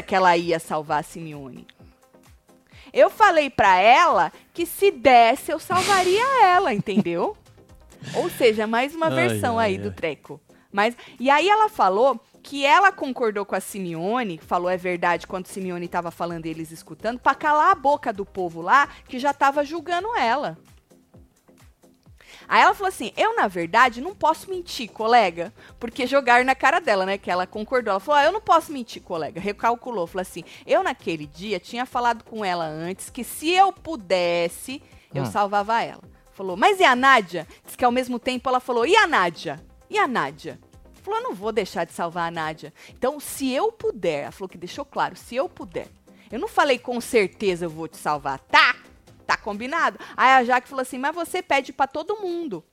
que 0.06 0.14
ela 0.14 0.36
ia 0.36 0.58
salvar 0.58 1.00
a 1.00 1.02
Simeone. 1.02 1.66
Eu 2.92 3.08
falei 3.10 3.50
pra 3.50 3.78
ela 3.78 4.32
que 4.52 4.66
se 4.66 4.90
desse 4.90 5.52
eu 5.52 5.58
salvaria 5.58 6.44
ela, 6.44 6.74
entendeu? 6.74 7.36
Ou 8.14 8.30
seja, 8.30 8.66
mais 8.66 8.94
uma 8.94 9.06
Ai, 9.06 9.28
versão 9.28 9.58
ai, 9.58 9.72
aí 9.72 9.78
do 9.78 9.88
ai. 9.88 9.94
treco. 9.94 10.40
Mas, 10.72 10.96
e 11.18 11.28
aí 11.28 11.48
ela 11.48 11.68
falou 11.68 12.20
que 12.42 12.64
ela 12.64 12.90
concordou 12.90 13.44
com 13.44 13.54
a 13.54 13.60
Simeone, 13.60 14.38
falou 14.38 14.70
é 14.70 14.76
verdade 14.76 15.26
quando 15.26 15.46
Simeone 15.46 15.88
tava 15.88 16.10
falando 16.10 16.46
e 16.46 16.48
eles 16.48 16.70
escutando, 16.70 17.18
pra 17.18 17.34
calar 17.34 17.72
a 17.72 17.74
boca 17.74 18.12
do 18.12 18.24
povo 18.24 18.62
lá 18.62 18.88
que 19.08 19.18
já 19.18 19.32
tava 19.32 19.64
julgando 19.64 20.16
ela. 20.16 20.56
Aí 22.50 22.62
ela 22.62 22.74
falou 22.74 22.88
assim: 22.88 23.12
eu, 23.16 23.36
na 23.36 23.46
verdade, 23.46 24.00
não 24.00 24.12
posso 24.12 24.50
mentir, 24.50 24.90
colega. 24.90 25.54
Porque 25.78 26.04
jogaram 26.04 26.44
na 26.44 26.56
cara 26.56 26.80
dela, 26.80 27.06
né? 27.06 27.16
Que 27.16 27.30
ela 27.30 27.46
concordou. 27.46 27.92
Ela 27.92 28.00
falou: 28.00 28.20
ah, 28.20 28.24
eu 28.24 28.32
não 28.32 28.40
posso 28.40 28.72
mentir, 28.72 29.00
colega. 29.00 29.40
Recalculou. 29.40 30.04
Falou 30.08 30.22
assim: 30.22 30.42
eu, 30.66 30.82
naquele 30.82 31.26
dia, 31.26 31.60
tinha 31.60 31.86
falado 31.86 32.24
com 32.24 32.44
ela 32.44 32.64
antes 32.66 33.08
que 33.08 33.22
se 33.22 33.50
eu 33.50 33.72
pudesse, 33.72 34.82
eu 35.14 35.22
Hum. 35.22 35.26
salvava 35.26 35.80
ela. 35.80 36.02
Falou, 36.32 36.56
mas 36.56 36.80
e 36.80 36.84
a 36.84 36.96
Nádia? 36.96 37.46
Diz 37.64 37.76
que 37.76 37.84
ao 37.84 37.92
mesmo 37.92 38.18
tempo 38.18 38.48
ela 38.48 38.58
falou: 38.58 38.84
e 38.84 38.96
a 38.96 39.06
Nádia? 39.06 39.64
E 39.88 39.96
a 39.96 40.08
Nádia? 40.08 40.58
Falou: 41.04 41.20
eu 41.20 41.24
não 41.28 41.34
vou 41.34 41.52
deixar 41.52 41.84
de 41.84 41.92
salvar 41.92 42.26
a 42.26 42.30
Nádia. 42.32 42.74
Então, 42.88 43.20
se 43.20 43.48
eu 43.52 43.70
puder, 43.70 44.24
ela 44.24 44.32
falou 44.32 44.48
que 44.48 44.58
deixou 44.58 44.84
claro: 44.84 45.14
se 45.14 45.36
eu 45.36 45.48
puder. 45.48 45.86
Eu 46.32 46.40
não 46.40 46.48
falei 46.48 46.80
com 46.80 47.00
certeza 47.00 47.64
eu 47.66 47.70
vou 47.70 47.86
te 47.86 47.96
salvar, 47.96 48.40
tá? 48.40 48.74
Tá 49.30 49.36
combinado? 49.36 49.96
Aí 50.16 50.32
a 50.32 50.42
Jaque 50.42 50.68
falou 50.68 50.82
assim: 50.82 50.98
mas 50.98 51.14
você 51.14 51.40
pede 51.40 51.72
pra 51.72 51.86
todo 51.86 52.20
mundo 52.20 52.64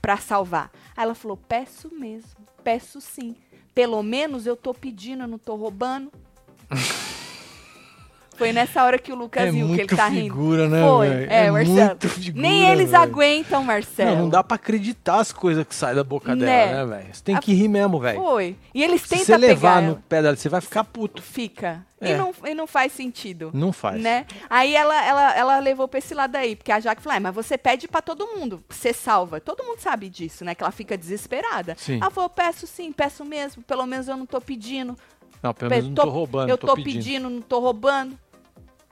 pra 0.00 0.16
salvar. 0.18 0.70
Aí 0.96 1.02
ela 1.02 1.16
falou: 1.16 1.36
peço 1.36 1.92
mesmo, 1.92 2.46
peço 2.62 3.00
sim. 3.00 3.34
Pelo 3.74 4.00
menos 4.00 4.46
eu 4.46 4.54
tô 4.54 4.72
pedindo, 4.72 5.24
eu 5.24 5.26
não 5.26 5.36
tô 5.36 5.56
roubando. 5.56 6.12
Foi 8.40 8.54
nessa 8.54 8.82
hora 8.82 8.98
que 8.98 9.12
o 9.12 9.14
Lucas 9.14 9.42
É 9.48 9.50
viu 9.52 9.66
que 9.68 9.80
ele 9.82 9.86
tá 9.86 10.08
rindo. 10.08 10.22
figura, 10.22 10.66
né, 10.66 10.80
Foi, 10.82 11.08
é, 11.08 11.26
É 11.46 11.50
Marcelo. 11.50 11.98
figura, 12.08 12.42
Nem 12.48 12.70
eles 12.70 12.90
velho. 12.92 13.02
aguentam, 13.02 13.62
Marcelo. 13.62 14.10
Não, 14.12 14.18
não 14.22 14.28
dá 14.30 14.42
pra 14.42 14.54
acreditar 14.54 15.16
as 15.20 15.30
coisas 15.30 15.66
que 15.66 15.74
saem 15.74 15.94
da 15.94 16.02
boca 16.02 16.34
Né? 16.34 16.46
dela, 16.46 16.86
né, 16.86 16.96
velho? 17.02 17.14
Você 17.14 17.22
tem 17.22 17.34
A- 17.36 17.38
que 17.40 17.52
rir 17.52 17.68
mesmo, 17.68 18.00
velho. 18.00 18.18
Foi. 18.18 18.56
E 18.74 18.82
eles 18.82 19.02
Se 19.02 19.08
tentam 19.10 19.26
você 19.26 19.36
levar 19.36 19.82
no 19.82 19.96
pé 19.96 20.22
dela, 20.22 20.34
você 20.34 20.48
vai 20.48 20.62
ficar 20.62 20.84
puto. 20.84 21.20
Fica. 21.20 21.84
É. 22.00 22.12
E, 22.12 22.16
não, 22.16 22.32
e 22.46 22.54
não 22.54 22.66
faz 22.66 22.92
sentido. 22.92 23.50
Não 23.52 23.74
faz. 23.74 24.00
Né? 24.00 24.24
Aí 24.48 24.74
ela, 24.74 25.04
ela, 25.04 25.36
ela 25.36 25.58
levou 25.58 25.86
pra 25.86 25.98
esse 25.98 26.14
lado 26.14 26.34
aí, 26.36 26.56
porque 26.56 26.72
a 26.72 26.80
Jaque 26.80 27.02
falou, 27.02 27.18
ah, 27.18 27.20
mas 27.20 27.34
você 27.34 27.58
pede 27.58 27.86
pra 27.86 28.00
todo 28.00 28.26
mundo, 28.26 28.64
você 28.70 28.94
salva. 28.94 29.38
Todo 29.38 29.62
mundo 29.62 29.80
sabe 29.80 30.08
disso, 30.08 30.46
né? 30.46 30.54
Que 30.54 30.62
ela 30.64 30.72
fica 30.72 30.96
desesperada. 30.96 31.74
Sim. 31.78 31.98
Ela 32.00 32.10
falou, 32.10 32.30
peço 32.30 32.66
sim, 32.66 32.90
peço 32.90 33.22
mesmo, 33.22 33.62
pelo 33.62 33.84
menos 33.84 34.08
eu 34.08 34.16
não 34.16 34.24
tô 34.24 34.40
pedindo. 34.40 34.96
Não, 35.42 35.54
pelo 35.54 35.70
Pe- 35.70 35.76
menos 35.76 35.88
não 35.88 35.94
tô 36.04 36.10
roubando, 36.10 36.50
Eu 36.50 36.58
tô, 36.58 36.66
tô 36.68 36.74
pedindo. 36.74 36.92
pedindo. 36.94 37.30
não 37.30 37.40
tô 37.40 37.60
roubando. 37.60 38.18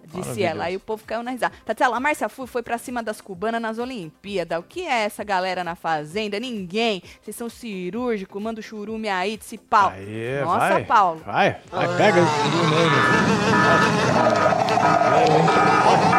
Disse 0.08 0.42
ela. 0.42 0.64
Aí 0.64 0.76
o 0.76 0.80
povo 0.80 1.04
caiu 1.04 1.22
na 1.22 1.30
risada. 1.32 1.54
Tatiana, 1.64 1.96
a 1.96 2.00
Márcia 2.00 2.28
Fu 2.28 2.46
foi 2.46 2.62
pra 2.62 2.78
cima 2.78 3.02
das 3.02 3.20
cubanas 3.20 3.60
nas 3.60 3.78
Olimpíadas. 3.78 4.58
O 4.58 4.62
que 4.62 4.86
é 4.86 5.04
essa 5.04 5.22
galera 5.22 5.62
na 5.62 5.74
fazenda? 5.74 6.40
Ninguém. 6.40 7.02
Vocês 7.22 7.36
são 7.36 7.48
cirúrgicos, 7.48 8.42
manda 8.42 8.60
o 8.60 8.62
churume 8.62 9.08
aí, 9.08 9.36
desse 9.36 9.58
pau. 9.58 9.90
Aê, 9.90 10.40
Nossa, 10.42 10.58
vai. 10.58 10.84
Paulo. 10.84 11.20
Vai, 11.24 11.56
vai, 11.70 11.96
pega 11.96 12.20
esse 12.20 12.34
churume 12.42 12.74
aí, 12.74 12.88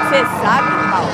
Você 0.10 0.23
sabe, 0.43 0.69
Paulo, 0.91 1.12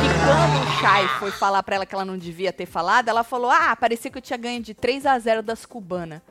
que 0.00 0.08
quando 0.24 0.62
o 0.62 0.80
Chay 0.80 1.08
foi 1.18 1.30
falar 1.30 1.62
pra 1.62 1.76
ela 1.76 1.86
que 1.86 1.94
ela 1.94 2.04
não 2.04 2.16
devia 2.16 2.52
ter 2.52 2.66
falado, 2.66 3.08
ela 3.08 3.22
falou: 3.22 3.50
Ah, 3.50 3.76
parecia 3.76 4.10
que 4.10 4.16
eu 4.16 4.22
tinha 4.22 4.38
ganho 4.38 4.62
de 4.62 4.72
3 4.72 5.04
a 5.04 5.18
0 5.18 5.42
das 5.42 5.66
cubanas. 5.66 6.22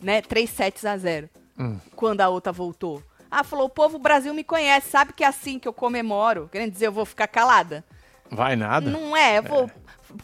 Né? 0.00 0.22
3 0.22 0.48
sets 0.48 0.84
a 0.84 0.96
0. 0.96 1.28
Hum. 1.58 1.78
Quando 1.96 2.20
a 2.20 2.28
outra 2.28 2.52
voltou. 2.52 3.02
Ah, 3.30 3.44
falou: 3.44 3.66
o 3.66 3.70
povo 3.70 3.96
o 3.96 4.00
Brasil 4.00 4.32
me 4.34 4.44
conhece, 4.44 4.90
sabe 4.90 5.12
que 5.12 5.24
é 5.24 5.26
assim 5.26 5.58
que 5.58 5.68
eu 5.68 5.72
comemoro. 5.72 6.48
Querendo 6.50 6.72
dizer, 6.72 6.86
eu 6.86 6.92
vou 6.92 7.04
ficar 7.04 7.26
calada. 7.26 7.84
Vai 8.30 8.56
nada. 8.56 8.90
Não 8.90 9.16
é, 9.16 9.38
eu 9.38 9.42
vou. 9.42 9.70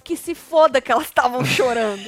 Que 0.04 0.16
se 0.16 0.34
foda 0.34 0.80
que 0.80 0.92
elas 0.92 1.06
estavam 1.06 1.44
chorando. 1.44 2.02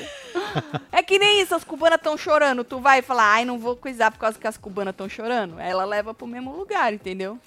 é 0.93 1.03
que 1.03 1.19
nem 1.19 1.41
isso, 1.41 1.55
as 1.55 1.65
cubanas 1.65 1.99
estão 1.99 2.17
chorando. 2.17 2.65
Tu 2.65 2.79
vai 2.79 3.03
falar, 3.03 3.33
ai, 3.33 3.45
não 3.45 3.59
vou 3.59 3.77
coisar 3.77 4.11
por 4.11 4.19
causa 4.19 4.39
que 4.39 4.47
as 4.47 4.57
cubanas 4.57 4.93
estão 4.93 5.09
chorando. 5.09 5.59
Ela 5.59 5.85
leva 5.85 6.15
pro 6.15 6.27
mesmo 6.27 6.57
lugar, 6.57 6.93
entendeu? 6.93 7.39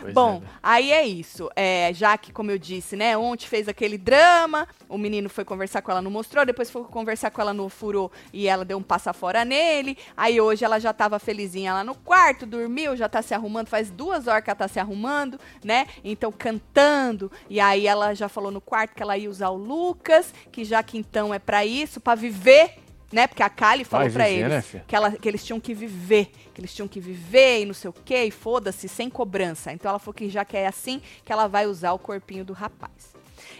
Pois 0.00 0.14
Bom, 0.14 0.36
é, 0.36 0.40
né? 0.40 0.46
aí 0.62 0.92
é 0.92 1.06
isso. 1.06 1.50
É, 1.54 1.92
já 1.92 2.16
que, 2.16 2.32
como 2.32 2.50
eu 2.50 2.58
disse, 2.58 2.96
né, 2.96 3.16
ontem 3.16 3.46
fez 3.46 3.68
aquele 3.68 3.98
drama, 3.98 4.66
o 4.88 4.96
menino 4.96 5.28
foi 5.28 5.44
conversar 5.44 5.82
com 5.82 5.90
ela, 5.90 6.02
não 6.02 6.10
mostrou, 6.10 6.44
depois 6.44 6.70
foi 6.70 6.84
conversar 6.84 7.30
com 7.30 7.40
ela 7.40 7.52
no 7.52 7.68
furou 7.68 8.10
e 8.32 8.48
ela 8.48 8.64
deu 8.64 8.78
um 8.78 8.82
passa 8.82 9.12
fora 9.12 9.44
nele. 9.44 9.96
Aí 10.16 10.40
hoje 10.40 10.64
ela 10.64 10.78
já 10.78 10.92
tava 10.92 11.18
felizinha 11.18 11.74
lá 11.74 11.84
no 11.84 11.94
quarto, 11.94 12.46
dormiu, 12.46 12.96
já 12.96 13.08
tá 13.08 13.22
se 13.22 13.34
arrumando, 13.34 13.68
faz 13.68 13.90
duas 13.90 14.26
horas 14.26 14.42
que 14.42 14.50
ela 14.50 14.56
tá 14.56 14.68
se 14.68 14.80
arrumando, 14.80 15.38
né? 15.62 15.86
Então 16.02 16.32
cantando. 16.32 17.30
E 17.48 17.60
aí 17.60 17.86
ela 17.86 18.14
já 18.14 18.28
falou 18.28 18.50
no 18.50 18.60
quarto 18.60 18.94
que 18.94 19.02
ela 19.02 19.16
ia 19.16 19.30
usar 19.30 19.50
o 19.50 19.56
Lucas, 19.56 20.32
que 20.50 20.64
já 20.64 20.82
que 20.82 20.98
então 20.98 21.32
é 21.32 21.38
pra 21.38 21.64
isso, 21.64 22.00
pra 22.00 22.14
viver. 22.14 22.74
Né? 23.12 23.26
Porque 23.26 23.42
a 23.42 23.50
Kali 23.50 23.82
falou 23.84 24.08
viver, 24.08 24.28
eles 24.30 24.72
né, 24.72 24.82
que, 24.86 24.94
ela- 24.94 25.10
que 25.10 25.28
eles 25.28 25.44
tinham 25.44 25.58
que 25.58 25.74
viver, 25.74 26.30
que 26.54 26.60
eles 26.60 26.72
tinham 26.72 26.86
que 26.86 27.00
viver 27.00 27.62
e 27.62 27.64
não 27.66 27.74
sei 27.74 27.90
o 27.90 27.92
quê, 27.92 28.24
e 28.24 28.30
foda-se, 28.30 28.88
sem 28.88 29.10
cobrança. 29.10 29.72
Então 29.72 29.88
ela 29.88 29.98
falou 29.98 30.14
que 30.14 30.28
já 30.28 30.44
que 30.44 30.56
é 30.56 30.66
assim, 30.68 31.02
que 31.24 31.32
ela 31.32 31.48
vai 31.48 31.66
usar 31.66 31.92
o 31.92 31.98
corpinho 31.98 32.44
do 32.44 32.52
rapaz. 32.52 33.12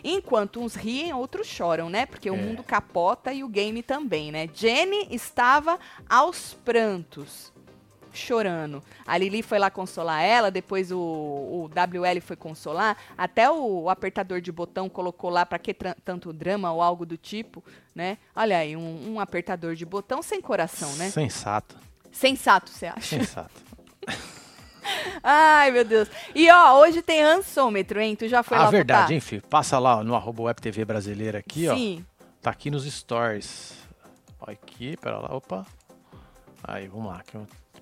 Enquanto 0.05 0.61
uns 0.63 0.75
riem, 0.77 1.13
outros 1.13 1.47
choram, 1.49 1.91
né? 1.91 2.07
Porque 2.07 2.31
o 2.31 2.35
É. 2.35 2.37
mundo 2.37 2.63
capota 2.63 3.33
e 3.33 3.43
o 3.43 3.49
game 3.49 3.83
também, 3.83 4.31
né? 4.31 4.49
Jenny 4.55 5.09
estava 5.11 5.79
aos 6.09 6.55
prantos, 6.65 7.53
chorando. 8.13 8.83
A 9.07 9.17
Lili 9.17 9.43
foi 9.43 9.59
lá 9.59 9.71
consolar 9.71 10.23
ela, 10.23 10.51
depois 10.51 10.91
o, 10.91 10.99
o 10.99 11.71
WL 11.75 12.21
foi 12.21 12.37
consolar, 12.37 12.97
até 13.17 13.51
o, 13.51 13.89
apertador 13.89 14.41
de 14.41 14.51
botão 14.53 14.89
colocou 14.89 15.31
lá 15.31 15.45
pra 15.47 15.59
que 15.59 15.75
tanto 15.75 16.33
drama 16.33 16.73
ou 16.73 16.83
algo 16.83 17.07
do 17.07 17.17
tipo, 17.17 17.63
né? 17.95 18.19
Olha 18.35 18.59
aí, 18.59 18.77
um, 18.77 19.15
um 19.15 19.21
apertador 19.21 19.75
de 19.75 19.85
botão 19.85 20.23
sem 20.23 20.41
coração, 20.41 20.93
né? 20.97 21.11
Sensato, 21.11 21.77
Sensato, 22.13 22.71
você 22.71 22.87
acha? 22.87 23.19
sensato. 23.19 23.63
Ai, 25.23 25.71
meu 25.71 25.85
Deus. 25.85 26.09
E 26.35 26.51
ó, 26.51 26.81
hoje 26.81 27.03
tem 27.03 27.23
rançômetro, 27.23 28.01
hein? 28.01 28.17
Tu 28.17 28.29
já 28.29 28.43
foi 28.43 28.57
ah, 28.57 28.65
lá 28.65 28.71
verdade, 28.71 29.01
votar? 29.03 29.13
hein, 29.13 29.21
filho? 29.21 29.43
Passa 29.43 29.79
lá 29.79 30.03
no 30.03 30.15
arroba 30.15 30.43
Web 30.45 30.61
TV 30.61 30.85
brasileira 30.85 31.39
aqui, 31.39 31.69
ó. 31.69 31.77
Sim. 31.77 32.05
Tá 32.41 32.51
aqui 32.51 32.71
nos 32.71 32.85
stories. 32.91 33.75
Aqui, 34.41 34.97
pera 34.97 35.19
lá, 35.19 35.35
opa. 35.35 35.67
Aí, 36.65 36.89
vamos 36.89 37.13
lá. 37.13 37.23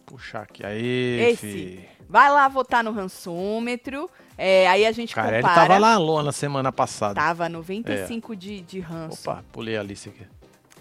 Puxar 0.09 0.43
aqui. 0.43 0.65
Aí, 0.65 1.21
Esse. 1.31 1.37
fi. 1.37 1.89
Vai 2.09 2.31
lá 2.31 2.49
votar 2.49 2.83
no 2.83 2.91
rançômetro. 2.91 4.11
é, 4.37 4.67
aí 4.69 4.87
a 4.87 4.93
gente 4.93 5.15
Carelli 5.15 5.43
compara. 5.43 5.69
tava 5.69 5.79
lá 5.79 5.99
lona 5.99 6.33
semana 6.33 6.73
passada. 6.73 7.15
Tava 7.15 7.49
95 7.49 8.35
de, 8.35 8.63
de 8.63 8.81
ranço. 8.81 9.29
Opa, 9.31 9.45
pulei 9.53 9.77
a 9.77 9.81
Alice 9.81 10.09
aqui. 10.09 10.27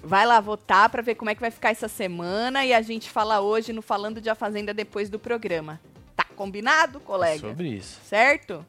Vai 0.01 0.25
lá 0.25 0.39
votar 0.39 0.89
pra 0.89 1.01
ver 1.01 1.15
como 1.15 1.30
é 1.30 1.36
que 1.36 1.41
vai 1.41 1.51
ficar 1.51 1.71
essa 1.71 1.88
semana 1.89 2.63
e 2.65 2.73
a 2.73 2.82
gente 2.82 3.09
fala 3.09 3.41
hoje 3.41 3.73
no 3.73 3.82
Falando 3.82 4.21
de 4.21 4.30
A 4.30 4.36
Fazenda 4.36 4.73
depois 4.73 5.09
do 5.09 5.19
programa. 5.19 5.82
Tá 6.15 6.23
combinado, 6.36 6.99
colega? 7.01 7.39
Sobre 7.49 7.67
isso. 7.67 7.99
Certo? 8.05 8.65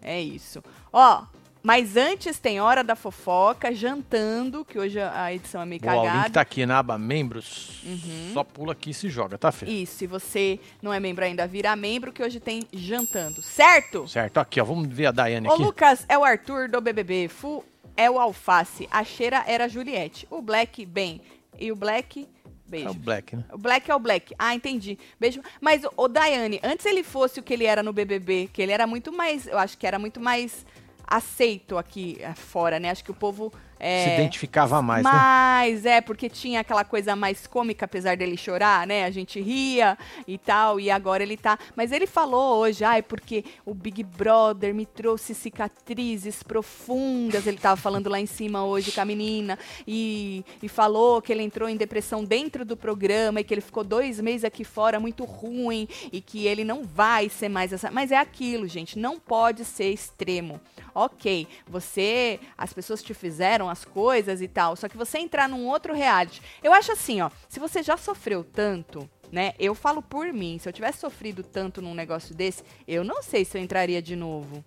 É 0.00 0.20
isso. 0.20 0.62
Ó, 0.92 1.24
mas 1.62 1.96
antes 1.96 2.38
tem 2.38 2.60
Hora 2.60 2.82
da 2.82 2.96
Fofoca, 2.96 3.72
jantando, 3.74 4.64
que 4.64 4.78
hoje 4.78 5.00
a 5.00 5.32
edição 5.32 5.62
é 5.62 5.64
meio 5.64 5.80
Boa, 5.80 5.94
o 5.94 6.02
link 6.02 6.10
cagada. 6.12 6.30
tá 6.30 6.40
aqui 6.40 6.66
na 6.66 6.78
aba 6.78 6.98
membros. 6.98 7.80
Uhum. 7.84 8.30
Só 8.32 8.42
pula 8.44 8.72
aqui 8.72 8.90
e 8.90 8.94
se 8.94 9.08
joga, 9.08 9.38
tá, 9.38 9.52
Fê? 9.52 9.66
Isso, 9.66 9.96
se 9.96 10.06
você 10.06 10.58
não 10.82 10.92
é 10.92 10.98
membro 10.98 11.24
ainda, 11.24 11.46
vira 11.46 11.74
membro, 11.76 12.12
que 12.12 12.22
hoje 12.22 12.40
tem 12.40 12.62
jantando, 12.72 13.40
certo? 13.42 14.06
Certo, 14.08 14.38
aqui, 14.38 14.60
ó. 14.60 14.64
Vamos 14.64 14.88
ver 14.88 15.06
a 15.06 15.12
Daiane 15.12 15.46
O 15.48 15.52
aqui. 15.52 15.62
Lucas 15.62 16.04
é 16.08 16.18
o 16.18 16.24
Arthur 16.24 16.68
do 16.68 16.80
BBB, 16.80 17.28
Fu 17.28 17.64
é 17.96 18.10
o 18.10 18.18
Alface, 18.18 18.88
a 18.90 19.04
Cheira 19.04 19.44
era 19.46 19.64
a 19.64 19.68
Juliette, 19.68 20.26
o 20.30 20.40
Black, 20.42 20.84
bem, 20.86 21.20
e 21.60 21.70
o 21.70 21.76
Black, 21.76 22.22
É 22.22 22.70
beijo. 22.70 22.88
o 22.90 22.94
Black, 22.94 23.36
né? 23.36 23.44
O 23.52 23.58
Black 23.58 23.90
é 23.90 23.94
o 23.94 23.98
Black. 23.98 24.34
Ah, 24.38 24.54
entendi. 24.54 24.98
Beijo. 25.20 25.42
Mas 25.60 25.82
o 25.96 26.08
Daiane, 26.08 26.58
antes 26.64 26.86
ele 26.86 27.02
fosse 27.02 27.38
o 27.38 27.42
que 27.42 27.52
ele 27.52 27.66
era 27.66 27.82
no 27.82 27.92
BBB, 27.92 28.48
que 28.52 28.62
ele 28.62 28.72
era 28.72 28.86
muito 28.86 29.12
mais, 29.12 29.46
eu 29.46 29.58
acho 29.58 29.76
que 29.76 29.86
era 29.86 29.98
muito 29.98 30.18
mais 30.18 30.64
aceito 31.06 31.78
aqui 31.78 32.16
eh, 32.20 32.34
fora, 32.34 32.78
né? 32.78 32.90
Acho 32.90 33.04
que 33.04 33.10
o 33.10 33.14
povo 33.14 33.52
é, 33.84 34.04
Se 34.04 34.14
identificava 34.14 34.80
mais, 34.80 35.02
né? 35.02 35.10
mas 35.12 35.84
é, 35.84 36.00
porque 36.00 36.28
tinha 36.28 36.60
aquela 36.60 36.84
coisa 36.84 37.16
mais 37.16 37.48
cômica, 37.48 37.84
apesar 37.84 38.16
dele 38.16 38.36
chorar, 38.36 38.86
né? 38.86 39.04
A 39.04 39.10
gente 39.10 39.40
ria 39.40 39.98
e 40.24 40.38
tal, 40.38 40.78
e 40.78 40.88
agora 40.88 41.24
ele 41.24 41.36
tá. 41.36 41.58
Mas 41.74 41.90
ele 41.90 42.06
falou 42.06 42.60
hoje, 42.60 42.84
ai, 42.84 43.02
porque 43.02 43.44
o 43.66 43.74
Big 43.74 44.04
Brother 44.04 44.72
me 44.72 44.86
trouxe 44.86 45.34
cicatrizes 45.34 46.44
profundas. 46.44 47.44
Ele 47.44 47.58
tava 47.58 47.76
falando 47.76 48.08
lá 48.08 48.20
em 48.20 48.26
cima 48.26 48.64
hoje 48.64 48.92
com 48.92 49.00
a 49.00 49.04
menina, 49.04 49.58
e, 49.84 50.44
e 50.62 50.68
falou 50.68 51.20
que 51.20 51.32
ele 51.32 51.42
entrou 51.42 51.68
em 51.68 51.76
depressão 51.76 52.24
dentro 52.24 52.64
do 52.64 52.76
programa 52.76 53.40
e 53.40 53.44
que 53.44 53.52
ele 53.52 53.60
ficou 53.60 53.82
dois 53.82 54.20
meses 54.20 54.44
aqui 54.44 54.62
fora 54.62 55.00
muito 55.00 55.24
ruim 55.24 55.88
e 56.12 56.20
que 56.20 56.46
ele 56.46 56.62
não 56.62 56.84
vai 56.84 57.28
ser 57.28 57.48
mais 57.48 57.72
essa. 57.72 57.90
Mas 57.90 58.12
é 58.12 58.16
aquilo, 58.16 58.68
gente, 58.68 58.96
não 58.96 59.18
pode 59.18 59.64
ser 59.64 59.90
extremo. 59.90 60.60
Ok, 60.94 61.48
você, 61.66 62.38
as 62.56 62.72
pessoas 62.72 63.02
te 63.02 63.14
fizeram 63.14 63.71
as 63.72 63.84
coisas 63.84 64.40
e 64.40 64.46
tal, 64.48 64.76
só 64.76 64.88
que 64.88 64.96
você 64.96 65.18
entrar 65.18 65.48
num 65.48 65.66
outro 65.66 65.92
reality. 65.94 66.40
Eu 66.62 66.72
acho 66.72 66.92
assim, 66.92 67.20
ó, 67.20 67.30
se 67.48 67.58
você 67.58 67.82
já 67.82 67.96
sofreu 67.96 68.44
tanto, 68.44 69.08
né? 69.32 69.54
Eu 69.58 69.74
falo 69.74 70.00
por 70.02 70.32
mim, 70.32 70.58
se 70.60 70.68
eu 70.68 70.72
tivesse 70.72 70.98
sofrido 70.98 71.42
tanto 71.42 71.82
num 71.82 71.94
negócio 71.94 72.34
desse, 72.34 72.62
eu 72.86 73.02
não 73.02 73.22
sei 73.22 73.44
se 73.44 73.56
eu 73.58 73.62
entraria 73.62 74.00
de 74.02 74.14
novo, 74.14 74.64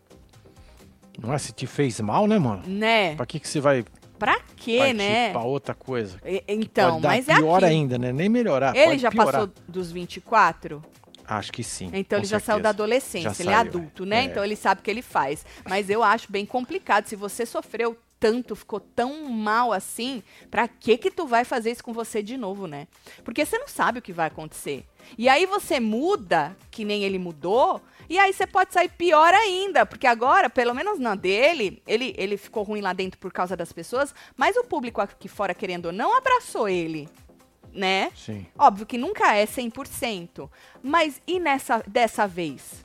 Não 1.21 1.33
é 1.33 1.37
se 1.37 1.53
te 1.53 1.65
fez 1.65 1.99
mal, 2.01 2.27
né, 2.27 2.37
mano? 2.37 2.63
né? 2.67 3.15
Pra 3.15 3.25
que, 3.25 3.39
que 3.39 3.47
você 3.47 3.59
vai 3.61 3.85
Pra 4.19 4.39
quê, 4.55 4.77
partir 4.79 4.93
né? 4.95 5.31
pra 5.31 5.41
outra 5.41 5.73
coisa? 5.73 6.17
E- 6.25 6.43
Então, 6.47 6.99
mas 6.99 7.27
é 7.29 7.35
pior 7.35 7.57
aquilo. 7.57 7.69
ainda, 7.71 7.97
né? 7.97 8.11
Nem 8.13 8.27
melhorar. 8.29 8.75
Ele 8.75 8.97
já 8.97 9.09
piorar. 9.11 9.31
passou 9.33 9.53
dos 9.67 9.91
24? 9.91 10.81
Acho 11.27 11.51
que 11.51 11.63
sim. 11.63 11.89
Então 11.93 12.19
ele 12.19 12.25
já 12.27 12.39
saiu 12.39 12.59
da 12.59 12.69
certeza. 12.69 12.69
adolescência, 12.69 13.33
Já 13.33 13.43
ele 13.43 13.49
é 13.49 13.53
saiu, 13.55 13.67
adulto, 13.69 14.05
né? 14.05 14.17
é. 14.19 14.23
Então 14.25 14.43
ele 14.43 14.55
sabe 14.55 14.79
o 14.81 14.83
que 14.83 14.91
ele 14.91 15.01
faz. 15.01 15.43
Mas 15.67 15.89
eu 15.89 16.03
acho 16.03 16.31
bem 16.31 16.45
complicado. 16.45 17.07
Se 17.07 17.15
você 17.15 17.45
sofreu 17.45 17.97
tanto, 18.25 18.55
ficou 18.55 18.79
tão 18.79 19.29
mal 19.29 19.71
assim, 19.71 20.23
pra 20.49 20.67
que 20.67 20.97
que 20.97 21.11
tu 21.11 21.27
vai 21.27 21.45
fazer 21.45 21.69
isso 21.69 21.83
com 21.83 21.93
você 21.93 22.23
de 22.23 22.37
novo, 22.37 22.65
né? 22.65 22.87
Porque 23.23 23.45
você 23.45 23.55
não 23.55 23.67
sabe 23.67 23.99
o 23.99 24.01
que 24.01 24.11
vai 24.11 24.25
acontecer. 24.25 24.83
E 25.15 25.29
aí 25.29 25.45
você 25.45 25.79
muda, 25.79 26.57
que 26.71 26.83
nem 26.83 27.03
ele 27.03 27.19
mudou, 27.19 27.79
e 28.09 28.17
aí 28.17 28.33
você 28.33 28.47
pode 28.47 28.73
sair 28.73 28.89
pior 28.89 29.31
ainda, 29.31 29.85
porque 29.85 30.07
agora, 30.07 30.49
pelo 30.49 30.73
menos 30.73 30.97
na 30.97 31.13
dele, 31.13 31.83
ele, 31.85 32.15
ele 32.17 32.35
ficou 32.35 32.63
ruim 32.63 32.81
lá 32.81 32.93
dentro 32.93 33.19
por 33.19 33.31
causa 33.31 33.55
das 33.55 33.71
pessoas, 33.71 34.11
mas 34.35 34.57
o 34.57 34.63
público 34.63 34.99
aqui 34.99 35.27
fora, 35.27 35.53
querendo 35.53 35.85
ou 35.85 35.91
não, 35.91 36.17
abraçou 36.17 36.67
ele, 36.67 37.07
né? 37.71 38.11
Sim. 38.15 38.47
Óbvio 38.57 38.87
que 38.87 38.97
nunca 38.97 39.35
é 39.35 39.45
100%. 39.45 40.49
Mas 40.81 41.21
e 41.27 41.39
nessa 41.39 41.83
dessa 41.85 42.27
vez? 42.27 42.83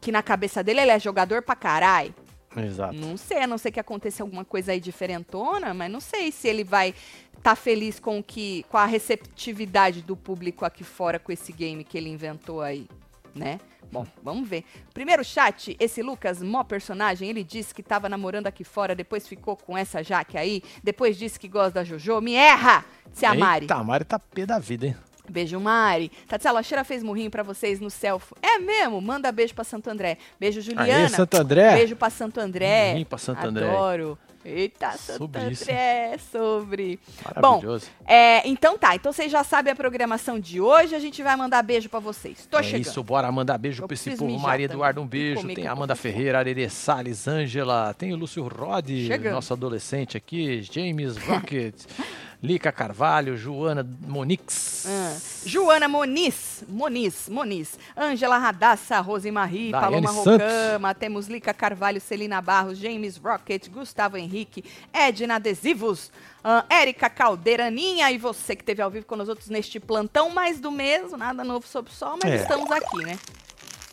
Que 0.00 0.12
na 0.12 0.22
cabeça 0.22 0.62
dele 0.62 0.82
ele 0.82 0.92
é 0.92 1.00
jogador 1.00 1.42
pra 1.42 1.56
caralho? 1.56 2.14
Exato. 2.56 2.94
Não 2.94 3.16
sei, 3.16 3.42
a 3.42 3.46
não 3.46 3.58
ser 3.58 3.70
que 3.70 3.80
aconteça 3.80 4.22
alguma 4.22 4.44
coisa 4.44 4.72
aí 4.72 4.80
diferentona, 4.80 5.74
mas 5.74 5.90
não 5.90 6.00
sei 6.00 6.32
se 6.32 6.48
ele 6.48 6.64
vai 6.64 6.94
estar 7.36 7.54
feliz 7.54 8.00
com 8.00 8.18
o 8.18 8.22
que 8.22 8.64
com 8.68 8.78
a 8.78 8.86
receptividade 8.86 10.02
do 10.02 10.16
público 10.16 10.64
aqui 10.64 10.82
fora 10.82 11.18
com 11.18 11.30
esse 11.30 11.52
game 11.52 11.84
que 11.84 11.98
ele 11.98 12.08
inventou 12.08 12.60
aí, 12.62 12.88
né? 13.34 13.60
Bom, 13.90 14.06
vamos 14.22 14.48
ver. 14.48 14.64
Primeiro 14.92 15.24
chat, 15.24 15.76
esse 15.78 16.02
Lucas, 16.02 16.42
mó 16.42 16.64
personagem, 16.64 17.28
ele 17.28 17.44
disse 17.44 17.74
que 17.74 17.82
tava 17.82 18.08
namorando 18.08 18.46
aqui 18.46 18.64
fora, 18.64 18.94
depois 18.94 19.28
ficou 19.28 19.56
com 19.56 19.76
essa 19.76 20.02
Jaque 20.02 20.38
aí, 20.38 20.62
depois 20.82 21.16
disse 21.16 21.38
que 21.38 21.48
gosta 21.48 21.72
da 21.72 21.84
Jojo. 21.84 22.20
Me 22.20 22.34
erra, 22.34 22.84
se 23.12 23.26
a 23.26 23.34
Mari. 23.34 23.64
Eita, 23.64 23.74
a 23.74 23.84
Mari 23.84 24.04
tá 24.04 24.18
pé 24.18 24.46
da 24.46 24.58
vida, 24.58 24.86
hein? 24.86 24.96
Beijo, 25.32 25.58
Mari. 25.60 26.10
Tatiana, 26.28 26.62
Cheira 26.62 26.84
fez 26.84 27.02
murrinho 27.02 27.30
pra 27.30 27.42
vocês 27.42 27.80
no 27.80 27.90
selfie. 27.90 28.34
É 28.42 28.58
mesmo? 28.58 29.00
Manda 29.00 29.30
beijo 29.30 29.54
pra 29.54 29.64
Santo 29.64 29.88
André. 29.88 30.18
Beijo, 30.38 30.60
Juliana. 30.60 31.04
Aí, 31.04 31.08
Santo 31.08 31.34
André. 31.36 31.74
Beijo 31.74 31.96
pra 31.96 32.10
Santo 32.10 32.40
André. 32.40 32.88
Murrinho 32.88 33.06
pra 33.06 33.18
Santo 33.18 33.46
André. 33.46 33.68
Adoro. 33.68 34.18
Eita, 34.46 34.92
Santo 34.92 35.18
Sobre 35.18 35.50
isso. 35.50 35.64
André, 35.64 36.18
sobre. 36.30 37.00
Maravilhoso. 37.34 37.86
É, 38.06 38.46
então 38.48 38.78
tá, 38.78 38.94
então 38.94 39.12
vocês 39.12 39.30
já 39.30 39.42
sabem 39.42 39.72
a 39.72 39.76
programação 39.76 40.38
de 40.38 40.60
hoje, 40.60 40.94
a 40.94 41.00
gente 41.00 41.20
vai 41.20 41.34
mandar 41.34 41.60
beijo 41.64 41.88
pra 41.88 41.98
vocês. 41.98 42.46
Tô 42.48 42.58
é 42.58 42.62
chegando. 42.62 42.82
isso, 42.82 43.02
bora 43.02 43.30
mandar 43.32 43.58
beijo 43.58 43.82
Eu 43.82 43.88
pra 43.88 43.94
esse 43.94 44.16
povo. 44.16 44.38
Maria 44.38 44.68
também. 44.68 44.76
Eduardo, 44.76 45.00
um 45.00 45.06
beijo. 45.06 45.46
Tem 45.48 45.66
a 45.66 45.72
Amanda 45.72 45.96
Ferreira, 45.96 46.38
Arerê 46.38 46.68
Salles, 46.68 47.26
Ângela. 47.26 47.92
Tem 47.94 48.12
o 48.12 48.16
Lúcio 48.16 48.46
Rod, 48.46 48.88
Chegando. 48.88 49.34
nosso 49.34 49.52
adolescente 49.52 50.16
aqui. 50.16 50.62
James 50.62 51.16
Rocket. 51.16 51.74
Lica 52.46 52.70
Carvalho, 52.70 53.36
Joana 53.36 53.84
Monix. 54.06 54.86
Ah, 54.86 55.16
Joana 55.44 55.88
Moniz, 55.88 56.64
Moniz, 56.68 57.28
Moniz, 57.28 57.76
Ângela 57.96 58.38
Radassa, 58.38 59.00
Rosemarie, 59.00 59.72
Paloma. 59.72 60.10
Rocama, 60.10 60.94
temos 60.94 61.26
Lica 61.26 61.52
Carvalho, 61.52 62.00
Celina 62.00 62.40
Barros, 62.40 62.78
James 62.78 63.16
Rocket, 63.16 63.68
Gustavo 63.68 64.16
Henrique, 64.16 64.64
Edna 64.92 65.36
Adesivos, 65.36 66.12
ah, 66.44 66.64
Érica 66.70 67.10
Caldeira, 67.10 67.66
Aninha 67.66 68.10
e 68.12 68.18
você 68.18 68.54
que 68.54 68.62
esteve 68.62 68.80
ao 68.80 68.90
vivo 68.90 69.06
com 69.06 69.16
nós 69.16 69.28
outros 69.28 69.48
neste 69.48 69.80
plantão, 69.80 70.30
mais 70.30 70.60
do 70.60 70.70
mesmo, 70.70 71.16
nada 71.16 71.42
novo 71.42 71.66
sobre 71.66 71.90
o 71.90 71.94
sol, 71.94 72.16
mas 72.22 72.32
É. 72.32 72.36
estamos 72.36 72.70
aqui, 72.70 73.04
né? 73.04 73.18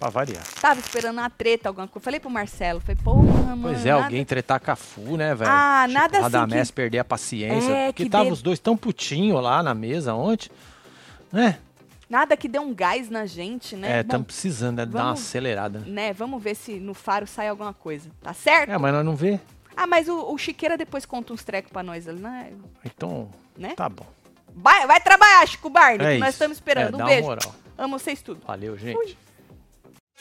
Pra 0.03 0.09
variar. 0.09 0.43
Tava 0.59 0.79
esperando 0.81 1.17
uma 1.17 1.29
treta, 1.29 1.69
alguma 1.69 1.87
coisa. 1.87 2.03
Falei 2.03 2.19
pro 2.19 2.29
Marcelo, 2.29 2.81
falei, 2.81 2.97
porra, 3.01 3.21
mano. 3.55 3.61
Pois 3.61 3.85
é, 3.85 3.91
nada- 3.91 4.03
alguém 4.03 4.25
tretar 4.25 4.59
com 4.59 4.69
a 4.71 4.75
Fu, 4.75 5.15
né, 5.15 5.33
velho? 5.33 5.49
Ah, 5.49 5.83
Tipo, 5.87 5.93
nada 5.99 6.17
assim 6.17 6.23
Radamés 6.23 6.67
que- 6.69 6.73
perder 6.75 6.99
a 6.99 7.05
paciência. 7.05 7.71
É, 7.71 7.85
porque 7.87 8.03
que 8.03 8.09
tava 8.09 8.29
os 8.29 8.41
dois 8.41 8.59
tão 8.59 8.75
putinho 8.75 9.39
lá 9.39 9.63
na 9.63 9.73
mesa 9.73 10.13
ontem. 10.13 10.49
Né? 11.31 11.57
Nada 12.09 12.35
que 12.35 12.49
dê 12.49 12.59
um 12.59 12.73
gás 12.73 13.09
na 13.09 13.25
gente, 13.25 13.77
né? 13.77 13.99
É, 13.99 14.01
estamos 14.01 14.27
precisando 14.27 14.77
né, 14.79 14.85
dar 14.85 14.91
uma 14.99 15.03
vamos- 15.05 15.21
acelerada. 15.21 15.79
né? 15.79 15.85
né, 15.87 16.13
vamos 16.13 16.43
ver 16.43 16.55
se 16.55 16.73
no 16.81 16.93
faro 16.93 17.25
sai 17.25 17.47
alguma 17.47 17.73
coisa. 17.73 18.09
Tá 18.21 18.33
certo? 18.33 18.71
É, 18.71 18.77
mas 18.77 18.93
nós 18.93 19.05
não 19.05 19.15
vê. 19.15 19.39
Ah, 19.75 19.87
mas 19.87 20.09
o, 20.09 20.31
o 20.33 20.37
Chiqueira 20.37 20.77
depois 20.77 21.05
conta 21.05 21.31
uns 21.31 21.45
trecos 21.45 21.71
pra 21.71 21.81
nós 21.81 22.07
ali, 22.09 22.19
né? 22.19 22.51
Então, 22.85 23.29
Né? 23.57 23.73
tá 23.73 23.87
bom. 23.87 24.05
Vai, 24.53 24.85
vai 24.85 24.99
trabalhar, 24.99 25.47
Chico 25.47 25.69
Barney, 25.69 26.17
É 26.17 26.19
nós 26.19 26.35
estamos 26.35 26.57
esperando. 26.57 26.91
É, 26.91 26.95
um 26.95 26.97
dá 26.97 27.03
uma 27.05 27.09
beijo. 27.09 27.23
moral. 27.27 27.55
Amo 27.77 27.97
vocês 27.97 28.21
tudo. 28.21 28.41
Valeu, 28.45 28.77
gente. 28.77 29.17